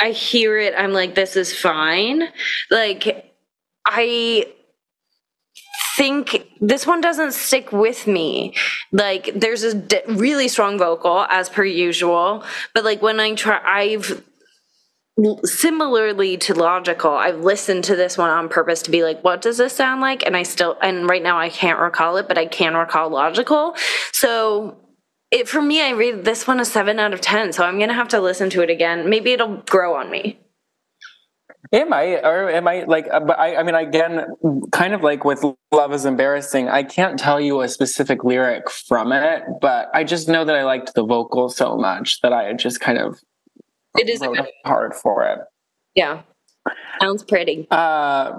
I 0.01 0.11
hear 0.11 0.59
it, 0.59 0.74
I'm 0.76 0.92
like, 0.92 1.14
this 1.14 1.36
is 1.36 1.57
fine. 1.57 2.24
Like, 2.70 3.32
I 3.86 4.47
think 5.97 6.49
this 6.61 6.86
one 6.86 7.01
doesn't 7.01 7.32
stick 7.32 7.72
with 7.72 8.07
me. 8.07 8.55
Like, 8.92 9.30
there's 9.34 9.62
a 9.62 9.82
really 10.09 10.49
strong 10.49 10.78
vocal, 10.78 11.26
as 11.30 11.49
per 11.49 11.64
usual, 11.64 12.45
but 12.74 12.84
like 12.84 13.03
when 13.03 13.20
I 13.20 13.34
try, 13.34 13.61
I've 13.64 14.22
similarly 15.45 16.36
to 16.36 16.55
logical 16.55 17.12
i've 17.12 17.38
listened 17.38 17.84
to 17.84 17.95
this 17.95 18.18
one 18.18 18.30
on 18.30 18.49
purpose 18.49 18.82
to 18.82 18.90
be 18.90 19.05
like 19.05 19.22
what 19.22 19.40
does 19.40 19.59
this 19.59 19.72
sound 19.72 20.01
like 20.01 20.26
and 20.26 20.36
i 20.36 20.42
still 20.42 20.76
and 20.82 21.09
right 21.09 21.22
now 21.22 21.38
i 21.38 21.49
can't 21.49 21.78
recall 21.78 22.16
it 22.16 22.26
but 22.26 22.36
i 22.36 22.45
can 22.47 22.74
recall 22.74 23.09
logical 23.09 23.76
so 24.11 24.76
it 25.35 25.49
for 25.49 25.61
me 25.61 25.82
i 25.82 25.91
read 25.91 26.24
this 26.24 26.47
one 26.47 26.61
a 26.61 26.64
7 26.64 26.99
out 26.99 27.12
of 27.12 27.20
10 27.20 27.53
so 27.53 27.64
i'm 27.64 27.78
gonna 27.78 27.95
have 27.95 28.09
to 28.09 28.20
listen 28.20 28.49
to 28.51 28.62
it 28.62 28.70
again 28.70 29.09
maybe 29.11 29.32
it'll 29.32 29.57
grow 29.66 29.95
on 29.97 30.11
me 30.11 30.39
Am 31.72 31.93
I 31.93 32.20
or 32.22 32.51
am 32.51 32.68
I 32.68 32.85
like, 32.85 33.09
uh, 33.11 33.18
but 33.18 33.39
I, 33.39 33.57
I 33.57 33.62
mean, 33.64 33.74
again, 33.74 34.26
kind 34.70 34.95
of 34.95 35.03
like 35.03 35.24
with 35.24 35.45
Love 35.72 35.93
is 35.93 36.05
Embarrassing, 36.05 36.68
I 36.68 36.85
can't 36.85 37.18
tell 37.18 37.41
you 37.41 37.62
a 37.62 37.68
specific 37.68 38.22
lyric 38.22 38.70
from 38.70 39.11
it, 39.12 39.43
but 39.61 39.89
I 39.93 40.05
just 40.05 40.28
know 40.28 40.45
that 40.45 40.55
I 40.55 40.62
liked 40.62 40.95
the 40.95 41.05
vocal 41.05 41.49
so 41.49 41.76
much 41.76 42.20
that 42.20 42.32
I 42.32 42.53
just 42.53 42.80
kind 42.80 42.99
of 42.99 43.18
it 43.99 44.09
is 44.09 44.20
wrote 44.20 44.39
hard 44.64 44.95
for 44.95 45.24
it. 45.24 45.41
Yeah. 45.97 46.22
Sounds 47.01 47.24
pretty. 47.24 47.66
Uh, 47.70 48.32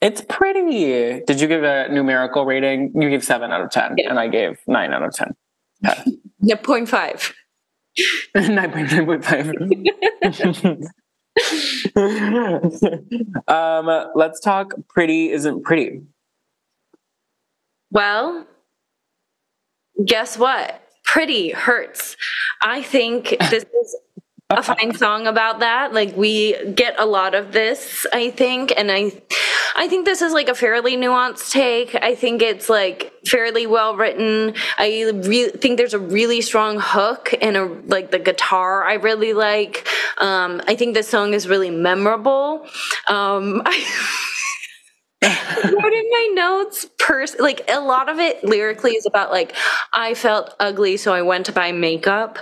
it's 0.00 0.22
pretty. 0.28 1.20
Did 1.24 1.40
you 1.40 1.46
give 1.46 1.62
a 1.62 1.88
numerical 1.88 2.44
rating? 2.44 2.92
You 3.00 3.10
gave 3.10 3.22
seven 3.22 3.52
out 3.52 3.60
of 3.60 3.70
10, 3.70 3.94
yeah. 3.98 4.10
and 4.10 4.18
I 4.18 4.28
gave 4.28 4.58
nine 4.66 4.92
out 4.92 5.02
of 5.02 5.14
10. 5.14 5.34
Yeah, 6.42 6.56
0.5. 6.56 7.32
9.5. 8.36 10.86
um, 13.48 14.10
let's 14.14 14.40
talk 14.40 14.74
pretty 14.88 15.30
isn't 15.30 15.62
pretty. 15.62 16.02
Well, 17.90 18.46
guess 20.04 20.36
what? 20.36 20.82
Pretty 21.04 21.50
hurts. 21.50 22.16
I 22.62 22.82
think 22.82 23.36
this 23.50 23.64
is 23.64 23.96
a 24.58 24.62
fine 24.62 24.94
song 24.94 25.26
about 25.26 25.60
that. 25.60 25.92
Like 25.92 26.16
we 26.16 26.72
get 26.72 26.94
a 26.98 27.06
lot 27.06 27.34
of 27.34 27.52
this, 27.52 28.06
I 28.12 28.30
think, 28.30 28.72
and 28.76 28.90
I 28.90 29.12
I 29.74 29.88
think 29.88 30.04
this 30.04 30.22
is 30.22 30.32
like 30.32 30.48
a 30.48 30.54
fairly 30.54 30.96
nuanced 30.96 31.50
take. 31.50 31.94
I 31.94 32.14
think 32.14 32.42
it's 32.42 32.68
like 32.68 33.12
fairly 33.26 33.66
well 33.66 33.96
written. 33.96 34.54
I 34.78 35.10
re- 35.14 35.50
think 35.50 35.78
there's 35.78 35.94
a 35.94 35.98
really 35.98 36.40
strong 36.40 36.78
hook 36.80 37.34
and 37.40 37.56
a 37.56 37.64
like 37.86 38.10
the 38.10 38.18
guitar 38.18 38.84
I 38.84 38.94
really 38.94 39.32
like. 39.32 39.88
Um, 40.18 40.60
I 40.66 40.76
think 40.76 40.94
this 40.94 41.08
song 41.08 41.34
is 41.34 41.48
really 41.48 41.70
memorable. 41.70 42.66
Um, 43.08 43.62
I 45.24 45.70
wrote 45.72 45.92
in 45.92 46.10
my 46.10 46.30
notes 46.34 46.86
pers- 46.98 47.38
like 47.38 47.62
a 47.68 47.80
lot 47.80 48.08
of 48.08 48.18
it 48.18 48.42
lyrically 48.42 48.92
is 48.92 49.06
about 49.06 49.30
like 49.30 49.54
I 49.92 50.14
felt 50.14 50.54
ugly 50.58 50.96
so 50.96 51.14
I 51.14 51.22
went 51.22 51.46
to 51.46 51.52
buy 51.52 51.72
makeup. 51.72 52.38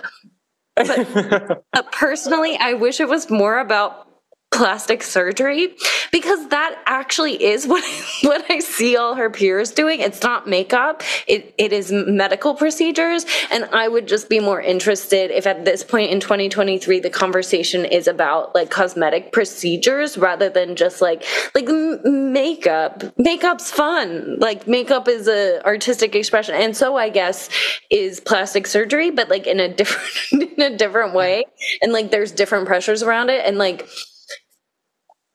But 0.86 1.64
uh, 1.72 1.82
personally, 1.92 2.56
I 2.58 2.74
wish 2.74 3.00
it 3.00 3.08
was 3.08 3.30
more 3.30 3.58
about 3.58 4.09
plastic 4.50 5.02
surgery 5.02 5.74
because 6.10 6.48
that 6.48 6.76
actually 6.86 7.42
is 7.42 7.66
what 7.66 7.84
what 8.22 8.44
I 8.50 8.58
see 8.58 8.96
all 8.96 9.14
her 9.14 9.30
peers 9.30 9.70
doing. 9.70 10.00
It's 10.00 10.22
not 10.22 10.48
makeup. 10.48 11.02
It 11.26 11.54
it 11.56 11.72
is 11.72 11.92
medical 11.92 12.54
procedures 12.54 13.24
and 13.50 13.64
I 13.66 13.86
would 13.88 14.08
just 14.08 14.28
be 14.28 14.40
more 14.40 14.60
interested 14.60 15.30
if 15.30 15.46
at 15.46 15.64
this 15.64 15.84
point 15.84 16.10
in 16.10 16.20
2023 16.20 17.00
the 17.00 17.10
conversation 17.10 17.84
is 17.84 18.08
about 18.08 18.54
like 18.54 18.70
cosmetic 18.70 19.32
procedures 19.32 20.18
rather 20.18 20.48
than 20.48 20.76
just 20.76 21.00
like 21.00 21.24
like 21.54 21.68
makeup. 22.04 23.04
Makeup's 23.18 23.70
fun. 23.70 24.36
Like 24.40 24.66
makeup 24.66 25.06
is 25.06 25.28
a 25.28 25.64
artistic 25.64 26.14
expression 26.14 26.54
and 26.56 26.76
so 26.76 26.96
I 26.96 27.08
guess 27.08 27.48
is 27.88 28.18
plastic 28.20 28.66
surgery 28.66 29.10
but 29.10 29.28
like 29.28 29.46
in 29.46 29.60
a 29.60 29.72
different 29.72 30.52
in 30.58 30.62
a 30.62 30.76
different 30.76 31.14
way 31.14 31.44
and 31.82 31.92
like 31.92 32.10
there's 32.10 32.32
different 32.32 32.66
pressures 32.66 33.02
around 33.02 33.30
it 33.30 33.44
and 33.46 33.56
like 33.56 33.88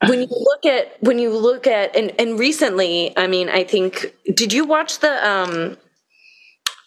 when 0.06 0.20
you 0.20 0.28
look 0.28 0.66
at 0.66 1.02
when 1.02 1.18
you 1.18 1.30
look 1.30 1.66
at 1.66 1.96
and 1.96 2.12
and 2.18 2.38
recently 2.38 3.16
i 3.16 3.26
mean 3.26 3.48
i 3.48 3.64
think 3.64 4.14
did 4.34 4.52
you 4.52 4.64
watch 4.64 4.98
the 4.98 5.28
um 5.28 5.76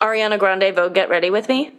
ariana 0.01 0.37
grande 0.37 0.75
vogue 0.75 0.93
get 0.93 1.09
ready 1.09 1.29
with 1.29 1.49
me? 1.49 1.71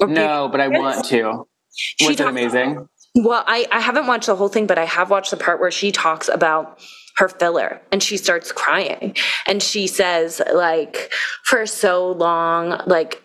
Or 0.00 0.06
no 0.06 0.48
but 0.48 0.60
i 0.60 0.68
want 0.68 1.04
to. 1.06 1.46
She 1.74 2.06
was 2.06 2.20
it 2.20 2.26
amazing. 2.26 2.88
well 3.14 3.44
i 3.46 3.66
i 3.72 3.80
haven't 3.80 4.06
watched 4.06 4.26
the 4.26 4.36
whole 4.36 4.48
thing 4.48 4.66
but 4.66 4.78
i 4.78 4.84
have 4.84 5.10
watched 5.10 5.30
the 5.30 5.36
part 5.36 5.60
where 5.60 5.70
she 5.70 5.92
talks 5.92 6.28
about 6.28 6.78
her 7.16 7.28
filler 7.28 7.80
and 7.90 8.02
she 8.02 8.16
starts 8.16 8.52
crying. 8.52 9.16
And 9.46 9.62
she 9.62 9.86
says 9.86 10.40
like 10.54 11.12
for 11.44 11.66
so 11.66 12.12
long 12.12 12.80
like 12.86 13.22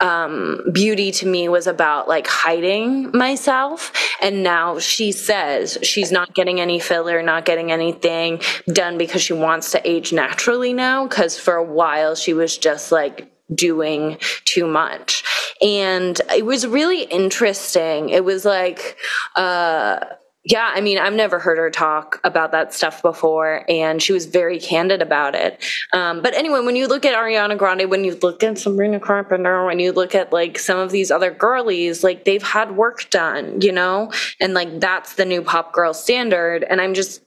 um, 0.00 0.60
beauty 0.72 1.10
to 1.12 1.26
me 1.26 1.48
was 1.48 1.66
about 1.66 2.08
like 2.08 2.26
hiding 2.26 3.16
myself. 3.16 3.92
And 4.20 4.42
now 4.42 4.78
she 4.78 5.12
says 5.12 5.78
she's 5.82 6.10
not 6.10 6.34
getting 6.34 6.60
any 6.60 6.78
filler, 6.78 7.22
not 7.22 7.44
getting 7.44 7.70
anything 7.70 8.40
done 8.66 8.98
because 8.98 9.22
she 9.22 9.32
wants 9.32 9.70
to 9.72 9.88
age 9.88 10.12
naturally 10.12 10.72
now. 10.72 11.06
Cause 11.06 11.38
for 11.38 11.54
a 11.54 11.64
while 11.64 12.14
she 12.14 12.34
was 12.34 12.58
just 12.58 12.92
like 12.92 13.30
doing 13.54 14.18
too 14.44 14.66
much. 14.66 15.22
And 15.62 16.20
it 16.34 16.44
was 16.44 16.66
really 16.66 17.02
interesting. 17.02 18.08
It 18.08 18.24
was 18.24 18.44
like, 18.44 18.96
uh, 19.36 20.00
yeah, 20.44 20.70
I 20.74 20.82
mean, 20.82 20.98
I've 20.98 21.14
never 21.14 21.38
heard 21.38 21.56
her 21.56 21.70
talk 21.70 22.20
about 22.22 22.52
that 22.52 22.74
stuff 22.74 23.00
before, 23.00 23.64
and 23.66 24.02
she 24.02 24.12
was 24.12 24.26
very 24.26 24.60
candid 24.60 25.00
about 25.00 25.34
it. 25.34 25.62
Um, 25.94 26.20
but 26.20 26.34
anyway, 26.34 26.60
when 26.60 26.76
you 26.76 26.86
look 26.86 27.06
at 27.06 27.14
Ariana 27.14 27.56
Grande, 27.56 27.88
when 27.88 28.04
you 28.04 28.18
look 28.22 28.42
at 28.42 28.58
Sabrina 28.58 29.00
Carpenter, 29.00 29.64
when 29.64 29.78
you 29.78 29.92
look 29.92 30.14
at 30.14 30.34
like 30.34 30.58
some 30.58 30.78
of 30.78 30.90
these 30.90 31.10
other 31.10 31.30
girlies, 31.30 32.04
like 32.04 32.26
they've 32.26 32.42
had 32.42 32.76
work 32.76 33.08
done, 33.08 33.62
you 33.62 33.72
know, 33.72 34.12
and 34.38 34.52
like 34.52 34.80
that's 34.80 35.14
the 35.14 35.24
new 35.24 35.40
pop 35.40 35.72
girl 35.72 35.94
standard. 35.94 36.62
And 36.62 36.78
I'm 36.78 36.92
just 36.92 37.22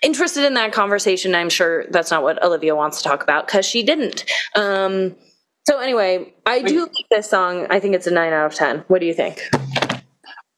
interested 0.00 0.44
in 0.44 0.54
that 0.54 0.72
conversation. 0.72 1.34
I'm 1.34 1.50
sure 1.50 1.86
that's 1.90 2.12
not 2.12 2.22
what 2.22 2.40
Olivia 2.44 2.76
wants 2.76 2.98
to 2.98 3.08
talk 3.08 3.24
about 3.24 3.46
because 3.46 3.66
she 3.66 3.82
didn't. 3.82 4.24
Um, 4.54 5.16
so 5.66 5.80
anyway, 5.80 6.32
I 6.46 6.62
do 6.62 6.82
like 6.82 7.08
this 7.10 7.28
song. 7.28 7.66
I 7.70 7.80
think 7.80 7.96
it's 7.96 8.06
a 8.06 8.12
nine 8.12 8.32
out 8.32 8.46
of 8.46 8.54
ten. 8.54 8.84
What 8.86 9.00
do 9.00 9.06
you 9.06 9.14
think? 9.14 9.42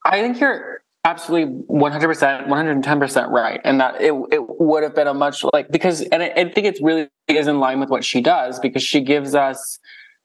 I 0.07 0.21
think 0.21 0.39
you're 0.39 0.74
absolutely 1.05 1.63
100% 1.69 2.47
110% 2.47 3.31
right 3.31 3.61
and 3.65 3.81
that 3.81 4.01
it, 4.01 4.15
it 4.33 4.43
would 4.61 4.83
have 4.83 4.95
been 4.95 5.07
a 5.07 5.15
much 5.15 5.45
like 5.53 5.69
because 5.71 6.01
and 6.01 6.23
I, 6.23 6.33
I, 6.37 6.51
think 6.51 6.67
it 6.67 6.79
really 6.83 7.09
is 7.29 7.47
in 7.47 7.61
line 7.61 7.79
with 7.79 7.91
what 7.91 8.05
she 8.05 8.21
does 8.21 8.59
because 8.59 8.83
she 8.83 9.01
gives 9.01 9.35
us 9.35 9.79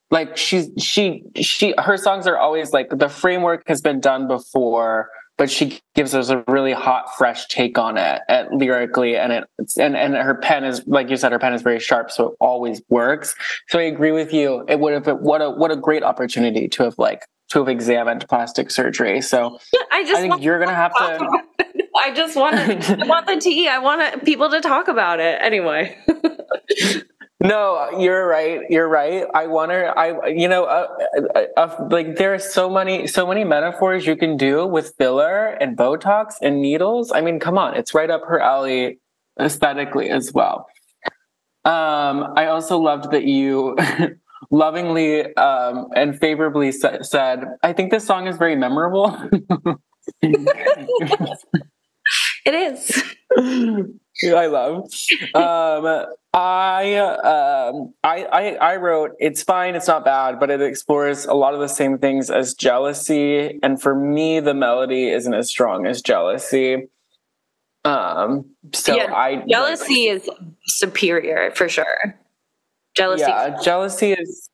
like 0.09 0.37
she's 0.37 0.69
she 0.77 1.23
she 1.35 1.73
her 1.77 1.97
songs 1.97 2.27
are 2.27 2.37
always 2.37 2.71
like 2.71 2.87
the 2.91 3.09
framework 3.09 3.63
has 3.67 3.81
been 3.81 3.99
done 3.99 4.27
before 4.27 5.09
but 5.37 5.49
she 5.49 5.79
gives 5.95 6.13
us 6.13 6.29
a 6.29 6.43
really 6.47 6.73
hot 6.73 7.15
fresh 7.17 7.47
take 7.47 7.77
on 7.77 7.97
it 7.97 8.21
at, 8.27 8.53
lyrically 8.53 9.17
and 9.17 9.33
it 9.33 9.45
and 9.77 9.97
and 9.97 10.15
her 10.15 10.35
pen 10.35 10.63
is 10.63 10.81
like 10.87 11.09
you 11.09 11.17
said 11.17 11.31
her 11.31 11.39
pen 11.39 11.53
is 11.53 11.61
very 11.61 11.79
sharp 11.79 12.09
so 12.11 12.29
it 12.29 12.35
always 12.39 12.81
works. 12.89 13.35
So 13.67 13.79
i 13.79 13.83
agree 13.83 14.11
with 14.11 14.33
you 14.33 14.65
it 14.67 14.79
would 14.79 14.93
have 14.93 15.03
been 15.03 15.17
what 15.17 15.41
a 15.41 15.49
what 15.49 15.71
a 15.71 15.75
great 15.75 16.03
opportunity 16.03 16.67
to 16.69 16.83
have 16.83 16.97
like 16.97 17.25
to 17.49 17.59
have 17.59 17.67
examined 17.67 18.27
plastic 18.27 18.71
surgery. 18.71 19.21
So 19.21 19.59
I 19.91 20.03
just 20.03 20.17
I 20.17 20.21
think 20.21 20.41
you're 20.41 20.59
gonna 20.59 20.75
have 20.75 20.93
to. 20.95 21.43
I 21.95 22.13
just 22.13 22.35
want 22.35 22.55
to, 22.55 22.97
I 23.01 23.05
want 23.05 23.27
the 23.27 23.37
tea. 23.39 23.67
I 23.67 23.79
want 23.79 24.23
people 24.23 24.49
to 24.51 24.61
talk 24.61 24.87
about 24.87 25.19
it 25.19 25.39
anyway. 25.41 25.97
no, 27.41 27.99
you're 27.99 28.27
right. 28.27 28.61
You're 28.69 28.87
right. 28.87 29.25
I 29.33 29.47
want 29.47 29.71
to. 29.71 29.87
I 29.87 30.27
you 30.27 30.47
know, 30.47 30.65
uh, 30.65 30.87
uh, 31.35 31.41
uh, 31.57 31.87
like 31.89 32.15
there 32.15 32.33
are 32.33 32.39
so 32.39 32.69
many 32.69 33.07
so 33.07 33.27
many 33.27 33.43
metaphors 33.43 34.05
you 34.05 34.15
can 34.15 34.37
do 34.37 34.65
with 34.65 34.93
filler 34.97 35.47
and 35.47 35.75
Botox 35.75 36.35
and 36.41 36.61
needles. 36.61 37.11
I 37.11 37.21
mean, 37.21 37.39
come 37.39 37.57
on, 37.57 37.75
it's 37.75 37.93
right 37.93 38.09
up 38.09 38.21
her 38.27 38.39
alley 38.39 38.99
aesthetically 39.39 40.09
as 40.09 40.31
well. 40.31 40.67
Um, 41.65 42.33
I 42.35 42.47
also 42.47 42.77
loved 42.77 43.11
that 43.11 43.25
you 43.25 43.75
lovingly 44.51 45.35
um, 45.35 45.87
and 45.95 46.19
favorably 46.19 46.71
sa- 46.71 47.01
said, 47.01 47.43
I 47.63 47.73
think 47.73 47.91
this 47.91 48.05
song 48.05 48.27
is 48.27 48.37
very 48.37 48.55
memorable. 48.55 49.17
it 50.21 50.57
is. 52.47 53.03
I 53.37 54.47
love. 54.47 54.89
Um, 55.33 56.05
I, 56.33 56.95
um, 56.95 57.93
I, 58.03 58.25
I, 58.25 58.53
I 58.55 58.75
wrote, 58.75 59.15
it's 59.19 59.41
fine, 59.41 59.75
it's 59.75 59.87
not 59.87 60.05
bad, 60.05 60.39
but 60.39 60.49
it 60.49 60.61
explores 60.61 61.25
a 61.25 61.33
lot 61.33 61.53
of 61.53 61.59
the 61.59 61.67
same 61.67 61.97
things 61.97 62.29
as 62.29 62.53
jealousy. 62.53 63.59
And 63.63 63.81
for 63.81 63.95
me, 63.95 64.39
the 64.39 64.53
melody 64.53 65.09
isn't 65.09 65.33
as 65.33 65.49
strong 65.49 65.87
as 65.87 66.01
jealousy. 66.01 66.87
Um, 67.85 68.45
so 68.73 68.95
yeah, 68.95 69.13
I 69.13 69.43
jealousy 69.47 70.11
like, 70.11 70.23
is 70.23 70.29
superior 70.65 71.51
for 71.55 71.69
sure. 71.69 72.15
Jealousy. 72.99 73.23
Yeah, 73.27 73.35
uh, 73.35 73.63
jealousy 73.63 74.11
is 74.11 74.49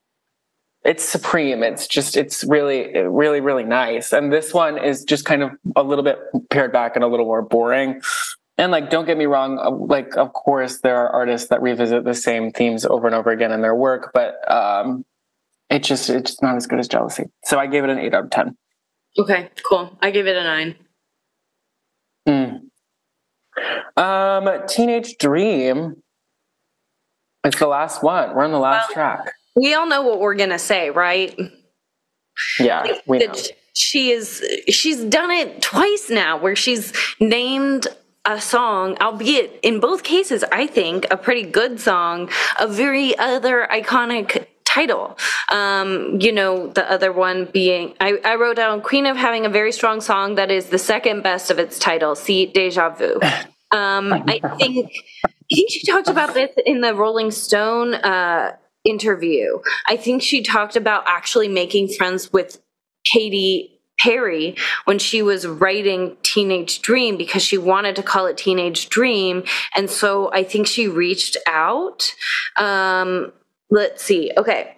it's 0.84 1.04
supreme. 1.04 1.62
It's 1.64 1.86
just 1.88 2.16
it's 2.16 2.44
really 2.44 2.96
really 2.96 3.40
really 3.40 3.64
nice. 3.64 4.12
And 4.12 4.32
this 4.32 4.54
one 4.54 4.78
is 4.78 5.04
just 5.04 5.24
kind 5.24 5.42
of 5.42 5.50
a 5.74 5.82
little 5.82 6.04
bit 6.04 6.18
pared 6.50 6.72
back 6.72 6.94
and 6.94 7.04
a 7.04 7.08
little 7.08 7.26
more 7.26 7.42
boring. 7.42 8.00
And 8.58 8.72
like, 8.72 8.88
don't 8.88 9.04
get 9.04 9.18
me 9.18 9.26
wrong. 9.26 9.58
Uh, 9.58 9.70
like, 9.70 10.16
of 10.16 10.32
course, 10.32 10.80
there 10.80 10.96
are 10.96 11.10
artists 11.10 11.48
that 11.48 11.60
revisit 11.60 12.04
the 12.04 12.14
same 12.14 12.52
themes 12.52 12.86
over 12.86 13.06
and 13.06 13.14
over 13.14 13.30
again 13.30 13.52
in 13.52 13.60
their 13.60 13.74
work, 13.74 14.12
but 14.14 14.50
um, 14.50 15.04
it 15.68 15.82
just 15.82 16.08
it's 16.08 16.40
not 16.40 16.56
as 16.56 16.66
good 16.66 16.78
as 16.78 16.88
jealousy. 16.88 17.24
So 17.44 17.58
I 17.58 17.66
gave 17.66 17.84
it 17.84 17.90
an 17.90 17.98
eight 17.98 18.14
out 18.14 18.24
of 18.24 18.30
ten. 18.30 18.56
Okay, 19.18 19.50
cool. 19.68 19.98
I 20.00 20.10
gave 20.10 20.26
it 20.26 20.36
a 20.36 20.42
nine. 20.44 20.74
Mm. 22.28 22.60
Um, 23.96 24.66
Teenage 24.68 25.16
Dream 25.18 26.02
it's 27.46 27.58
the 27.58 27.66
last 27.66 28.02
one. 28.02 28.34
We're 28.34 28.44
on 28.44 28.52
the 28.52 28.58
last 28.58 28.88
well, 28.88 28.94
track. 28.94 29.32
We 29.54 29.74
all 29.74 29.86
know 29.86 30.02
what 30.02 30.20
we're 30.20 30.34
gonna 30.34 30.58
say, 30.58 30.90
right? 30.90 31.38
Yeah, 32.58 32.86
we 33.06 33.18
know. 33.18 33.32
She 33.74 34.10
is. 34.10 34.44
She's 34.68 35.02
done 35.04 35.30
it 35.30 35.62
twice 35.62 36.10
now, 36.10 36.38
where 36.38 36.56
she's 36.56 36.92
named 37.20 37.86
a 38.24 38.40
song, 38.40 38.96
albeit 39.00 39.60
in 39.62 39.78
both 39.78 40.02
cases, 40.02 40.44
I 40.50 40.66
think 40.66 41.06
a 41.10 41.16
pretty 41.16 41.44
good 41.44 41.78
song, 41.78 42.28
a 42.58 42.66
very 42.66 43.16
other 43.16 43.68
iconic 43.70 44.46
title. 44.64 45.16
Um, 45.50 46.20
you 46.20 46.32
know, 46.32 46.66
the 46.66 46.90
other 46.90 47.12
one 47.12 47.44
being, 47.46 47.94
I, 48.00 48.18
I, 48.24 48.34
wrote 48.34 48.56
down 48.56 48.82
Queen 48.82 49.06
of 49.06 49.16
having 49.16 49.46
a 49.46 49.48
very 49.48 49.70
strong 49.70 50.00
song 50.00 50.34
that 50.34 50.50
is 50.50 50.66
the 50.66 50.78
second 50.78 51.22
best 51.22 51.50
of 51.52 51.58
its 51.58 51.78
title, 51.78 52.16
See 52.16 52.46
Deja 52.46 52.90
Vu. 52.90 53.20
Um, 53.72 54.12
I 54.12 54.40
think, 54.58 54.92
I 55.50 55.54
think 55.54 55.70
she 55.70 55.86
talked 55.86 56.08
about 56.08 56.34
this 56.34 56.50
in 56.64 56.80
the 56.80 56.94
Rolling 56.94 57.30
Stone 57.30 57.94
uh, 57.94 58.56
interview. 58.84 59.58
I 59.86 59.96
think 59.96 60.22
she 60.22 60.42
talked 60.42 60.76
about 60.76 61.04
actually 61.06 61.48
making 61.48 61.88
friends 61.88 62.32
with 62.32 62.60
Katy 63.04 63.80
Perry 63.98 64.56
when 64.84 64.98
she 64.98 65.22
was 65.22 65.46
writing 65.46 66.16
Teenage 66.22 66.82
Dream 66.82 67.16
because 67.16 67.42
she 67.42 67.58
wanted 67.58 67.96
to 67.96 68.02
call 68.02 68.26
it 68.26 68.36
Teenage 68.36 68.88
Dream. 68.88 69.44
And 69.74 69.88
so 69.88 70.30
I 70.32 70.44
think 70.44 70.66
she 70.66 70.88
reached 70.88 71.36
out. 71.46 72.12
Um, 72.56 73.32
let's 73.70 74.02
see. 74.02 74.32
Okay. 74.36 74.76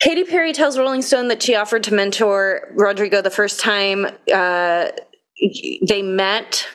Katy 0.00 0.24
Perry 0.24 0.52
tells 0.52 0.78
Rolling 0.78 1.02
Stone 1.02 1.28
that 1.28 1.42
she 1.42 1.54
offered 1.54 1.82
to 1.84 1.94
mentor 1.94 2.72
Rodrigo 2.74 3.20
the 3.20 3.30
first 3.30 3.60
time 3.60 4.06
uh, 4.32 4.88
they 5.86 6.02
met. 6.02 6.66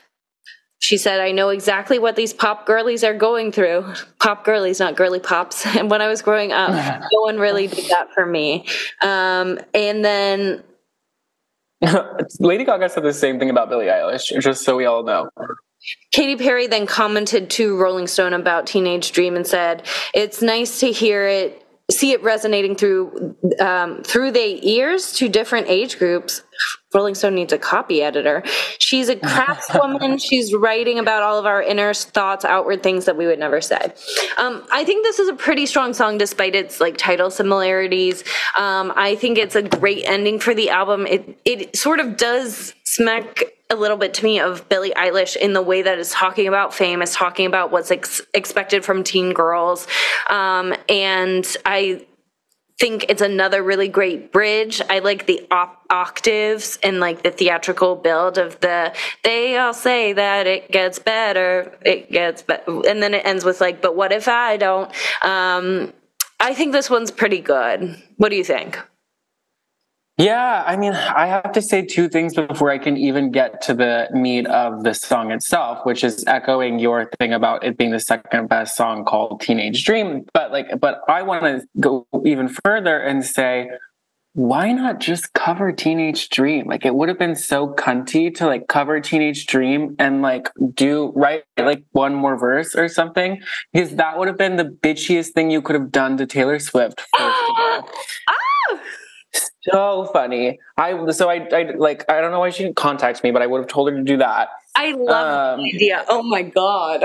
She 0.86 0.98
said, 1.00 1.20
I 1.20 1.32
know 1.32 1.50
exactly 1.50 1.98
what 1.98 2.16
these 2.16 2.32
pop 2.32 2.68
girlies 2.68 3.04
are 3.04 3.16
going 3.16 3.52
through. 3.52 3.92
Pop 4.20 4.46
girlies, 4.46 4.80
not 4.80 4.96
girly 4.96 5.20
pops. 5.20 5.66
And 5.76 5.90
when 5.90 6.00
I 6.00 6.08
was 6.08 6.22
growing 6.22 6.52
up, 6.52 6.70
no 7.12 7.22
one 7.22 7.40
really 7.40 7.66
did 7.66 7.86
that 7.90 8.14
for 8.14 8.24
me. 8.24 8.68
Um, 9.02 9.60
and 9.74 10.06
then 10.06 10.64
Lady 12.40 12.66
Gaga 12.66 12.90
said 12.90 13.02
the 13.02 13.14
same 13.14 13.40
thing 13.40 13.50
about 13.50 13.68
Billie 13.68 13.88
Eilish, 13.88 14.40
just 14.40 14.64
so 14.64 14.76
we 14.76 14.86
all 14.86 15.04
know. 15.04 15.28
Katy 16.12 16.36
Perry 16.36 16.68
then 16.68 16.86
commented 16.86 17.50
to 17.52 17.76
Rolling 17.78 18.06
Stone 18.06 18.34
about 18.34 18.68
Teenage 18.68 19.12
Dream 19.12 19.36
and 19.36 19.46
said, 19.46 19.88
"It's 20.14 20.42
nice 20.44 20.80
to 20.82 20.92
hear 20.92 21.28
it 21.28 21.65
see 21.92 22.12
it 22.12 22.24
resonating 22.24 22.76
through 22.76 23.36
um, 23.60 24.02
through 24.04 24.32
the 24.32 24.68
ears 24.68 25.12
to 25.14 25.30
different 25.30 25.68
age 25.70 26.00
groups. 26.00 26.42
Rolling 26.94 27.14
Stone 27.14 27.36
needs 27.36 27.52
a 27.52 27.58
copy 27.58 28.02
editor. 28.02 28.42
She's 28.80 29.10
a 29.10 29.18
craftswoman. 29.18 30.22
She's 30.30 30.54
writing 30.54 30.98
about 30.98 31.22
all 31.22 31.38
of 31.38 31.46
our 31.46 31.62
inner 31.62 31.94
thoughts, 31.94 32.46
outward 32.46 32.82
things 32.82 33.06
that 33.06 33.18
we 33.18 33.28
would 33.28 33.38
never 33.38 33.60
say. 33.60 33.94
Um, 34.38 34.66
I 34.72 34.86
think 34.86 35.06
this 35.06 35.20
is 35.20 35.28
a 35.28 35.34
pretty 35.34 35.66
strong 35.66 35.94
song, 35.94 36.18
despite 36.18 36.56
its 36.56 36.80
like 36.80 36.98
title 36.98 37.30
similarities. 37.30 38.24
Um, 38.58 38.94
I 38.96 39.16
think 39.16 39.38
it's 39.38 39.56
a 39.56 39.62
great 39.62 40.06
ending 40.06 40.40
for 40.40 40.56
the 40.56 40.70
album. 40.70 41.06
It 41.06 41.38
it 41.46 41.76
sort 41.76 42.00
of 42.00 42.18
does 42.18 42.74
smack 42.86 43.44
a 43.70 43.76
little 43.76 43.98
bit 43.98 44.14
to 44.16 44.24
me 44.24 44.40
of 44.40 44.70
Billie 44.70 44.92
Eilish 44.92 45.36
in 45.36 45.54
the 45.54 45.62
way 45.62 45.82
that 45.82 45.98
it's 45.98 46.14
talking 46.14 46.48
about 46.48 46.74
fame, 46.74 47.02
is 47.02 47.14
talking 47.14 47.46
about 47.46 47.72
what's 47.72 47.92
ex- 47.92 48.22
expected 48.34 48.86
from 48.86 49.04
teen 49.04 49.34
girls. 49.34 49.88
Um, 50.30 50.76
and 50.88 51.46
I 51.66 52.06
think 52.80 53.06
it's 53.10 53.22
another 53.22 53.64
really 53.64 53.88
great 53.88 54.32
bridge. 54.32 54.82
I 54.90 55.00
like 55.00 55.26
the 55.26 55.48
op- 55.50 55.84
octaves 55.90 56.78
and 56.84 57.00
like 57.00 57.24
the 57.24 57.32
theatrical 57.32 57.96
build 57.96 58.38
of 58.38 58.60
the. 58.60 58.94
They 59.24 59.58
all 59.58 59.74
say 59.74 60.14
that 60.14 60.46
it 60.46 60.72
gets 60.72 61.00
better, 61.00 61.78
it 61.82 62.12
gets 62.12 62.44
better, 62.44 62.82
and 62.88 63.02
then 63.02 63.14
it 63.14 63.26
ends 63.26 63.46
with 63.46 63.62
like, 63.62 63.82
"But 63.82 63.96
what 63.96 64.12
if 64.12 64.28
I 64.28 64.58
don't?" 64.58 64.92
Um, 65.24 65.94
I 66.40 66.54
think 66.54 66.74
this 66.74 66.90
one's 66.90 67.12
pretty 67.12 67.40
good. 67.40 68.02
What 68.18 68.30
do 68.30 68.36
you 68.36 68.44
think? 68.44 68.78
Yeah, 70.18 70.64
I 70.66 70.78
mean, 70.78 70.94
I 70.94 71.28
have 71.28 71.52
to 71.52 71.62
say 71.62 71.86
two 71.86 72.08
things 72.08 72.36
before 72.36 72.72
I 72.72 72.78
can 72.78 72.96
even 72.96 73.32
get 73.32 73.62
to 73.64 73.74
the 73.74 74.08
meat 74.14 74.48
of 74.48 74.84
the 74.84 74.94
song 74.94 75.32
itself, 75.32 75.86
which 75.86 76.06
is 76.06 76.24
echoing 76.26 76.80
your 76.80 77.10
thing 77.20 77.34
about 77.34 77.66
it 77.66 77.78
being 77.78 77.92
the 77.92 78.00
second 78.00 78.48
best 78.48 78.78
song 78.78 79.04
called 79.04 79.42
Teenage 79.42 79.84
Dream. 79.84 80.26
But 80.34 80.54
like, 80.54 80.80
but 80.80 81.02
I 81.10 81.24
want 81.24 81.44
to 81.44 81.68
go 81.82 82.08
even 82.24 82.48
further 82.48 82.98
and 82.98 83.26
say, 83.26 83.72
why 84.32 84.72
not 84.72 85.02
just 85.02 85.34
cover 85.34 85.74
Teenage 85.74 86.30
Dream? 86.30 86.68
Like, 86.68 86.86
it 86.86 86.96
would 86.96 87.10
have 87.10 87.20
been 87.20 87.36
so 87.36 87.74
cunty 87.74 88.34
to 88.36 88.46
like 88.46 88.70
cover 88.70 89.02
Teenage 89.02 89.48
Dream 89.48 89.98
and 90.00 90.22
like 90.22 90.50
do 90.74 91.12
write 91.14 91.44
like 91.58 91.84
one 91.92 92.16
more 92.16 92.38
verse 92.38 92.74
or 92.74 92.88
something, 92.88 93.42
because 93.74 93.96
that 93.96 94.18
would 94.18 94.30
have 94.30 94.38
been 94.38 94.56
the 94.56 94.64
bitchiest 94.64 95.34
thing 95.34 95.52
you 95.52 95.62
could 95.62 95.76
have 95.76 95.92
done 95.92 96.16
to 96.18 96.26
Taylor 96.26 96.60
Swift. 96.60 97.02
First 97.02 97.44
of 97.50 97.56
all. 97.60 97.90
Ah! 98.30 98.45
So 99.72 100.10
funny. 100.14 100.60
I 100.78 101.10
so 101.12 101.30
I, 101.30 101.48
I 101.52 101.72
like 101.76 102.06
I 102.10 102.22
don't 102.22 102.32
know 102.32 102.40
why 102.40 102.50
she 102.50 102.64
didn't 102.64 102.76
contact 102.76 103.24
me, 103.24 103.32
but 103.32 103.42
I 103.42 103.48
would 103.48 103.60
have 103.60 103.68
told 103.68 103.90
her 103.90 103.98
to 103.98 104.04
do 104.04 104.18
that. 104.18 104.50
I 104.76 104.92
love 104.92 105.60
um, 105.60 105.66
the 105.66 105.76
idea. 105.76 106.06
Oh 106.08 106.24
my 106.24 106.44
god. 106.44 107.04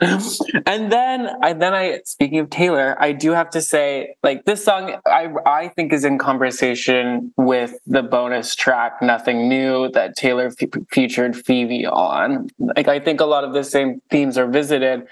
and 0.00 0.90
then 0.92 1.28
I 1.42 1.52
then 1.52 1.74
I 1.74 2.00
speaking 2.04 2.38
of 2.38 2.50
Taylor, 2.50 2.96
I 2.98 3.12
do 3.12 3.32
have 3.32 3.50
to 3.50 3.62
say 3.62 4.16
like 4.22 4.44
this 4.44 4.64
song 4.64 4.96
I 5.06 5.28
I 5.46 5.68
think 5.68 5.92
is 5.92 6.04
in 6.04 6.18
conversation 6.18 7.32
with 7.36 7.74
the 7.86 8.02
bonus 8.02 8.54
track 8.54 9.00
Nothing 9.02 9.48
New 9.48 9.90
that 9.90 10.16
Taylor 10.16 10.52
f- 10.60 10.68
featured 10.90 11.36
Phoebe 11.36 11.86
on. 11.86 12.48
Like 12.58 12.88
I 12.88 13.00
think 13.00 13.20
a 13.20 13.26
lot 13.26 13.44
of 13.44 13.52
the 13.52 13.64
same 13.64 14.00
themes 14.10 14.38
are 14.38 14.46
visited, 14.46 15.06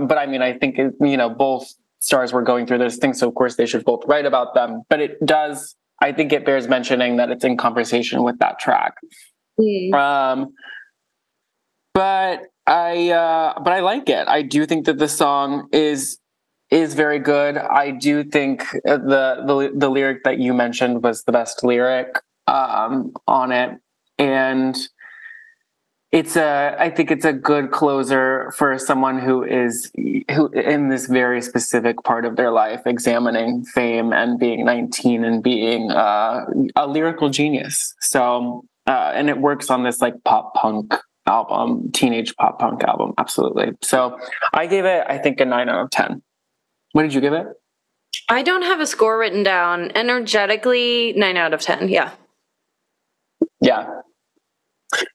but 0.00 0.18
I 0.18 0.26
mean 0.26 0.42
I 0.42 0.52
think 0.52 0.78
it, 0.78 0.94
you 1.00 1.16
know 1.16 1.30
both 1.30 1.72
stars 2.02 2.32
were 2.32 2.42
going 2.42 2.66
through 2.66 2.78
those 2.78 2.96
things. 2.96 3.20
So 3.20 3.28
of 3.28 3.34
course 3.34 3.54
they 3.56 3.64
should 3.64 3.84
both 3.84 4.02
write 4.06 4.26
about 4.26 4.54
them. 4.54 4.82
But 4.90 5.00
it 5.00 5.24
does, 5.24 5.76
I 6.00 6.12
think 6.12 6.32
it 6.32 6.44
bears 6.44 6.66
mentioning 6.66 7.16
that 7.16 7.30
it's 7.30 7.44
in 7.44 7.56
conversation 7.56 8.24
with 8.24 8.38
that 8.40 8.58
track. 8.58 8.94
Mm. 9.58 9.94
Um, 9.94 10.52
but 11.94 12.40
I 12.66 13.10
uh, 13.10 13.60
but 13.62 13.72
I 13.72 13.80
like 13.80 14.08
it. 14.08 14.26
I 14.26 14.42
do 14.42 14.66
think 14.66 14.86
that 14.86 14.98
the 14.98 15.08
song 15.08 15.68
is 15.72 16.18
is 16.70 16.94
very 16.94 17.18
good. 17.18 17.56
I 17.56 17.90
do 17.90 18.24
think 18.24 18.64
the 18.84 19.42
the 19.46 19.72
the 19.74 19.90
lyric 19.90 20.24
that 20.24 20.38
you 20.38 20.54
mentioned 20.54 21.02
was 21.02 21.22
the 21.24 21.32
best 21.32 21.62
lyric 21.62 22.18
um, 22.46 23.12
on 23.28 23.52
it, 23.52 23.78
and 24.18 24.76
it's 26.12 26.36
a 26.36 26.76
i 26.78 26.90
think 26.90 27.10
it's 27.10 27.24
a 27.24 27.32
good 27.32 27.70
closer 27.70 28.52
for 28.54 28.78
someone 28.78 29.18
who 29.18 29.42
is 29.42 29.90
who 30.30 30.48
in 30.48 30.90
this 30.90 31.06
very 31.06 31.40
specific 31.40 31.96
part 32.04 32.26
of 32.26 32.36
their 32.36 32.50
life 32.50 32.82
examining 32.86 33.64
fame 33.64 34.12
and 34.12 34.38
being 34.38 34.64
19 34.64 35.24
and 35.24 35.42
being 35.42 35.90
uh, 35.90 36.44
a 36.76 36.86
lyrical 36.86 37.30
genius. 37.30 37.94
So 38.00 38.64
uh, 38.86 39.12
and 39.14 39.30
it 39.30 39.38
works 39.38 39.70
on 39.70 39.84
this 39.84 40.00
like 40.00 40.22
pop 40.24 40.54
punk 40.54 40.94
album 41.26 41.90
teenage 41.92 42.36
pop 42.36 42.58
punk 42.58 42.84
album. 42.84 43.14
Absolutely. 43.16 43.72
So 43.80 44.18
i 44.52 44.66
gave 44.66 44.84
it 44.84 45.04
i 45.08 45.16
think 45.16 45.40
a 45.40 45.46
9 45.46 45.68
out 45.68 45.84
of 45.84 45.90
10 45.90 46.22
what 46.92 47.02
did 47.02 47.14
you 47.14 47.22
give 47.22 47.32
it? 47.32 47.46
I 48.28 48.42
don't 48.42 48.62
have 48.62 48.80
a 48.80 48.86
score 48.86 49.18
written 49.18 49.42
down. 49.42 49.90
Energetically 49.94 51.14
9 51.16 51.36
out 51.38 51.54
of 51.54 51.62
10 51.62 51.88
yeah. 51.88 52.10
Yeah 53.62 54.02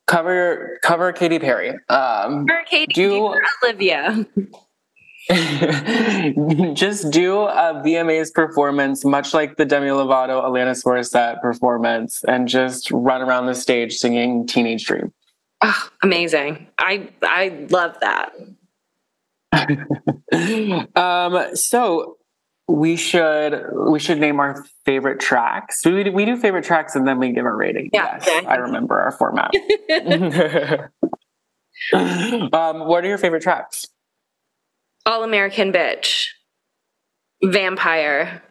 cover 0.08 0.80
cover 0.84 1.12
Katy 1.12 1.40
Perry. 1.40 1.70
Um, 1.90 2.48
cover 2.48 2.64
Katy 2.70 2.94
do 2.94 3.36
Olivia. 3.64 4.26
just 6.74 7.12
do 7.12 7.42
a 7.42 7.82
VMA's 7.86 8.32
performance, 8.32 9.04
much 9.04 9.34
like 9.34 9.58
the 9.58 9.66
Demi 9.66 9.88
Lovato, 9.88 10.42
Alanis 10.42 10.86
Morissette 10.86 11.42
performance, 11.42 12.24
and 12.30 12.48
just 12.48 12.90
run 12.92 13.22
around 13.22 13.48
the 13.48 13.56
stage 13.56 13.96
singing 13.96 14.48
"Teenage 14.48 14.86
Dream." 14.86 15.14
Oh, 15.62 15.90
amazing! 16.02 16.68
I 16.78 17.10
I 17.24 17.68
love 17.70 17.98
that. 18.02 18.32
um, 20.96 21.56
so 21.56 22.18
we 22.68 22.98
should 22.98 23.66
we 23.74 24.00
should 24.00 24.20
name 24.20 24.40
our 24.40 24.66
favorite 24.86 25.20
tracks. 25.20 25.86
We, 25.86 26.10
we 26.10 26.26
do 26.26 26.38
favorite 26.38 26.66
tracks 26.66 26.96
and 26.96 27.08
then 27.08 27.20
we 27.20 27.32
give 27.32 27.46
a 27.46 27.54
rating. 27.54 27.90
Yeah, 27.94 28.20
yes, 28.20 28.28
okay. 28.28 28.46
I 28.46 28.56
remember 28.56 29.00
our 29.00 29.12
format. 29.12 29.52
um, 32.54 32.88
what 32.88 33.04
are 33.04 33.08
your 33.08 33.18
favorite 33.18 33.44
tracks? 33.44 33.88
All 35.06 35.24
American 35.24 35.72
Bitch, 35.72 36.28
Vampire. 37.42 38.44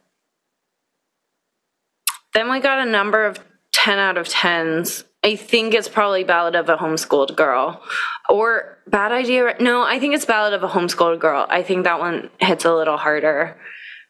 Then 2.32 2.50
we 2.50 2.60
got 2.60 2.86
a 2.86 2.90
number 2.90 3.24
of 3.24 3.38
10 3.72 3.98
out 3.98 4.16
of 4.16 4.28
10s. 4.28 5.04
I 5.24 5.36
think 5.36 5.74
it's 5.74 5.88
probably 5.88 6.22
Ballad 6.24 6.54
of 6.54 6.68
a 6.68 6.76
Homeschooled 6.76 7.34
Girl. 7.34 7.82
Or 8.28 8.78
Bad 8.86 9.12
Idea. 9.12 9.56
No, 9.60 9.82
I 9.82 9.98
think 9.98 10.14
it's 10.14 10.24
Ballad 10.24 10.52
of 10.52 10.62
a 10.62 10.68
Homeschooled 10.68 11.18
Girl. 11.18 11.46
I 11.48 11.62
think 11.62 11.84
that 11.84 11.98
one 11.98 12.30
hits 12.38 12.64
a 12.64 12.74
little 12.74 12.96
harder. 12.96 13.56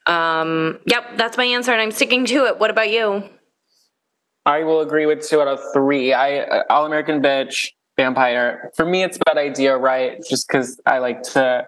Um, 0.07 0.79
yep, 0.87 1.17
that's 1.17 1.37
my 1.37 1.45
answer, 1.45 1.73
and 1.73 1.81
I'm 1.81 1.91
sticking 1.91 2.25
to 2.27 2.47
it. 2.47 2.59
What 2.59 2.71
about 2.71 2.91
you? 2.91 3.25
I 4.45 4.63
will 4.63 4.81
agree 4.81 5.07
with 5.07 5.27
two 5.29 5.41
out 5.41 5.49
of 5.49 5.61
three. 5.73 6.13
I 6.13 6.39
uh, 6.39 6.63
All 6.71 6.87
American 6.87 7.21
Bitch, 7.21 7.73
vampire. 7.97 8.71
For 8.77 8.85
me, 8.87 9.03
it's 9.03 9.17
a 9.17 9.21
bad 9.25 9.39
idea, 9.39 9.77
right? 9.77 10.23
Just 10.29 10.47
because 10.47 10.81
I 10.87 10.99
like 10.99 11.23
to. 11.35 11.67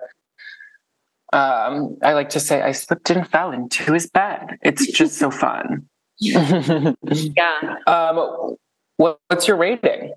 Um, 1.32 1.98
I 2.02 2.14
like 2.14 2.30
to 2.30 2.40
say 2.40 2.62
I 2.62 2.72
slipped 2.72 3.10
and 3.10 3.28
fell 3.28 3.50
into 3.50 3.92
his 3.92 4.08
bed. 4.08 4.58
It's 4.62 4.86
just 4.86 5.18
so 5.18 5.30
fun. 5.32 5.86
yeah. 6.20 6.94
Um, 7.86 8.56
what, 8.96 9.18
what's 9.26 9.48
your 9.48 9.56
rating? 9.56 10.14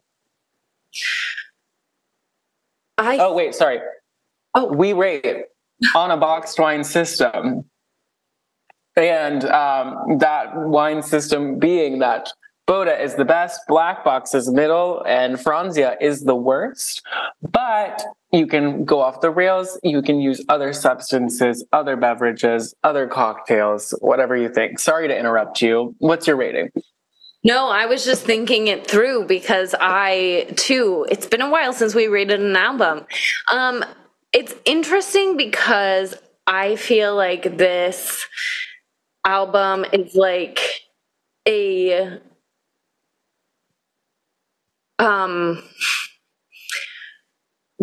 I. 2.98 3.18
Oh 3.18 3.34
wait, 3.34 3.56
sorry. 3.56 3.80
Oh. 4.54 4.72
We 4.72 4.94
rate 4.94 5.46
on 5.96 6.12
a 6.12 6.18
boxed 6.18 6.60
wine 6.60 6.84
system, 6.84 7.66
and 8.96 9.46
um, 9.46 10.18
that 10.20 10.56
wine 10.56 11.02
system 11.02 11.60
being 11.60 12.00
that 12.00 12.32
Bota 12.68 13.02
is 13.02 13.16
the 13.16 13.26
best, 13.26 13.60
Black 13.68 14.04
Box 14.06 14.34
is 14.34 14.50
middle, 14.50 15.04
and 15.06 15.36
Franzia 15.36 15.98
is 16.00 16.24
the 16.24 16.36
worst. 16.36 17.02
But 17.42 18.02
you 18.32 18.48
can 18.48 18.86
go 18.86 19.02
off 19.02 19.20
the 19.20 19.30
rails. 19.30 19.80
You 19.84 20.02
can 20.02 20.22
use 20.22 20.44
other 20.48 20.72
substances, 20.72 21.66
other 21.74 21.98
beverages, 21.98 22.74
other 22.84 23.08
cocktails, 23.08 23.94
whatever 24.00 24.38
you 24.38 24.48
think. 24.48 24.80
Sorry 24.80 25.08
to 25.08 25.18
interrupt 25.18 25.62
you. 25.62 25.96
What's 25.98 26.28
your 26.28 26.38
rating? 26.38 26.70
No, 27.44 27.70
I 27.70 27.88
was 27.88 28.06
just 28.06 28.24
thinking 28.24 28.68
it 28.68 28.88
through 28.88 29.26
because 29.26 29.74
I 29.80 30.48
too, 30.56 31.08
it's 31.10 31.26
been 31.26 31.42
a 31.42 31.50
while 31.50 31.74
since 31.74 31.96
we 31.96 32.08
rated 32.08 32.40
an 32.40 32.56
album. 32.56 33.06
Um, 33.52 33.84
it's 34.32 34.54
interesting 34.64 35.38
because 35.38 36.16
I 36.46 36.76
feel 36.76 37.16
like 37.16 37.58
this 37.58 38.26
album 39.26 39.86
is 39.94 40.16
like 40.16 40.60
a 41.48 42.20
um 45.00 45.64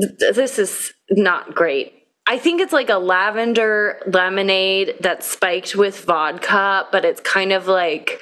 th- 0.00 0.34
this 0.34 0.58
is 0.58 0.92
not 1.10 1.54
great. 1.54 1.94
I 2.26 2.38
think 2.38 2.60
it's 2.60 2.74
like 2.74 2.90
a 2.90 2.98
lavender 2.98 4.00
lemonade 4.06 4.96
that's 5.00 5.26
spiked 5.26 5.74
with 5.74 6.04
vodka, 6.04 6.86
but 6.92 7.04
it's 7.04 7.20
kind 7.20 7.52
of 7.52 7.66
like 7.66 8.20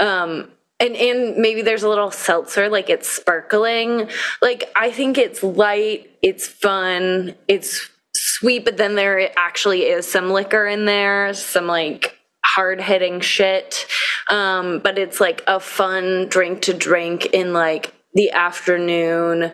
um 0.00 0.50
and 0.80 0.96
and 0.96 1.36
maybe 1.36 1.62
there's 1.62 1.82
a 1.82 1.88
little 1.88 2.10
seltzer 2.10 2.68
like 2.68 2.90
it's 2.90 3.08
sparkling 3.08 4.08
like 4.42 4.70
i 4.74 4.90
think 4.90 5.16
it's 5.18 5.42
light 5.42 6.10
it's 6.22 6.46
fun 6.46 7.34
it's 7.48 7.88
sweet 8.14 8.64
but 8.64 8.76
then 8.76 8.94
there 8.96 9.30
actually 9.38 9.82
is 9.82 10.10
some 10.10 10.30
liquor 10.30 10.66
in 10.66 10.84
there 10.84 11.32
some 11.32 11.66
like 11.66 12.13
hard 12.54 12.80
hitting 12.80 13.20
shit 13.20 13.86
um 14.30 14.80
but 14.80 14.98
it's 14.98 15.20
like 15.20 15.42
a 15.46 15.58
fun 15.58 16.26
drink 16.28 16.62
to 16.62 16.74
drink 16.74 17.26
in 17.26 17.52
like 17.52 17.94
the 18.14 18.30
afternoon 18.30 19.52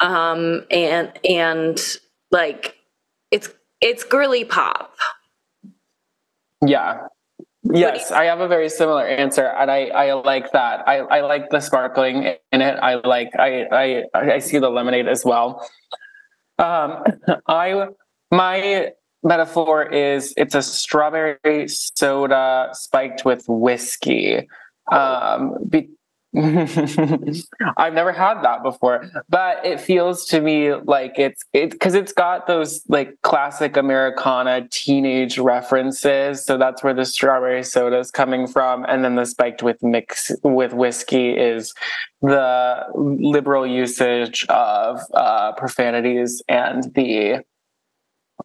um 0.00 0.64
and 0.70 1.12
and 1.28 1.80
like 2.30 2.76
it's 3.30 3.48
it's 3.80 4.04
girly 4.04 4.44
pop 4.44 4.94
yeah 6.64 7.06
Yes, 7.64 8.10
I 8.10 8.24
have 8.24 8.40
a 8.40 8.48
very 8.48 8.68
similar 8.68 9.06
answer, 9.06 9.46
and 9.46 9.70
I, 9.70 9.86
I 9.86 10.12
like 10.14 10.50
that. 10.50 10.86
I, 10.88 10.98
I 10.98 11.20
like 11.20 11.48
the 11.50 11.60
sparkling 11.60 12.34
in 12.50 12.60
it. 12.60 12.76
I 12.82 12.96
like 12.96 13.30
I 13.38 13.66
I 13.70 14.04
I 14.12 14.38
see 14.40 14.58
the 14.58 14.68
lemonade 14.68 15.06
as 15.06 15.24
well. 15.24 15.64
Um, 16.58 17.04
I 17.46 17.86
my 18.32 18.92
metaphor 19.22 19.84
is 19.84 20.34
it's 20.36 20.54
a 20.54 20.62
strawberry 20.62 21.68
soda 21.68 22.70
spiked 22.72 23.24
with 23.24 23.44
whiskey. 23.48 24.48
Um, 24.90 25.56
be, 25.68 25.88
I've 26.34 27.92
never 27.92 28.10
had 28.10 28.40
that 28.42 28.62
before, 28.62 29.04
but 29.28 29.64
it 29.66 29.78
feels 29.78 30.24
to 30.26 30.40
me 30.40 30.72
like 30.72 31.18
it's 31.18 31.44
it 31.52 31.72
because 31.72 31.94
it's 31.94 32.12
got 32.12 32.46
those 32.46 32.82
like 32.88 33.20
classic 33.20 33.76
Americana 33.76 34.66
teenage 34.70 35.38
references. 35.38 36.42
So 36.42 36.56
that's 36.56 36.82
where 36.82 36.94
the 36.94 37.04
strawberry 37.04 37.62
soda 37.62 37.98
is 37.98 38.10
coming 38.10 38.46
from, 38.46 38.86
and 38.88 39.04
then 39.04 39.16
the 39.16 39.26
spiked 39.26 39.62
with 39.62 39.82
mix 39.82 40.32
with 40.42 40.72
whiskey 40.72 41.32
is 41.32 41.74
the 42.22 42.86
liberal 42.94 43.66
usage 43.66 44.46
of 44.48 45.00
uh, 45.12 45.52
profanities 45.52 46.42
and 46.48 46.94
the 46.94 47.42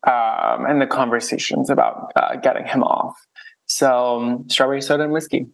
um, 0.06 0.66
and 0.66 0.82
the 0.82 0.88
conversations 0.88 1.70
about 1.70 2.12
uh, 2.16 2.36
getting 2.38 2.66
him 2.66 2.84
off. 2.84 3.16
So 3.66 4.18
um, 4.18 4.50
strawberry 4.50 4.82
soda 4.82 5.04
and 5.04 5.12
whiskey. 5.12 5.48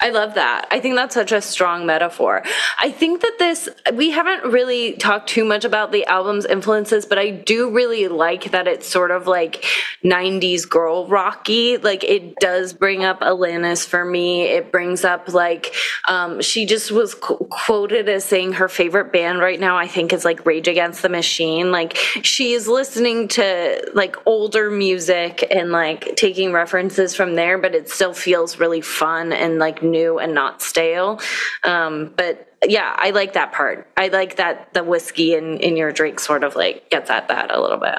I 0.00 0.10
love 0.10 0.34
that. 0.34 0.66
I 0.70 0.80
think 0.80 0.96
that's 0.96 1.14
such 1.14 1.32
a 1.32 1.40
strong 1.40 1.86
metaphor. 1.86 2.42
I 2.78 2.90
think 2.90 3.22
that 3.22 3.36
this, 3.38 3.68
we 3.94 4.10
haven't 4.10 4.52
really 4.52 4.92
talked 4.94 5.28
too 5.28 5.44
much 5.44 5.64
about 5.64 5.90
the 5.90 6.04
album's 6.06 6.44
influences, 6.44 7.06
but 7.06 7.18
I 7.18 7.30
do 7.30 7.70
really 7.70 8.06
like 8.08 8.50
that 8.50 8.66
it's 8.66 8.86
sort 8.86 9.10
of 9.10 9.26
like 9.26 9.64
90s 10.04 10.68
girl 10.68 11.06
rocky. 11.06 11.78
Like 11.78 12.04
it 12.04 12.36
does 12.36 12.74
bring 12.74 13.04
up 13.04 13.20
Alanis 13.20 13.86
for 13.86 14.04
me. 14.04 14.42
It 14.42 14.70
brings 14.70 15.04
up 15.04 15.32
like, 15.32 15.72
um, 16.08 16.42
she 16.42 16.66
just 16.66 16.90
was 16.90 17.14
qu- 17.14 17.46
quoted 17.48 18.08
as 18.08 18.24
saying 18.24 18.54
her 18.54 18.68
favorite 18.68 19.12
band 19.12 19.38
right 19.38 19.58
now, 19.58 19.78
I 19.78 19.86
think 19.86 20.12
is 20.12 20.24
like 20.24 20.44
Rage 20.44 20.68
Against 20.68 21.00
the 21.00 21.08
Machine. 21.08 21.70
Like 21.70 21.96
she's 21.96 22.68
listening 22.68 23.28
to 23.28 23.90
like 23.94 24.16
older 24.26 24.70
music 24.70 25.46
and 25.50 25.70
like 25.70 26.16
taking 26.16 26.52
references 26.52 27.14
from 27.14 27.34
there, 27.34 27.56
but 27.56 27.74
it 27.74 27.88
still 27.88 28.12
feels 28.12 28.58
really 28.58 28.82
fun 28.82 29.32
and 29.32 29.58
like 29.58 29.75
like 29.76 29.82
new 29.82 30.18
and 30.18 30.34
not 30.34 30.62
stale. 30.62 31.20
Um, 31.64 32.12
but 32.16 32.52
yeah, 32.66 32.94
I 32.96 33.10
like 33.10 33.34
that 33.34 33.52
part. 33.52 33.88
I 33.96 34.08
like 34.08 34.36
that 34.36 34.72
the 34.74 34.84
whiskey 34.84 35.34
in, 35.34 35.58
in 35.58 35.76
your 35.76 35.92
drink 35.92 36.20
sort 36.20 36.44
of 36.44 36.56
like 36.56 36.90
gets 36.90 37.10
at 37.10 37.28
that 37.28 37.54
a 37.54 37.60
little 37.60 37.78
bit. 37.78 37.98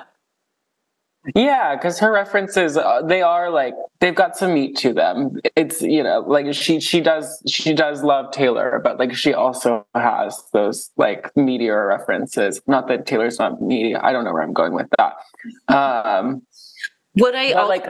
Yeah, 1.36 1.76
because 1.76 2.00
her 2.00 2.12
references 2.12 2.78
uh, 2.78 3.02
they 3.02 3.22
are 3.22 3.50
like 3.50 3.74
they've 4.00 4.16
got 4.16 4.38
some 4.38 4.54
meat 4.54 4.78
to 4.78 4.94
them. 4.94 5.42
It's 5.58 5.82
you 5.82 6.02
know 6.02 6.22
like 6.22 6.54
she 6.54 6.80
she 6.80 7.02
does 7.02 7.44
she 7.46 7.74
does 7.74 8.02
love 8.02 8.32
Taylor, 8.32 8.80
but 8.82 8.98
like 8.98 9.14
she 9.14 9.34
also 9.34 9.86
has 9.94 10.42
those 10.54 10.90
like 10.96 11.36
meteor 11.36 11.86
references. 11.86 12.62
Not 12.66 12.88
that 12.88 13.06
Taylor's 13.06 13.40
not 13.40 13.62
meaty. 13.62 13.94
I 13.94 14.14
don't 14.14 14.24
know 14.24 14.32
where 14.32 14.44
I'm 14.44 14.54
going 14.54 14.74
with 14.74 14.88
that. 14.98 15.18
Um, 15.68 16.44
what 17.14 17.36
I 17.36 17.52
also, 17.52 17.68
like 17.68 17.88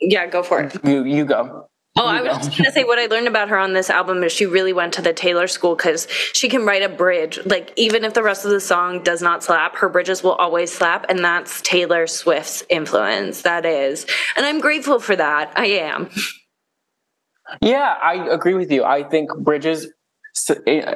yeah, 0.00 0.26
go 0.26 0.42
for 0.42 0.62
it. 0.62 0.76
You 0.84 1.04
you 1.04 1.24
go. 1.24 1.68
Oh, 1.98 2.06
I 2.06 2.20
was 2.20 2.48
just 2.48 2.56
to 2.58 2.72
say 2.72 2.84
what 2.84 2.98
I 2.98 3.06
learned 3.06 3.26
about 3.26 3.48
her 3.48 3.58
on 3.58 3.72
this 3.72 3.88
album 3.88 4.22
is 4.22 4.30
she 4.30 4.44
really 4.44 4.72
went 4.72 4.92
to 4.94 5.02
the 5.02 5.14
Taylor 5.14 5.46
school 5.46 5.74
because 5.74 6.06
she 6.10 6.48
can 6.48 6.66
write 6.66 6.82
a 6.82 6.88
bridge. 6.88 7.38
Like, 7.46 7.72
even 7.76 8.04
if 8.04 8.12
the 8.12 8.22
rest 8.22 8.44
of 8.44 8.50
the 8.50 8.60
song 8.60 9.02
does 9.02 9.22
not 9.22 9.42
slap, 9.42 9.76
her 9.76 9.88
bridges 9.88 10.22
will 10.22 10.34
always 10.34 10.70
slap. 10.70 11.06
And 11.08 11.24
that's 11.24 11.62
Taylor 11.62 12.06
Swift's 12.06 12.62
influence. 12.68 13.42
That 13.42 13.64
is. 13.64 14.06
And 14.36 14.44
I'm 14.44 14.60
grateful 14.60 14.98
for 14.98 15.16
that. 15.16 15.52
I 15.56 15.66
am. 15.66 16.10
Yeah, 17.62 17.96
I 18.02 18.28
agree 18.28 18.54
with 18.54 18.70
you. 18.70 18.84
I 18.84 19.02
think 19.02 19.34
bridges 19.38 19.88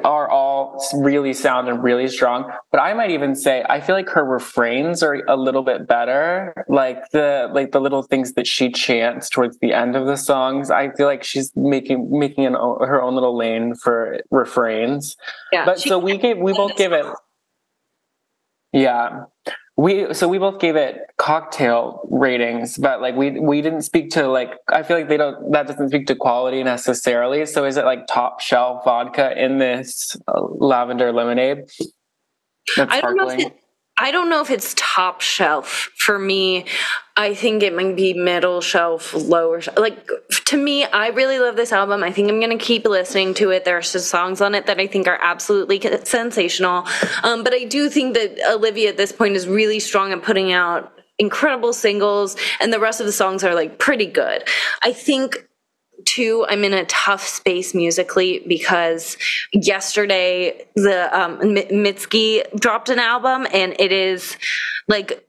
are 0.03 0.29
all 0.29 0.83
really 0.93 1.33
sound 1.33 1.67
and 1.67 1.83
really 1.83 2.07
strong. 2.07 2.51
But 2.71 2.79
I 2.79 2.93
might 2.93 3.11
even 3.11 3.35
say 3.35 3.63
I 3.67 3.81
feel 3.81 3.95
like 3.95 4.09
her 4.09 4.23
refrains 4.23 5.03
are 5.03 5.23
a 5.27 5.35
little 5.35 5.63
bit 5.63 5.87
better. 5.87 6.53
Like 6.67 7.09
the 7.11 7.49
like 7.53 7.71
the 7.71 7.79
little 7.79 8.03
things 8.03 8.33
that 8.33 8.47
she 8.47 8.71
chants 8.71 9.29
towards 9.29 9.57
the 9.59 9.73
end 9.73 9.95
of 9.95 10.05
the 10.05 10.17
songs. 10.17 10.69
I 10.71 10.91
feel 10.91 11.07
like 11.07 11.23
she's 11.23 11.51
making 11.55 12.07
making 12.17 12.45
an, 12.45 12.53
her 12.53 13.01
own 13.01 13.15
little 13.15 13.35
lane 13.35 13.75
for 13.75 14.21
refrains. 14.29 15.17
Yeah, 15.51 15.65
but 15.65 15.79
so 15.79 15.97
we 15.97 16.17
gave 16.17 16.37
we 16.37 16.53
both 16.53 16.75
give 16.75 16.93
it. 16.93 17.05
Yeah, 18.73 19.25
we 19.81 20.13
so 20.13 20.27
we 20.27 20.37
both 20.37 20.59
gave 20.59 20.75
it 20.75 20.97
cocktail 21.17 22.07
ratings 22.09 22.77
but 22.77 23.01
like 23.01 23.15
we 23.15 23.39
we 23.39 23.61
didn't 23.61 23.81
speak 23.81 24.09
to 24.11 24.27
like 24.27 24.51
i 24.69 24.83
feel 24.83 24.97
like 24.97 25.09
they 25.09 25.17
don't 25.17 25.51
that 25.51 25.67
doesn't 25.67 25.89
speak 25.89 26.07
to 26.07 26.15
quality 26.15 26.63
necessarily. 26.63 27.45
So 27.45 27.65
is 27.65 27.77
it 27.77 27.85
like 27.85 28.07
top 28.07 28.39
shelf 28.39 28.83
vodka 28.83 29.33
in 29.37 29.57
this 29.57 30.17
uh, 30.27 30.41
lavender 30.41 31.11
lemonade? 31.11 31.69
I 32.77 33.01
don't 33.01 33.15
know 33.15 33.29
if 33.29 33.39
it, 33.39 33.60
I 34.01 34.09
don't 34.09 34.29
know 34.29 34.41
if 34.41 34.49
it's 34.49 34.73
top 34.75 35.21
shelf 35.21 35.91
for 35.95 36.17
me. 36.17 36.65
I 37.15 37.35
think 37.35 37.61
it 37.61 37.75
might 37.75 37.95
be 37.95 38.13
middle 38.15 38.59
shelf, 38.59 39.13
lower. 39.13 39.61
Like 39.77 40.09
to 40.45 40.57
me, 40.57 40.85
I 40.85 41.09
really 41.09 41.37
love 41.37 41.55
this 41.55 41.71
album. 41.71 42.03
I 42.03 42.11
think 42.11 42.27
I'm 42.27 42.39
going 42.39 42.57
to 42.57 42.63
keep 42.63 42.85
listening 42.85 43.35
to 43.35 43.51
it. 43.51 43.63
There 43.63 43.77
are 43.77 43.83
some 43.83 44.01
songs 44.01 44.41
on 44.41 44.55
it 44.55 44.65
that 44.65 44.79
I 44.79 44.87
think 44.87 45.07
are 45.07 45.19
absolutely 45.21 45.79
sensational. 46.03 46.87
Um, 47.21 47.43
but 47.43 47.53
I 47.53 47.65
do 47.65 47.89
think 47.89 48.15
that 48.15 48.39
Olivia 48.51 48.89
at 48.89 48.97
this 48.97 49.11
point 49.11 49.35
is 49.35 49.47
really 49.47 49.79
strong 49.79 50.11
at 50.13 50.23
putting 50.23 50.51
out 50.51 50.91
incredible 51.19 51.71
singles, 51.71 52.35
and 52.59 52.73
the 52.73 52.79
rest 52.79 52.99
of 52.99 53.05
the 53.05 53.11
songs 53.11 53.43
are 53.43 53.53
like 53.53 53.77
pretty 53.77 54.07
good. 54.07 54.43
I 54.81 54.93
think 54.93 55.47
two 56.05 56.45
i'm 56.49 56.63
in 56.63 56.73
a 56.73 56.85
tough 56.85 57.25
space 57.25 57.73
musically 57.73 58.43
because 58.47 59.17
yesterday 59.53 60.65
the 60.75 61.09
um 61.17 61.37
mitski 61.39 62.43
dropped 62.59 62.89
an 62.89 62.99
album 62.99 63.47
and 63.53 63.75
it 63.79 63.91
is 63.91 64.37
like 64.87 65.25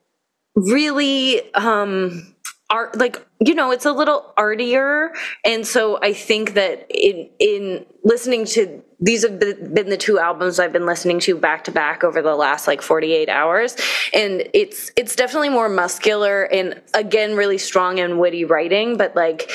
really 0.55 1.53
um 1.55 2.33
art 2.73 2.99
like 2.99 3.25
you 3.39 3.55
know 3.55 3.70
it's 3.70 3.85
a 3.85 3.93
little 3.93 4.33
artier. 4.37 5.12
And 5.45 5.64
so 5.66 5.99
i 6.03 6.12
think 6.12 6.55
that 6.55 6.87
in 6.91 7.29
in 7.39 7.87
listening 8.03 8.47
to 8.47 8.83
these 8.99 9.23
have 9.23 9.39
been 9.39 9.91
the 9.91 9.97
two 9.97 10.18
albums 10.18 10.59
I've 10.59 10.73
been 10.73 10.87
listening 10.87 11.18
to 11.20 11.37
back 11.37 11.64
to 11.64 11.73
back 11.73 12.05
over 12.05 12.23
the 12.23 12.37
last 12.37 12.68
like 12.68 12.81
48 12.81 13.29
hours. 13.29 13.77
And 14.14 14.49
it's 14.55 14.91
it's 14.97 15.16
definitely 15.16 15.51
more 15.51 15.68
muscular 15.68 16.45
and 16.45 16.81
again 16.95 17.37
really 17.37 17.59
strong 17.59 18.01
and 18.01 18.18
witty 18.18 18.45
writing 18.45 18.97
but 18.97 19.14
like 19.14 19.51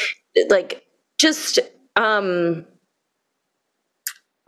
like 0.50 0.84
just 1.18 1.60
um 1.96 2.66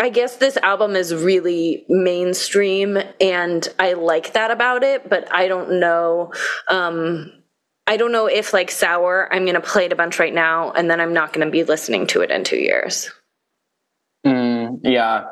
I 0.01 0.09
guess 0.09 0.37
this 0.37 0.55
album 0.57 0.95
is 0.95 1.13
really 1.13 1.85
mainstream 1.89 2.97
and 3.19 3.67
I 3.77 3.93
like 3.93 4.33
that 4.33 4.51
about 4.51 4.83
it 4.83 5.09
but 5.09 5.33
I 5.33 5.47
don't 5.47 5.79
know 5.79 6.31
um 6.69 7.31
I 7.85 7.97
don't 7.97 8.11
know 8.11 8.27
if 8.27 8.53
like 8.53 8.69
sour 8.71 9.27
I'm 9.33 9.45
going 9.45 9.55
to 9.55 9.61
play 9.61 9.85
it 9.85 9.93
a 9.93 9.95
bunch 9.95 10.19
right 10.19 10.33
now 10.33 10.71
and 10.71 10.89
then 10.89 11.01
I'm 11.01 11.13
not 11.13 11.33
going 11.33 11.45
to 11.45 11.51
be 11.51 11.63
listening 11.63 12.05
to 12.07 12.21
it 12.21 12.29
in 12.29 12.43
2 12.43 12.55
years. 12.55 13.09
Mm, 14.25 14.81
yeah. 14.83 15.25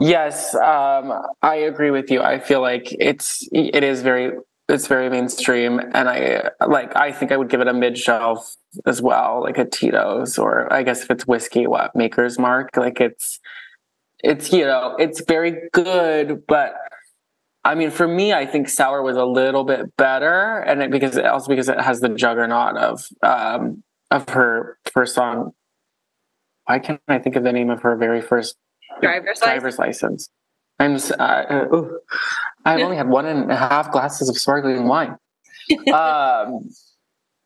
Yes, 0.00 0.54
um, 0.54 1.12
I 1.40 1.56
agree 1.56 1.90
with 1.90 2.10
you. 2.10 2.20
I 2.20 2.40
feel 2.40 2.60
like 2.60 2.88
it's 2.90 3.48
it 3.52 3.82
is 3.82 4.02
very 4.02 4.32
it's 4.68 4.86
very 4.86 5.08
mainstream, 5.08 5.78
and 5.78 6.08
I 6.08 6.50
like 6.66 6.94
I 6.96 7.12
think 7.12 7.32
I 7.32 7.36
would 7.36 7.48
give 7.48 7.60
it 7.60 7.68
a 7.68 7.74
mid 7.74 7.98
shelf 7.98 8.56
as 8.86 9.00
well, 9.00 9.42
like 9.42 9.58
a 9.58 9.64
Tito's, 9.64 10.38
or 10.38 10.72
I 10.72 10.82
guess 10.82 11.02
if 11.02 11.10
it's 11.10 11.26
whiskey, 11.26 11.66
what 11.66 11.94
Maker's 11.96 12.38
Mark. 12.38 12.76
Like 12.76 13.00
it's 13.00 13.40
it's 14.22 14.52
you 14.52 14.64
know 14.64 14.96
it's 14.98 15.22
very 15.22 15.68
good, 15.72 16.44
but 16.46 16.74
I 17.64 17.74
mean 17.74 17.90
for 17.90 18.06
me, 18.06 18.32
I 18.32 18.46
think 18.46 18.68
Sour 18.68 19.02
was 19.02 19.16
a 19.16 19.24
little 19.24 19.64
bit 19.64 19.96
better, 19.96 20.58
and 20.60 20.82
it, 20.82 20.90
because 20.90 21.16
also 21.18 21.48
because 21.48 21.68
it 21.68 21.80
has 21.80 22.00
the 22.00 22.10
juggernaut 22.10 22.76
of 22.76 23.06
um, 23.22 23.82
of 24.10 24.28
her 24.30 24.78
first 24.92 25.14
song 25.14 25.52
why 26.68 26.78
can't 26.78 27.00
I 27.08 27.18
think 27.18 27.34
of 27.34 27.44
the 27.44 27.52
name 27.52 27.70
of 27.70 27.80
her 27.80 27.96
very 27.96 28.20
first 28.20 28.56
driver's, 29.00 29.40
driver's 29.40 29.78
license? 29.78 30.28
license? 30.78 31.10
I'm. 31.18 31.18
Uh, 31.18 31.64
ooh, 31.74 32.00
I've 32.68 32.80
only 32.80 32.96
had 32.96 33.08
one 33.08 33.26
and 33.26 33.50
a 33.50 33.56
half 33.56 33.90
glasses 33.90 34.28
of 34.28 34.36
sparkling 34.36 34.86
wine. 34.86 35.16
um, 35.92 36.68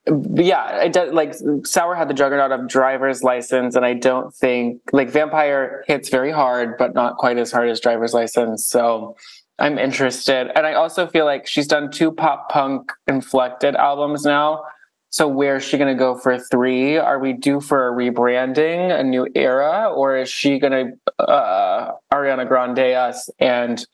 but 0.04 0.44
yeah, 0.44 0.82
it 0.82 0.92
does, 0.92 1.12
like 1.12 1.34
Sour 1.64 1.94
had 1.94 2.08
the 2.08 2.14
juggernaut 2.14 2.50
of 2.50 2.68
driver's 2.68 3.22
license, 3.22 3.76
and 3.76 3.86
I 3.86 3.94
don't 3.94 4.34
think 4.34 4.80
like 4.92 5.10
Vampire 5.10 5.84
hits 5.86 6.08
very 6.08 6.32
hard, 6.32 6.76
but 6.76 6.94
not 6.94 7.18
quite 7.18 7.38
as 7.38 7.52
hard 7.52 7.68
as 7.68 7.80
driver's 7.80 8.12
license. 8.12 8.66
So 8.66 9.16
I'm 9.60 9.78
interested, 9.78 10.50
and 10.56 10.66
I 10.66 10.74
also 10.74 11.06
feel 11.06 11.24
like 11.24 11.46
she's 11.46 11.68
done 11.68 11.90
two 11.90 12.10
pop 12.10 12.48
punk 12.50 12.92
inflected 13.06 13.76
albums 13.76 14.24
now. 14.24 14.64
So 15.10 15.28
where's 15.28 15.62
she 15.62 15.76
going 15.76 15.94
to 15.94 15.98
go 15.98 16.16
for 16.16 16.38
three? 16.38 16.96
Are 16.96 17.18
we 17.18 17.34
due 17.34 17.60
for 17.60 17.86
a 17.86 17.92
rebranding, 17.92 18.98
a 18.98 19.04
new 19.04 19.28
era, 19.34 19.92
or 19.94 20.16
is 20.16 20.30
she 20.30 20.58
going 20.58 20.72
to 21.18 21.22
uh, 21.22 21.92
Ariana 22.12 22.48
Grande 22.48 22.78
us 22.78 23.30
and 23.38 23.86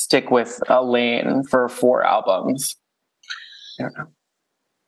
stick 0.00 0.30
with 0.30 0.60
a 0.68 0.82
lane 0.84 1.44
for 1.44 1.68
four 1.68 2.04
albums? 2.04 2.76
I, 3.80 3.84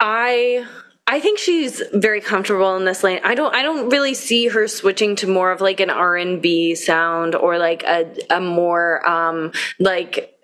I 0.00 0.66
I 1.06 1.20
think 1.20 1.38
she's 1.38 1.82
very 1.92 2.20
comfortable 2.20 2.76
in 2.76 2.86
this 2.86 3.04
lane. 3.04 3.20
I 3.24 3.34
don't 3.34 3.54
I 3.54 3.62
don't 3.62 3.90
really 3.90 4.14
see 4.14 4.48
her 4.48 4.66
switching 4.66 5.16
to 5.16 5.26
more 5.26 5.52
of 5.52 5.60
like 5.60 5.80
an 5.80 5.90
R&B 5.90 6.74
sound 6.74 7.34
or 7.34 7.58
like 7.58 7.82
a 7.82 8.10
a 8.30 8.40
more 8.40 9.06
um 9.08 9.52
like 9.78 10.34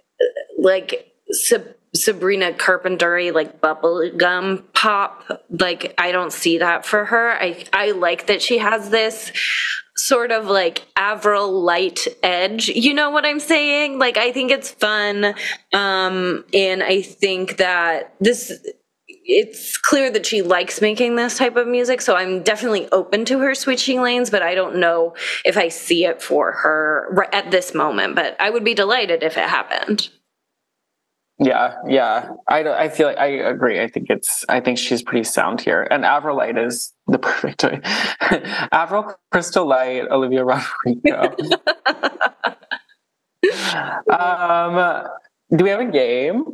like 0.59 1.13
sub 1.31 1.65
Sabrina 1.95 2.53
Carpenter 2.53 3.33
like 3.33 3.61
bubblegum 3.61 4.65
pop. 4.73 5.25
Like 5.51 5.95
I 5.99 6.13
don't 6.13 6.33
see 6.33 6.59
that 6.59 6.87
for 6.87 7.05
her. 7.07 7.33
I 7.33 7.65
I 7.73 7.91
like 7.93 8.27
that 8.27 8.43
she 8.43 8.59
has 8.59 8.91
this 8.91 9.33
sort 9.97 10.31
of 10.31 10.47
like 10.47 10.87
Avril 10.97 11.61
light 11.63 12.07
edge. 12.23 12.69
You 12.69 12.95
know 12.95 13.11
what 13.11 13.27
I'm 13.27 13.41
saying? 13.41 13.99
Like 13.99 14.17
I 14.17 14.33
think 14.33 14.51
it's 14.51 14.71
fun. 14.71 15.35
Um 15.73 16.45
and 16.55 16.83
I 16.83 17.03
think 17.03 17.57
that 17.57 18.15
this 18.21 18.53
it's 19.33 19.77
clear 19.77 20.11
that 20.11 20.27
she 20.27 20.43
likes 20.43 20.81
making 20.81 21.15
this 21.15 21.39
type 21.39 21.57
of 21.57 21.69
music, 21.69 22.01
so 22.01 22.17
I'm 22.17 22.43
definitely 22.43 22.89
open 22.91 23.25
to 23.27 23.39
her 23.41 23.55
switching 23.55 24.01
lanes, 24.03 24.31
but 24.31 24.43
I 24.43 24.55
don't 24.55 24.77
know 24.77 25.15
if 25.45 25.57
I 25.57 25.69
see 25.69 26.05
it 26.05 26.23
for 26.23 26.51
her 26.53 27.29
at 27.33 27.51
this 27.51 27.75
moment, 27.75 28.17
but 28.17 28.37
I 28.41 28.51
would 28.51 28.65
be 28.65 28.75
delighted 28.75 29.23
if 29.23 29.37
it 29.37 29.49
happened. 29.49 30.09
Yeah, 31.43 31.77
yeah. 31.89 32.33
I, 32.47 32.65
I 32.65 32.89
feel 32.91 33.07
like 33.07 33.17
I 33.17 33.29
agree. 33.29 33.81
I 33.81 33.89
think 33.89 34.11
it's 34.11 34.45
I 34.49 34.61
think 34.61 34.77
she's 34.77 35.03
pretty 35.03 35.25
sound 35.25 35.63
here. 35.63 35.89
And 35.91 36.05
Avril 36.05 36.37
Light 36.37 36.59
is 36.59 36.93
the 37.07 37.19
perfect 37.19 37.65
Avril 38.73 39.15
Crystal 39.33 39.67
Light, 39.67 40.07
Olivia 40.11 40.45
Rodrigo. 40.45 41.35
um, 44.13 45.07
do 45.57 45.65
we 45.65 45.71
have 45.71 45.81
a 45.81 45.91
game? 45.91 46.45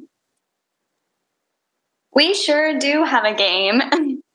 We 2.15 2.33
sure 2.35 2.79
do 2.79 3.03
have 3.03 3.25
a 3.25 3.35
game. 3.35 3.83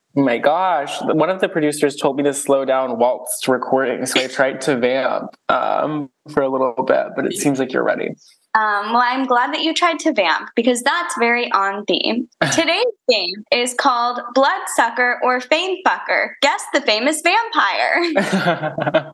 my 0.15 0.37
gosh, 0.37 1.01
one 1.01 1.29
of 1.29 1.39
the 1.39 1.47
producers 1.47 1.95
told 1.95 2.17
me 2.17 2.23
to 2.23 2.33
slow 2.33 2.65
down 2.65 2.99
whilst 2.99 3.47
recording, 3.47 4.05
so 4.05 4.19
I 4.19 4.27
tried 4.27 4.59
to 4.61 4.77
vamp 4.77 5.35
um, 5.47 6.09
for 6.29 6.43
a 6.43 6.49
little 6.49 6.83
bit, 6.85 7.07
but 7.15 7.25
it 7.25 7.37
seems 7.37 7.57
like 7.57 7.71
you're 7.71 7.83
ready. 7.85 8.09
Um, 8.53 8.91
well, 8.91 9.03
I'm 9.03 9.25
glad 9.25 9.53
that 9.53 9.61
you 9.61 9.73
tried 9.73 9.99
to 9.99 10.11
vamp 10.11 10.49
because 10.55 10.83
that's 10.83 11.15
very 11.17 11.49
on 11.51 11.85
theme. 11.85 12.27
Today's 12.53 12.85
game 13.09 13.45
is 13.51 13.73
called 13.73 14.19
Bloodsucker 14.33 15.19
or 15.23 15.39
Fame 15.39 15.77
Fucker. 15.87 16.31
Guess 16.41 16.63
the 16.73 16.81
famous 16.81 17.21
vampire. 17.21 19.13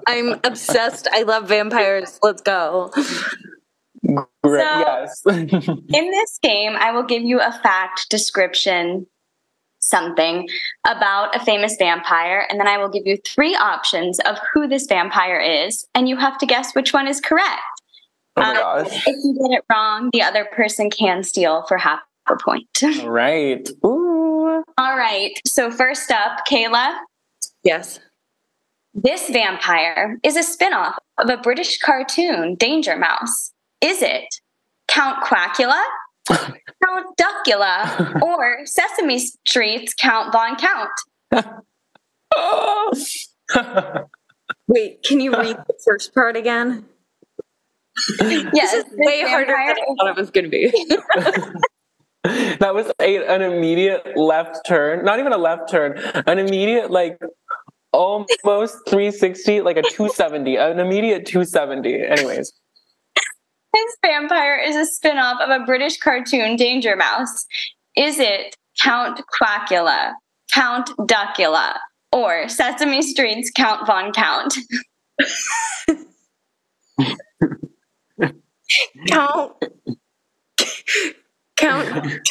I'm 0.06 0.40
obsessed. 0.42 1.06
I 1.12 1.22
love 1.22 1.48
vampires. 1.48 2.18
Let's 2.22 2.42
go. 2.42 2.90
Great, 4.42 4.62
so, 4.62 4.80
yes. 4.80 5.22
in 5.26 6.10
this 6.10 6.38
game, 6.42 6.72
I 6.76 6.90
will 6.92 7.04
give 7.04 7.22
you 7.22 7.40
a 7.40 7.52
fact, 7.62 8.10
description, 8.10 9.06
something 9.78 10.48
about 10.86 11.34
a 11.34 11.40
famous 11.40 11.76
vampire, 11.78 12.46
and 12.50 12.58
then 12.58 12.68
I 12.68 12.78
will 12.78 12.88
give 12.88 13.06
you 13.06 13.16
three 13.24 13.54
options 13.54 14.18
of 14.20 14.36
who 14.52 14.66
this 14.66 14.86
vampire 14.86 15.40
is, 15.40 15.86
and 15.94 16.08
you 16.08 16.16
have 16.16 16.36
to 16.38 16.46
guess 16.46 16.74
which 16.74 16.92
one 16.92 17.06
is 17.06 17.20
correct. 17.20 17.62
Oh 18.36 18.40
my 18.40 18.50
uh, 18.50 18.82
gosh. 18.82 19.06
If 19.06 19.16
you 19.24 19.34
get 19.34 19.58
it 19.58 19.64
wrong, 19.70 20.10
the 20.12 20.22
other 20.22 20.44
person 20.44 20.90
can 20.90 21.22
steal 21.22 21.64
for 21.66 21.76
half 21.78 22.00
a 22.28 22.36
point. 22.36 22.68
All 23.00 23.10
right. 23.10 23.68
Ooh. 23.84 24.64
All 24.78 24.96
right. 24.96 25.32
So 25.46 25.70
first 25.70 26.10
up, 26.10 26.40
Kaela. 26.50 26.98
Yes. 27.62 28.00
This 28.92 29.28
vampire 29.30 30.18
is 30.22 30.36
a 30.36 30.40
spinoff 30.40 30.94
of 31.18 31.28
a 31.28 31.36
British 31.36 31.78
cartoon, 31.78 32.54
Danger 32.54 32.96
Mouse. 32.96 33.52
Is 33.80 34.02
it 34.02 34.26
Count 34.86 35.24
Quackula, 35.24 35.82
Count 36.28 37.16
Duckula, 37.16 38.22
or 38.22 38.64
Sesame 38.64 39.18
Street's 39.18 39.94
Count 39.94 40.32
Von 40.32 40.56
Count? 40.56 40.90
Wait, 44.68 45.02
can 45.02 45.20
you 45.20 45.32
read 45.32 45.56
the 45.56 45.74
first 45.84 46.14
part 46.14 46.36
again? 46.36 46.86
yes, 48.52 48.72
this 48.72 48.86
is 48.86 48.92
way 48.96 49.22
harder 49.22 49.46
than 49.46 49.56
I 49.56 49.74
thought 49.98 50.08
it 50.08 50.16
was 50.16 50.30
going 50.30 50.44
to 50.44 50.50
be. 50.50 50.70
that 52.58 52.74
was 52.74 52.90
a, 53.00 53.26
an 53.26 53.42
immediate 53.42 54.16
left 54.16 54.66
turn, 54.66 55.04
not 55.04 55.18
even 55.18 55.32
a 55.32 55.38
left 55.38 55.70
turn, 55.70 55.98
an 56.26 56.38
immediate 56.38 56.90
like 56.90 57.18
almost 57.92 58.78
360, 58.88 59.60
like 59.60 59.76
a 59.76 59.82
270, 59.82 60.56
an 60.56 60.80
immediate 60.80 61.26
270. 61.26 62.02
Anyways. 62.02 62.52
This 63.72 63.96
vampire 64.04 64.58
is 64.58 64.76
a 64.76 64.84
spin-off 64.84 65.40
of 65.40 65.50
a 65.50 65.64
British 65.64 65.98
cartoon, 65.98 66.56
Danger 66.56 66.96
Mouse. 66.96 67.46
Is 67.96 68.18
it 68.18 68.56
Count 68.80 69.20
Quackula, 69.40 70.12
Count 70.52 70.90
Duckula, 70.98 71.76
or 72.12 72.48
Sesame 72.48 73.02
Street's 73.02 73.50
Count 73.50 73.86
Von 73.86 74.12
Count? 74.12 74.56
Count 79.08 79.52
Count 81.56 82.22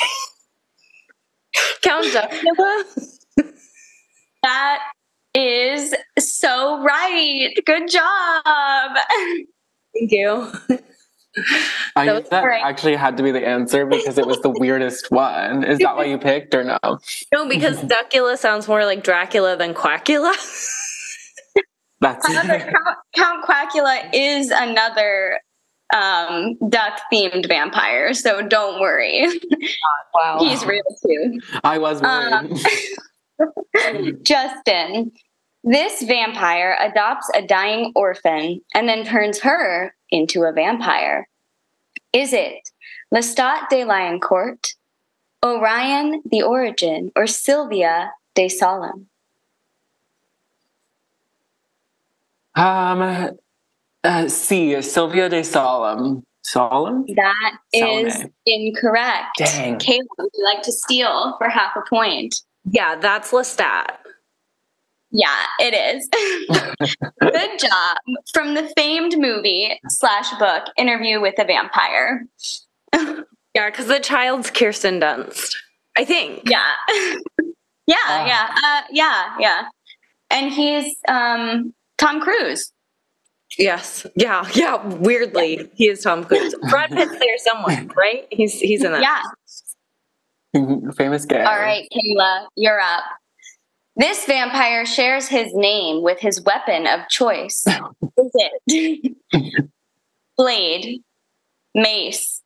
Count 1.81 2.11
Dracula. 2.11 2.85
That 4.43 4.79
is 5.35 5.95
so 6.19 6.81
right. 6.83 7.49
Good 7.65 7.89
job. 7.89 8.91
Thank 9.93 10.11
you. 10.11 10.51
I 11.95 12.05
that, 12.05 12.29
that 12.29 12.43
actually 12.63 12.95
had 12.95 13.17
to 13.17 13.23
be 13.23 13.31
the 13.31 13.45
answer 13.45 13.85
because 13.85 14.17
it 14.19 14.27
was 14.27 14.41
the 14.41 14.49
weirdest 14.49 15.09
one. 15.09 15.63
Is 15.63 15.79
that 15.79 15.95
what 15.95 16.07
you 16.07 16.19
picked 16.19 16.53
or 16.53 16.63
no? 16.63 16.77
No, 17.33 17.47
because 17.47 17.77
Duckula 17.77 18.37
sounds 18.37 18.67
more 18.67 18.85
like 18.85 19.03
Dracula 19.03 19.57
than 19.57 19.73
Quackula. 19.73 20.33
That's 22.01 22.27
Count, 22.27 22.71
Count 23.15 23.45
Quackula 23.45 24.09
is 24.13 24.51
another 24.51 25.39
um, 25.93 26.55
duck 26.69 26.99
themed 27.11 27.47
vampire, 27.47 28.13
so 28.13 28.41
don't 28.41 28.79
worry. 28.79 29.27
Wow. 30.13 30.37
He's 30.41 30.63
real 30.63 30.83
too. 31.03 31.39
I 31.63 31.79
was 31.79 31.99
worried. 31.99 32.61
Um, 33.39 34.19
Justin, 34.23 35.11
This 35.63 36.03
vampire 36.03 36.77
adopts 36.79 37.31
a 37.33 37.41
dying 37.41 37.93
orphan 37.95 38.61
and 38.75 38.87
then 38.87 39.05
turns 39.05 39.39
her 39.39 39.95
into 40.11 40.43
a 40.43 40.51
vampire. 40.51 41.27
Is 42.11 42.33
it 42.33 42.69
Lestat 43.11 43.69
de 43.69 43.85
Lioncourt, 43.85 44.75
Orion 45.43 46.21
the 46.25 46.43
Origin, 46.43 47.11
or 47.15 47.25
Sylvia 47.25 48.11
de 48.35 48.49
Solemn? 48.49 49.07
Um, 52.55 53.37
uh, 54.03 54.27
C, 54.27 54.81
Sylvia 54.81 55.29
de 55.29 55.43
Solemn. 55.43 56.23
Solemn? 56.43 57.05
That 57.15 57.53
is 57.71 58.13
Salome. 58.13 58.31
incorrect. 58.45 59.37
Dang. 59.37 59.79
Kaela, 59.79 59.99
would 60.17 60.29
you 60.33 60.43
like 60.43 60.61
to 60.63 60.71
steal 60.71 61.35
for 61.37 61.47
half 61.49 61.75
a 61.75 61.81
point? 61.89 62.35
Yeah, 62.65 62.95
that's 62.95 63.31
Lestat. 63.31 63.87
Yeah, 65.11 65.35
it 65.59 65.73
is. 65.75 66.09
Good 67.21 67.59
job. 67.59 67.97
From 68.33 68.55
the 68.55 68.71
famed 68.75 69.15
movie 69.17 69.79
slash 69.87 70.31
book 70.39 70.63
Interview 70.75 71.21
with 71.21 71.35
a 71.39 71.45
Vampire. 71.45 72.25
Yeah, 73.55 73.69
because 73.69 73.85
the 73.85 73.99
child's 73.99 74.49
Kirsten 74.49 74.99
Dunst. 74.99 75.55
I 75.95 76.05
think. 76.05 76.49
Yeah. 76.49 76.71
yeah, 77.85 77.95
Ah. 78.07 78.25
yeah. 78.25 78.55
Uh, 78.63 78.81
yeah, 78.91 79.35
yeah. 79.39 79.61
And 80.31 80.51
he's 80.51 80.95
um 81.07 81.71
Tom 81.99 82.19
Cruise. 82.19 82.71
Yes. 83.57 84.05
Yeah. 84.15 84.47
Yeah. 84.53 84.85
Weirdly, 84.85 85.69
he 85.75 85.87
is 85.87 86.01
Tom 86.01 86.23
Cruise. 86.23 86.55
Brad 86.69 86.91
Pitt's 86.91 87.11
there 87.11 87.37
somewhere, 87.37 87.85
right? 87.95 88.27
He's 88.31 88.59
he's 88.59 88.83
in 88.83 88.91
that. 88.91 89.01
Yeah. 89.01 89.21
Famous 90.95 91.25
guy. 91.25 91.43
All 91.43 91.59
right, 91.59 91.87
Kaela, 91.91 92.47
you're 92.55 92.79
up. 92.79 93.03
This 93.95 94.25
vampire 94.25 94.85
shares 94.85 95.27
his 95.27 95.53
name 95.53 96.01
with 96.03 96.19
his 96.19 96.41
weapon 96.41 96.87
of 96.87 97.07
choice. 97.09 97.65
Is 98.17 98.31
it 98.67 99.15
blade, 100.37 101.01
mace, 101.75 102.41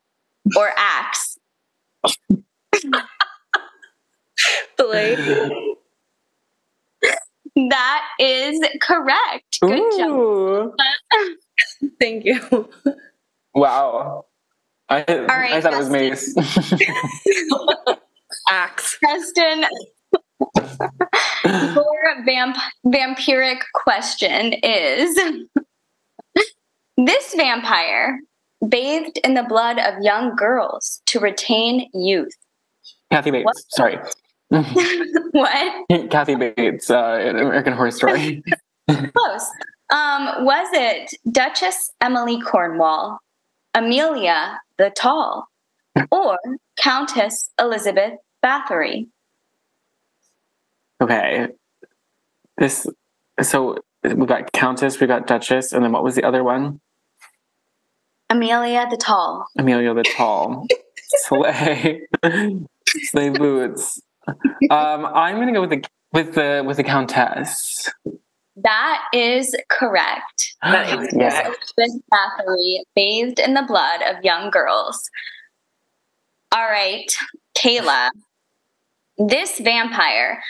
or 0.57 0.71
axe? 0.77 1.37
Blade. 4.77 5.51
That 7.69 8.05
is 8.19 8.61
correct. 8.81 9.59
Good 9.61 9.97
job. 9.97 10.73
Thank 11.99 12.25
you. 12.25 12.69
Wow. 13.55 14.25
I, 14.89 15.03
right, 15.07 15.53
I 15.53 15.61
thought 15.61 15.73
it 15.73 15.77
was 15.77 15.89
Mace. 15.89 16.35
Axe. 18.49 18.97
Preston, 19.01 19.65
your 21.45 22.23
vamp- 22.25 22.57
vampiric 22.85 23.61
question 23.73 24.53
is 24.53 25.19
This 26.95 27.33
vampire 27.35 28.19
bathed 28.67 29.19
in 29.23 29.33
the 29.33 29.43
blood 29.43 29.79
of 29.79 29.95
young 30.01 30.35
girls 30.35 31.01
to 31.07 31.19
retain 31.19 31.89
youth. 31.93 32.35
Kathy 33.11 33.31
Bates. 33.31 33.45
What? 33.45 33.55
Sorry. 33.69 33.97
What? 35.31 35.89
Kathy 36.09 36.35
Bates, 36.35 36.89
uh, 36.89 36.95
American 37.29 37.73
Horror 37.73 37.91
Story. 37.91 38.43
Close. 38.89 39.51
Um, 39.89 40.45
was 40.45 40.67
it 40.73 41.13
Duchess 41.31 41.91
Emily 42.01 42.41
Cornwall, 42.41 43.19
Amelia 43.75 44.59
the 44.77 44.89
Tall, 44.89 45.47
or 46.11 46.39
Countess 46.77 47.49
Elizabeth 47.59 48.13
Bathory? 48.43 49.07
okay. 51.01 51.49
This. 52.57 52.87
So 53.41 53.77
we 54.03 54.25
got 54.25 54.51
Countess, 54.53 54.99
we 54.99 55.07
got 55.07 55.27
Duchess, 55.27 55.71
and 55.73 55.83
then 55.83 55.91
what 55.91 56.03
was 56.03 56.15
the 56.15 56.23
other 56.23 56.43
one? 56.43 56.79
Amelia 58.29 58.87
the 58.89 58.97
Tall. 58.97 59.47
Amelia 59.57 59.93
the 59.93 60.03
Tall. 60.03 60.67
Slay. 61.27 62.01
Slay 62.87 63.29
boots. 63.29 64.01
Um, 64.69 65.05
I'm 65.05 65.37
gonna 65.37 65.53
go 65.53 65.61
with 65.61 65.69
the 65.69 65.83
with 66.11 66.35
the 66.35 66.63
with 66.65 66.77
the 66.77 66.83
Countess. 66.83 67.89
That 68.57 69.03
is 69.13 69.55
correct. 69.69 70.55
That 70.63 70.99
is 70.99 71.07
yes. 71.15 71.55
Elizabeth 71.77 72.01
Bathory 72.11 72.79
bathed 72.95 73.39
in 73.39 73.53
the 73.53 73.63
blood 73.67 74.01
of 74.01 74.23
young 74.23 74.49
girls. 74.49 74.99
All 76.51 76.65
right, 76.65 77.05
Kaela. 77.57 78.09
This 79.17 79.59
vampire 79.59 80.41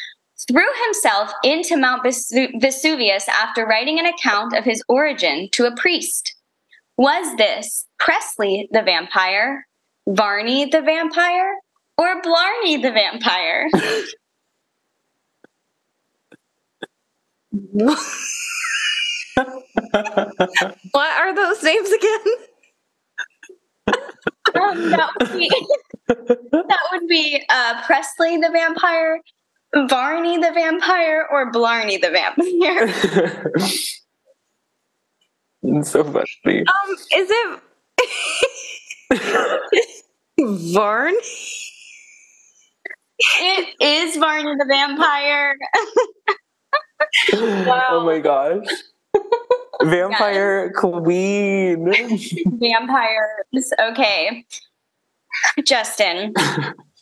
threw 0.47 0.67
himself 0.85 1.31
into 1.43 1.77
Mount 1.77 2.03
Vesu- 2.03 2.59
Vesuvius 2.59 3.27
after 3.27 3.65
writing 3.65 3.99
an 3.99 4.05
account 4.05 4.55
of 4.55 4.63
his 4.63 4.81
origin 4.87 5.49
to 5.53 5.65
a 5.65 5.75
priest. 5.75 6.35
Was 6.97 7.35
this 7.37 7.85
Presley 7.99 8.67
the 8.71 8.81
vampire, 8.81 9.67
Varney 10.07 10.65
the 10.65 10.81
vampire, 10.81 11.53
or 11.97 12.21
Blarney 12.21 12.77
the 12.77 12.91
vampire? 12.91 13.69
What 20.91 21.17
are 21.19 21.35
those 21.35 21.61
names 21.63 21.89
again? 21.91 22.19
Um, 24.55 24.89
that 24.91 25.09
would 25.19 25.31
be 25.37 25.49
that 26.07 26.79
would 26.91 27.07
be 27.07 27.43
uh, 27.49 27.81
Presley 27.85 28.37
the 28.37 28.49
vampire, 28.49 29.19
Varney 29.89 30.37
the 30.37 30.51
vampire, 30.53 31.27
or 31.29 31.51
Blarney 31.51 31.97
the 31.97 32.09
vampire. 32.09 32.87
it's 35.63 35.91
so 35.91 36.03
funny. 36.03 36.61
Um, 36.61 36.95
is 37.13 37.29
it 37.29 37.59
Varn? 40.73 41.13
It 43.19 43.75
is 43.81 44.17
Varney 44.17 44.55
the 44.57 44.65
vampire. 44.67 45.55
Oh 47.29 48.03
my 48.03 48.19
gosh. 48.19 48.65
Vampire 49.83 50.71
Queen. 50.71 51.93
Vampires. 52.45 53.73
Okay, 53.79 54.45
Justin. 55.63 56.33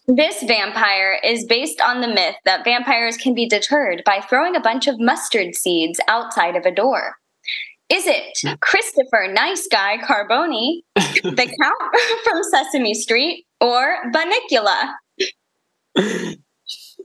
This 0.07 0.43
vampire 0.43 1.19
is 1.23 1.45
based 1.45 1.81
on 1.81 2.01
the 2.01 2.07
myth 2.07 2.35
that 2.45 2.63
vampires 2.63 3.17
can 3.17 3.33
be 3.33 3.47
deterred 3.47 4.03
by 4.05 4.19
throwing 4.19 4.55
a 4.55 4.59
bunch 4.59 4.87
of 4.87 4.99
mustard 4.99 5.55
seeds 5.55 5.99
outside 6.07 6.55
of 6.55 6.65
a 6.65 6.75
door. 6.75 7.15
Is 7.89 8.05
it 8.05 8.59
Christopher 8.61 9.27
Nice 9.31 9.67
Guy 9.71 9.97
Carboni, 9.97 10.81
the 10.95 11.55
Count 11.61 11.95
from 12.23 12.43
Sesame 12.43 12.93
Street, 12.93 13.45
or 13.61 13.97
Bunnicula? 14.11 14.93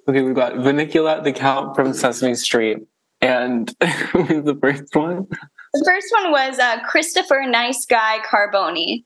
Okay, 0.09 0.23
we've 0.23 0.35
got 0.35 0.55
Bunnicula 0.55 1.23
the 1.23 1.33
Count 1.33 1.77
from 1.77 1.93
Sesame 1.93 2.35
Street. 2.35 2.79
And 3.21 3.69
the 3.81 4.59
first 4.61 4.95
one? 4.97 5.27
The 5.75 5.85
first 5.85 6.07
one 6.11 6.33
was 6.33 6.59
uh, 6.59 6.81
Christopher 6.83 7.45
Nice 7.47 7.85
Guy 7.85 8.19
Carboni. 8.27 9.05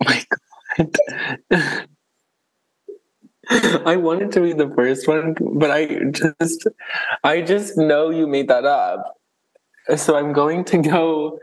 Oh 0.00 0.06
my 0.06 0.24
god. 0.78 1.86
I 3.84 3.96
wanted 3.96 4.30
to 4.32 4.40
be 4.40 4.52
the 4.52 4.72
first 4.74 5.08
one, 5.08 5.34
but 5.40 5.70
I 5.70 6.04
just 6.10 6.68
I 7.24 7.42
just 7.42 7.76
know 7.76 8.10
you 8.10 8.28
made 8.28 8.48
that 8.48 8.64
up. 8.64 9.18
So 9.96 10.16
I'm 10.16 10.32
going 10.32 10.64
to 10.66 10.78
go 10.78 11.38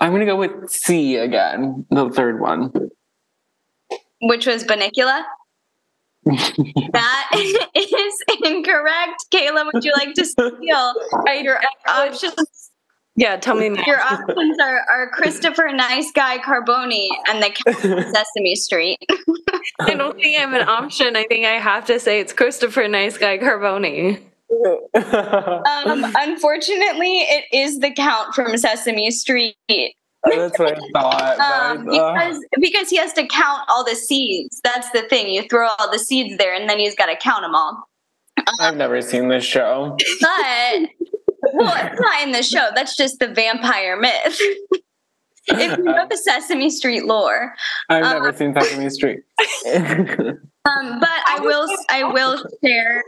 I'm 0.00 0.10
gonna 0.10 0.26
go 0.26 0.36
with 0.36 0.70
C 0.70 1.16
again, 1.16 1.86
the 1.90 2.08
third 2.08 2.40
one. 2.40 2.72
which 4.22 4.46
was 4.46 4.64
Bunnicula. 4.64 5.22
That 6.24 7.28
is 7.74 8.22
incorrect. 8.44 9.24
Kaela, 9.32 9.64
would 9.72 9.84
you 9.84 9.92
like 9.96 10.14
to 10.14 10.24
steal? 10.24 10.94
Uh, 11.26 11.30
your 11.32 11.58
options, 11.88 12.70
Yeah, 13.16 13.36
tell 13.36 13.56
me 13.56 13.70
now. 13.70 13.82
your 13.86 14.00
options 14.00 14.58
are, 14.60 14.80
are 14.90 15.10
Christopher 15.10 15.70
Nice 15.72 16.10
Guy 16.12 16.38
Carboni 16.38 17.08
and 17.28 17.42
the 17.42 17.50
Count 17.50 17.78
from 17.78 18.02
Sesame 18.14 18.54
Street. 18.54 18.98
I 19.80 19.94
don't 19.94 20.14
think 20.16 20.38
I 20.38 20.40
have 20.42 20.52
an 20.52 20.68
option. 20.68 21.16
I 21.16 21.24
think 21.24 21.44
I 21.44 21.52
have 21.58 21.86
to 21.86 21.98
say 21.98 22.20
it's 22.20 22.32
Christopher 22.32 22.86
Nice 22.88 23.18
Guy 23.18 23.38
Carboni. 23.38 24.20
Um, 24.94 26.04
unfortunately, 26.18 27.20
it 27.20 27.46
is 27.52 27.78
the 27.78 27.90
Count 27.90 28.34
from 28.34 28.56
Sesame 28.58 29.10
Street. 29.10 29.56
That's 30.24 30.58
what 30.58 30.78
I 30.78 30.80
thought. 30.92 31.38
Um, 31.40 31.84
but, 31.86 31.94
uh, 31.94 32.12
because 32.14 32.44
because 32.60 32.90
he 32.90 32.96
has 32.96 33.12
to 33.14 33.26
count 33.26 33.62
all 33.68 33.84
the 33.84 33.96
seeds. 33.96 34.60
That's 34.62 34.90
the 34.90 35.02
thing. 35.02 35.28
You 35.28 35.42
throw 35.48 35.68
all 35.78 35.90
the 35.90 35.98
seeds 35.98 36.36
there, 36.38 36.54
and 36.54 36.68
then 36.68 36.78
he's 36.78 36.94
got 36.94 37.06
to 37.06 37.16
count 37.16 37.42
them 37.42 37.54
all. 37.54 37.88
I've 38.60 38.76
never 38.76 39.02
seen 39.02 39.28
this 39.28 39.44
show. 39.44 39.96
But 40.20 40.88
well, 41.52 41.74
it's 41.86 42.00
not 42.00 42.22
in 42.22 42.32
the 42.32 42.42
show. 42.42 42.70
That's 42.74 42.96
just 42.96 43.18
the 43.18 43.28
vampire 43.28 43.98
myth. 43.98 44.38
if 45.48 45.76
you 45.78 45.84
know 45.84 46.06
the 46.08 46.16
Sesame 46.16 46.70
Street 46.70 47.04
lore, 47.04 47.54
I've 47.88 48.04
Uh, 48.04 48.12
never 48.14 48.32
seen 48.32 48.54
Sesame 48.54 48.90
Street. 48.90 49.20
um, 49.74 51.00
but 51.00 51.08
I 51.26 51.38
will 51.40 51.68
I 51.90 52.04
will 52.04 52.42
share 52.64 53.02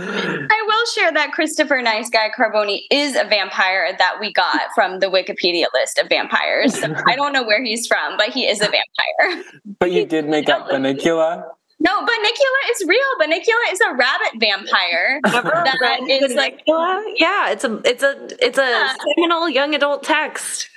I 0.00 0.64
will 0.66 0.86
share 0.94 1.12
that 1.12 1.32
Christopher 1.32 1.82
Nice 1.82 2.10
Guy 2.10 2.30
Carboni 2.36 2.82
is 2.90 3.16
a 3.16 3.24
vampire 3.24 3.94
that 3.98 4.18
we 4.20 4.32
got 4.32 4.68
from 4.74 5.00
the 5.00 5.06
Wikipedia 5.06 5.66
list 5.74 5.98
of 5.98 6.08
vampires. 6.08 6.82
I 7.06 7.16
don't 7.16 7.32
know 7.32 7.44
where 7.44 7.62
he's 7.62 7.86
from, 7.86 8.16
but 8.16 8.30
he 8.30 8.46
is 8.46 8.60
a 8.60 8.68
vampire. 8.68 9.44
But 9.78 9.92
you 9.92 10.06
did 10.06 10.28
make 10.28 10.48
up 10.48 10.68
Bunnicula. 10.68 11.44
No, 11.80 12.00
Bunnicula 12.00 12.70
is 12.70 12.84
real. 12.88 13.00
Bunnicula 13.20 13.72
is 13.72 13.80
a 13.80 13.94
rabbit 13.94 14.40
vampire. 14.40 15.20
that 15.24 16.06
is 16.08 16.34
like 16.34 16.62
yeah, 16.66 17.50
it's 17.50 17.64
a 17.64 17.80
it's 17.84 18.02
a 18.02 18.28
it's 18.44 18.58
a 18.58 18.94
seminal 19.16 19.48
young 19.48 19.74
adult 19.74 20.02
text. 20.02 20.68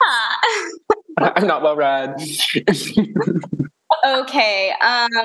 I'm 1.18 1.46
not 1.46 1.62
well 1.62 1.76
read. 1.76 2.16
okay. 4.06 4.72
Um 4.80 5.18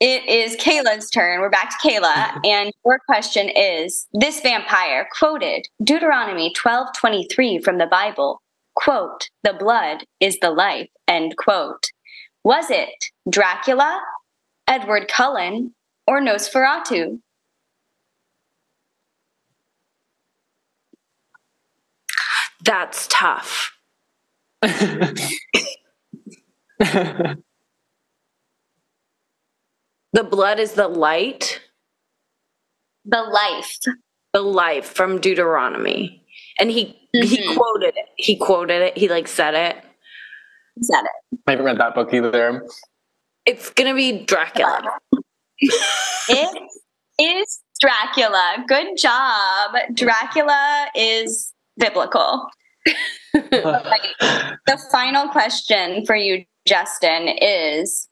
it 0.00 0.28
is 0.28 0.56
Kaela's 0.56 1.10
turn. 1.10 1.40
We're 1.40 1.50
back 1.50 1.70
to 1.70 1.88
Kaela. 1.88 2.40
And 2.44 2.72
your 2.84 3.00
question 3.06 3.48
is 3.48 4.06
this 4.12 4.40
vampire 4.40 5.08
quoted 5.18 5.66
Deuteronomy 5.82 6.52
12 6.54 6.88
23 6.96 7.58
from 7.58 7.78
the 7.78 7.86
Bible, 7.86 8.40
quote, 8.74 9.28
the 9.42 9.54
blood 9.54 10.04
is 10.20 10.38
the 10.38 10.50
life, 10.50 10.88
end 11.08 11.36
quote. 11.36 11.90
Was 12.44 12.70
it 12.70 13.06
Dracula, 13.28 14.00
Edward 14.68 15.08
Cullen, 15.08 15.74
or 16.06 16.20
Nosferatu? 16.20 17.20
That's 22.64 23.08
tough. 23.10 23.72
The 30.18 30.24
blood 30.24 30.58
is 30.58 30.72
the 30.72 30.88
light. 30.88 31.60
The 33.04 33.22
life. 33.22 33.78
The 34.32 34.40
life 34.40 34.86
from 34.86 35.20
Deuteronomy. 35.20 36.24
And 36.58 36.72
he 36.72 36.86
mm-hmm. 37.14 37.22
he 37.22 37.54
quoted 37.54 37.94
it. 37.96 38.06
He 38.16 38.36
quoted 38.36 38.82
it. 38.82 38.98
He 38.98 39.08
like 39.08 39.28
said 39.28 39.54
it. 39.54 39.76
Said 40.82 41.02
it. 41.04 41.38
I 41.46 41.52
haven't 41.52 41.66
read 41.66 41.78
that 41.78 41.94
book 41.94 42.12
either. 42.12 42.66
It's 43.46 43.70
gonna 43.70 43.94
be 43.94 44.24
Dracula. 44.24 44.98
it 46.28 46.62
is 47.20 47.60
Dracula. 47.80 48.64
Good 48.66 48.96
job. 48.96 49.76
Dracula 49.94 50.88
is 50.96 51.54
biblical. 51.76 52.48
the 53.34 54.82
final 54.90 55.28
question 55.28 56.04
for 56.04 56.16
you, 56.16 56.44
Justin, 56.66 57.28
is 57.40 58.07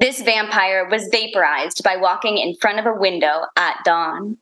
this 0.00 0.22
vampire 0.22 0.88
was 0.88 1.08
vaporized 1.12 1.82
by 1.84 1.96
walking 1.96 2.38
in 2.38 2.54
front 2.56 2.78
of 2.78 2.86
a 2.86 2.98
window 2.98 3.42
at 3.56 3.76
dawn. 3.84 4.38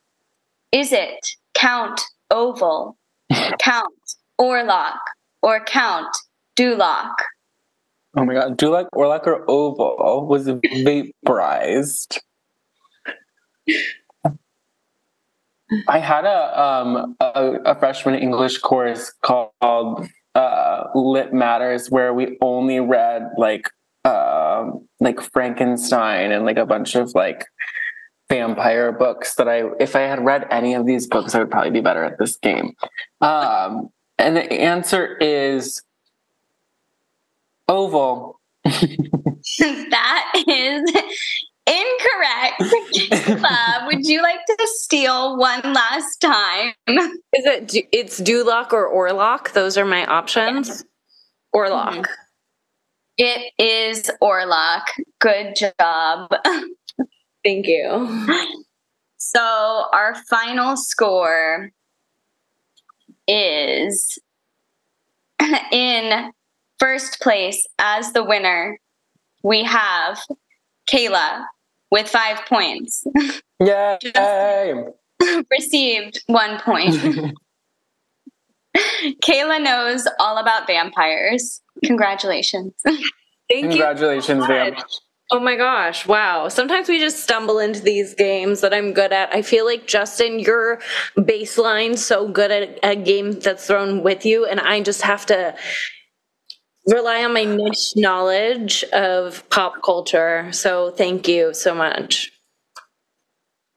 Is 0.71 0.91
it 0.91 1.19
Count 1.53 2.01
Oval, 2.31 2.97
Count 3.59 3.93
Orlok, 4.39 4.97
or 5.41 5.63
Count 5.63 6.07
Duloc? 6.55 7.13
Oh 8.15 8.25
my 8.25 8.33
god, 8.33 8.57
Duloc, 8.57 8.87
Orlok, 8.95 9.27
or 9.27 9.43
Oval 9.49 10.25
was 10.27 10.49
vaporized. 10.83 12.21
I 15.87 15.99
had 15.99 16.25
a 16.25 16.59
um 16.59 17.15
a, 17.19 17.57
a 17.65 17.79
freshman 17.79 18.15
English 18.15 18.57
course 18.59 19.13
called 19.21 20.07
uh, 20.35 20.83
Lit 20.95 21.33
Matters 21.33 21.89
where 21.89 22.13
we 22.13 22.37
only 22.41 22.79
read 22.79 23.29
like 23.37 23.69
um, 24.05 24.87
like 24.99 25.19
Frankenstein 25.19 26.31
and 26.31 26.45
like 26.45 26.57
a 26.57 26.65
bunch 26.65 26.95
of 26.95 27.13
like 27.15 27.45
vampire 28.29 28.91
books 28.91 29.35
that 29.35 29.47
I, 29.47 29.63
if 29.79 29.95
I 29.95 30.01
had 30.01 30.23
read 30.23 30.47
any 30.51 30.73
of 30.75 30.85
these 30.85 31.07
books, 31.07 31.35
I 31.35 31.39
would 31.39 31.51
probably 31.51 31.71
be 31.71 31.81
better 31.81 32.03
at 32.03 32.17
this 32.19 32.37
game. 32.37 32.73
Um, 33.21 33.89
and 34.17 34.35
the 34.35 34.51
answer 34.53 35.17
is 35.17 35.81
oval. 37.67 38.39
that 38.63 40.43
is 40.47 40.91
incorrect. 41.69 43.41
uh, 43.43 43.85
would 43.87 44.05
you 44.05 44.21
like 44.21 44.45
to 44.45 44.67
steal 44.75 45.37
one 45.37 45.61
last 45.61 46.19
time? 46.21 46.73
Is 46.87 47.45
it? 47.45 47.87
It's 47.91 48.19
Duloc 48.19 48.73
or 48.73 48.93
Orlok? 48.93 49.53
Those 49.53 49.77
are 49.77 49.85
my 49.85 50.05
options. 50.05 50.83
Orlok. 51.55 51.89
Mm-hmm. 51.89 52.28
It 53.21 53.51
is 53.59 54.09
Orlok. 54.23 54.83
Good 55.19 55.53
job. 55.57 56.33
Thank 57.43 57.67
you. 57.67 58.27
So, 59.17 59.85
our 59.91 60.15
final 60.29 60.77
score 60.77 61.71
is 63.27 64.17
in 65.73 66.31
first 66.79 67.19
place 67.19 67.67
as 67.77 68.13
the 68.13 68.23
winner. 68.23 68.79
We 69.43 69.65
have 69.65 70.21
Kaela 70.89 71.43
with 71.91 72.07
five 72.07 72.45
points. 72.45 73.03
Yay! 73.59 73.97
received 75.51 76.23
one 76.27 76.57
point. 76.61 76.95
Kaela 79.23 79.61
knows 79.61 80.07
all 80.19 80.37
about 80.37 80.67
vampires. 80.67 81.61
Congratulations. 81.83 82.73
Thank 82.85 83.63
you. 83.63 83.69
Congratulations, 83.69 84.45
Vamp. 84.45 84.77
Oh 85.31 85.39
my 85.39 85.55
gosh, 85.55 86.07
wow. 86.07 86.47
Sometimes 86.47 86.89
we 86.89 86.97
just 86.97 87.19
stumble 87.19 87.59
into 87.59 87.81
these 87.81 88.15
games 88.15 88.61
that 88.61 88.73
I'm 88.73 88.93
good 88.93 89.13
at. 89.13 89.33
I 89.33 89.43
feel 89.43 89.63
like, 89.63 89.85
Justin, 89.85 90.39
your 90.39 90.79
baseline 91.15 91.97
so 91.97 92.27
good 92.27 92.49
at 92.49 92.79
a 92.81 92.95
game 92.95 93.33
that's 93.33 93.67
thrown 93.67 94.01
with 94.01 94.25
you, 94.25 94.45
and 94.45 94.59
I 94.59 94.81
just 94.81 95.03
have 95.03 95.27
to 95.27 95.55
rely 96.87 97.23
on 97.23 97.33
my 97.33 97.43
niche 97.43 97.93
knowledge 97.95 98.83
of 98.85 99.47
pop 99.51 99.83
culture. 99.83 100.51
So 100.51 100.89
thank 100.89 101.27
you 101.27 101.53
so 101.53 101.75
much. 101.75 102.31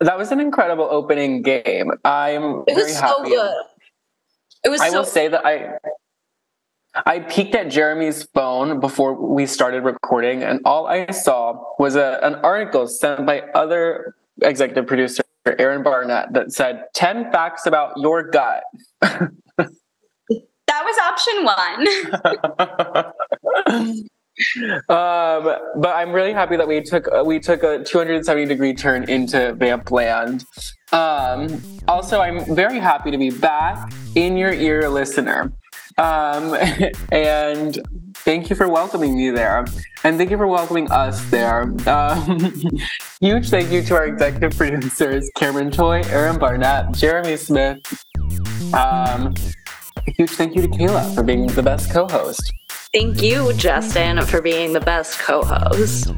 That 0.01 0.17
was 0.17 0.33
an 0.33 0.41
incredible 0.41 0.89
opening 0.91 1.43
game. 1.43 1.91
I'm 2.05 2.65
it 2.67 2.75
very 2.75 2.93
happy. 2.93 3.09
So 3.09 3.25
good. 3.25 3.55
It 4.65 4.69
was 4.69 4.81
I 4.81 4.91
so 4.91 4.99
will 4.99 5.05
say 5.05 5.29
that 5.29 5.45
I 5.45 5.79
I 7.07 7.21
peeked 7.21 7.55
at 7.55 7.71
Jeremy's 7.71 8.25
phone 8.35 8.81
before 8.81 9.15
we 9.15 9.47
started 9.47 9.83
recording, 9.83 10.43
and 10.43 10.61
all 10.65 10.87
I 10.87 11.11
saw 11.11 11.59
was 11.79 11.97
a, 11.97 12.19
an 12.23 12.35
article 12.37 12.87
sent 12.87 13.25
by 13.25 13.41
other 13.55 14.15
executive 14.43 14.87
producer 14.87 15.23
Aaron 15.47 15.83
Barnett 15.83 16.33
that 16.35 16.53
said 16.53 16.85
10 16.95 17.33
facts 17.33 17.67
about 17.67 17.95
your 17.97 18.31
gut. 18.31 18.63
that 19.01 19.31
was 20.69 20.97
option 21.03 21.45
one. 23.75 24.03
um, 24.89 25.45
but 25.77 25.95
I'm 25.95 26.13
really 26.13 26.33
happy 26.33 26.57
that 26.57 26.67
we 26.67 26.81
took 26.81 27.07
we 27.25 27.39
took 27.39 27.63
a 27.63 27.85
270 27.85 28.47
degree 28.47 28.75
turn 28.75 29.09
into 29.09 29.53
Vamp 29.55 29.91
Land. 29.91 30.45
Um, 30.93 31.63
also, 31.89 32.21
I'm 32.21 32.55
very 32.55 32.79
happy 32.79 33.11
to 33.11 33.19
be 33.19 33.31
back 33.31 33.93
in 34.15 34.37
your 34.37 34.53
ear, 34.53 34.89
listener. 34.89 35.53
Um, 35.99 36.57
and 37.13 37.79
thank 38.15 38.51
you 38.51 38.57
for 38.57 38.69
welcoming 38.69 39.17
me 39.17 39.31
there. 39.31 39.65
And 40.05 40.17
thank 40.17 40.31
you 40.31 40.37
for 40.37 40.47
welcoming 40.47 40.91
us 40.91 41.23
there. 41.31 41.63
Um, 41.87 42.53
huge 43.21 43.51
thank 43.51 43.71
you 43.71 43.83
to 43.83 43.95
our 43.95 44.07
executive 44.07 44.57
producers, 44.57 45.31
Cameron 45.37 45.71
Choi, 45.71 46.03
Aaron 46.07 46.39
Barnett, 46.39 46.93
Jeremy 46.93 47.37
Smith. 47.37 48.05
Um, 48.75 49.35
huge 50.17 50.31
thank 50.31 50.55
you 50.55 50.63
to 50.63 50.69
Kaela 50.69 51.15
for 51.15 51.23
being 51.23 51.47
the 51.49 51.63
best 51.63 51.93
co 51.93 52.09
host. 52.09 52.53
Thank 52.93 53.23
you, 53.23 53.55
Justin, 53.55 54.21
for 54.27 54.43
being 54.43 54.75
the 54.75 54.81
best 54.81 55.19
co 55.19 55.43
host. 55.43 56.11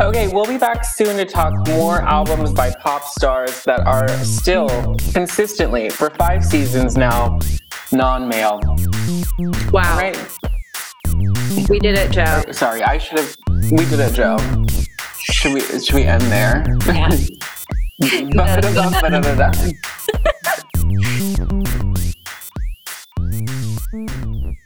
okay, 0.00 0.26
we'll 0.28 0.46
be 0.46 0.56
back 0.56 0.86
soon 0.86 1.18
to 1.18 1.26
talk 1.26 1.52
more 1.68 2.00
albums 2.00 2.54
by 2.54 2.70
pop 2.80 3.04
stars 3.04 3.62
that 3.64 3.80
are 3.80 4.08
still 4.24 4.96
consistently, 5.12 5.90
for 5.90 6.08
five 6.08 6.42
seasons 6.42 6.96
now, 6.96 7.38
non 7.92 8.26
male. 8.26 8.58
Wow. 9.70 9.98
Right. 9.98 10.16
We 11.68 11.78
did 11.78 11.98
it, 11.98 12.10
Joe. 12.10 12.42
Sorry, 12.52 12.82
I 12.82 12.96
should 12.96 13.18
have. 13.18 13.36
We 13.70 13.84
did 13.84 14.00
it, 14.00 14.14
Joe. 14.14 14.38
Should 15.18 15.52
we? 15.52 15.60
Should 15.60 15.94
we 15.94 16.04
end 16.04 16.22
there? 16.22 16.64
Yeah. 16.86 17.10
Mm-hmm. 23.92 24.59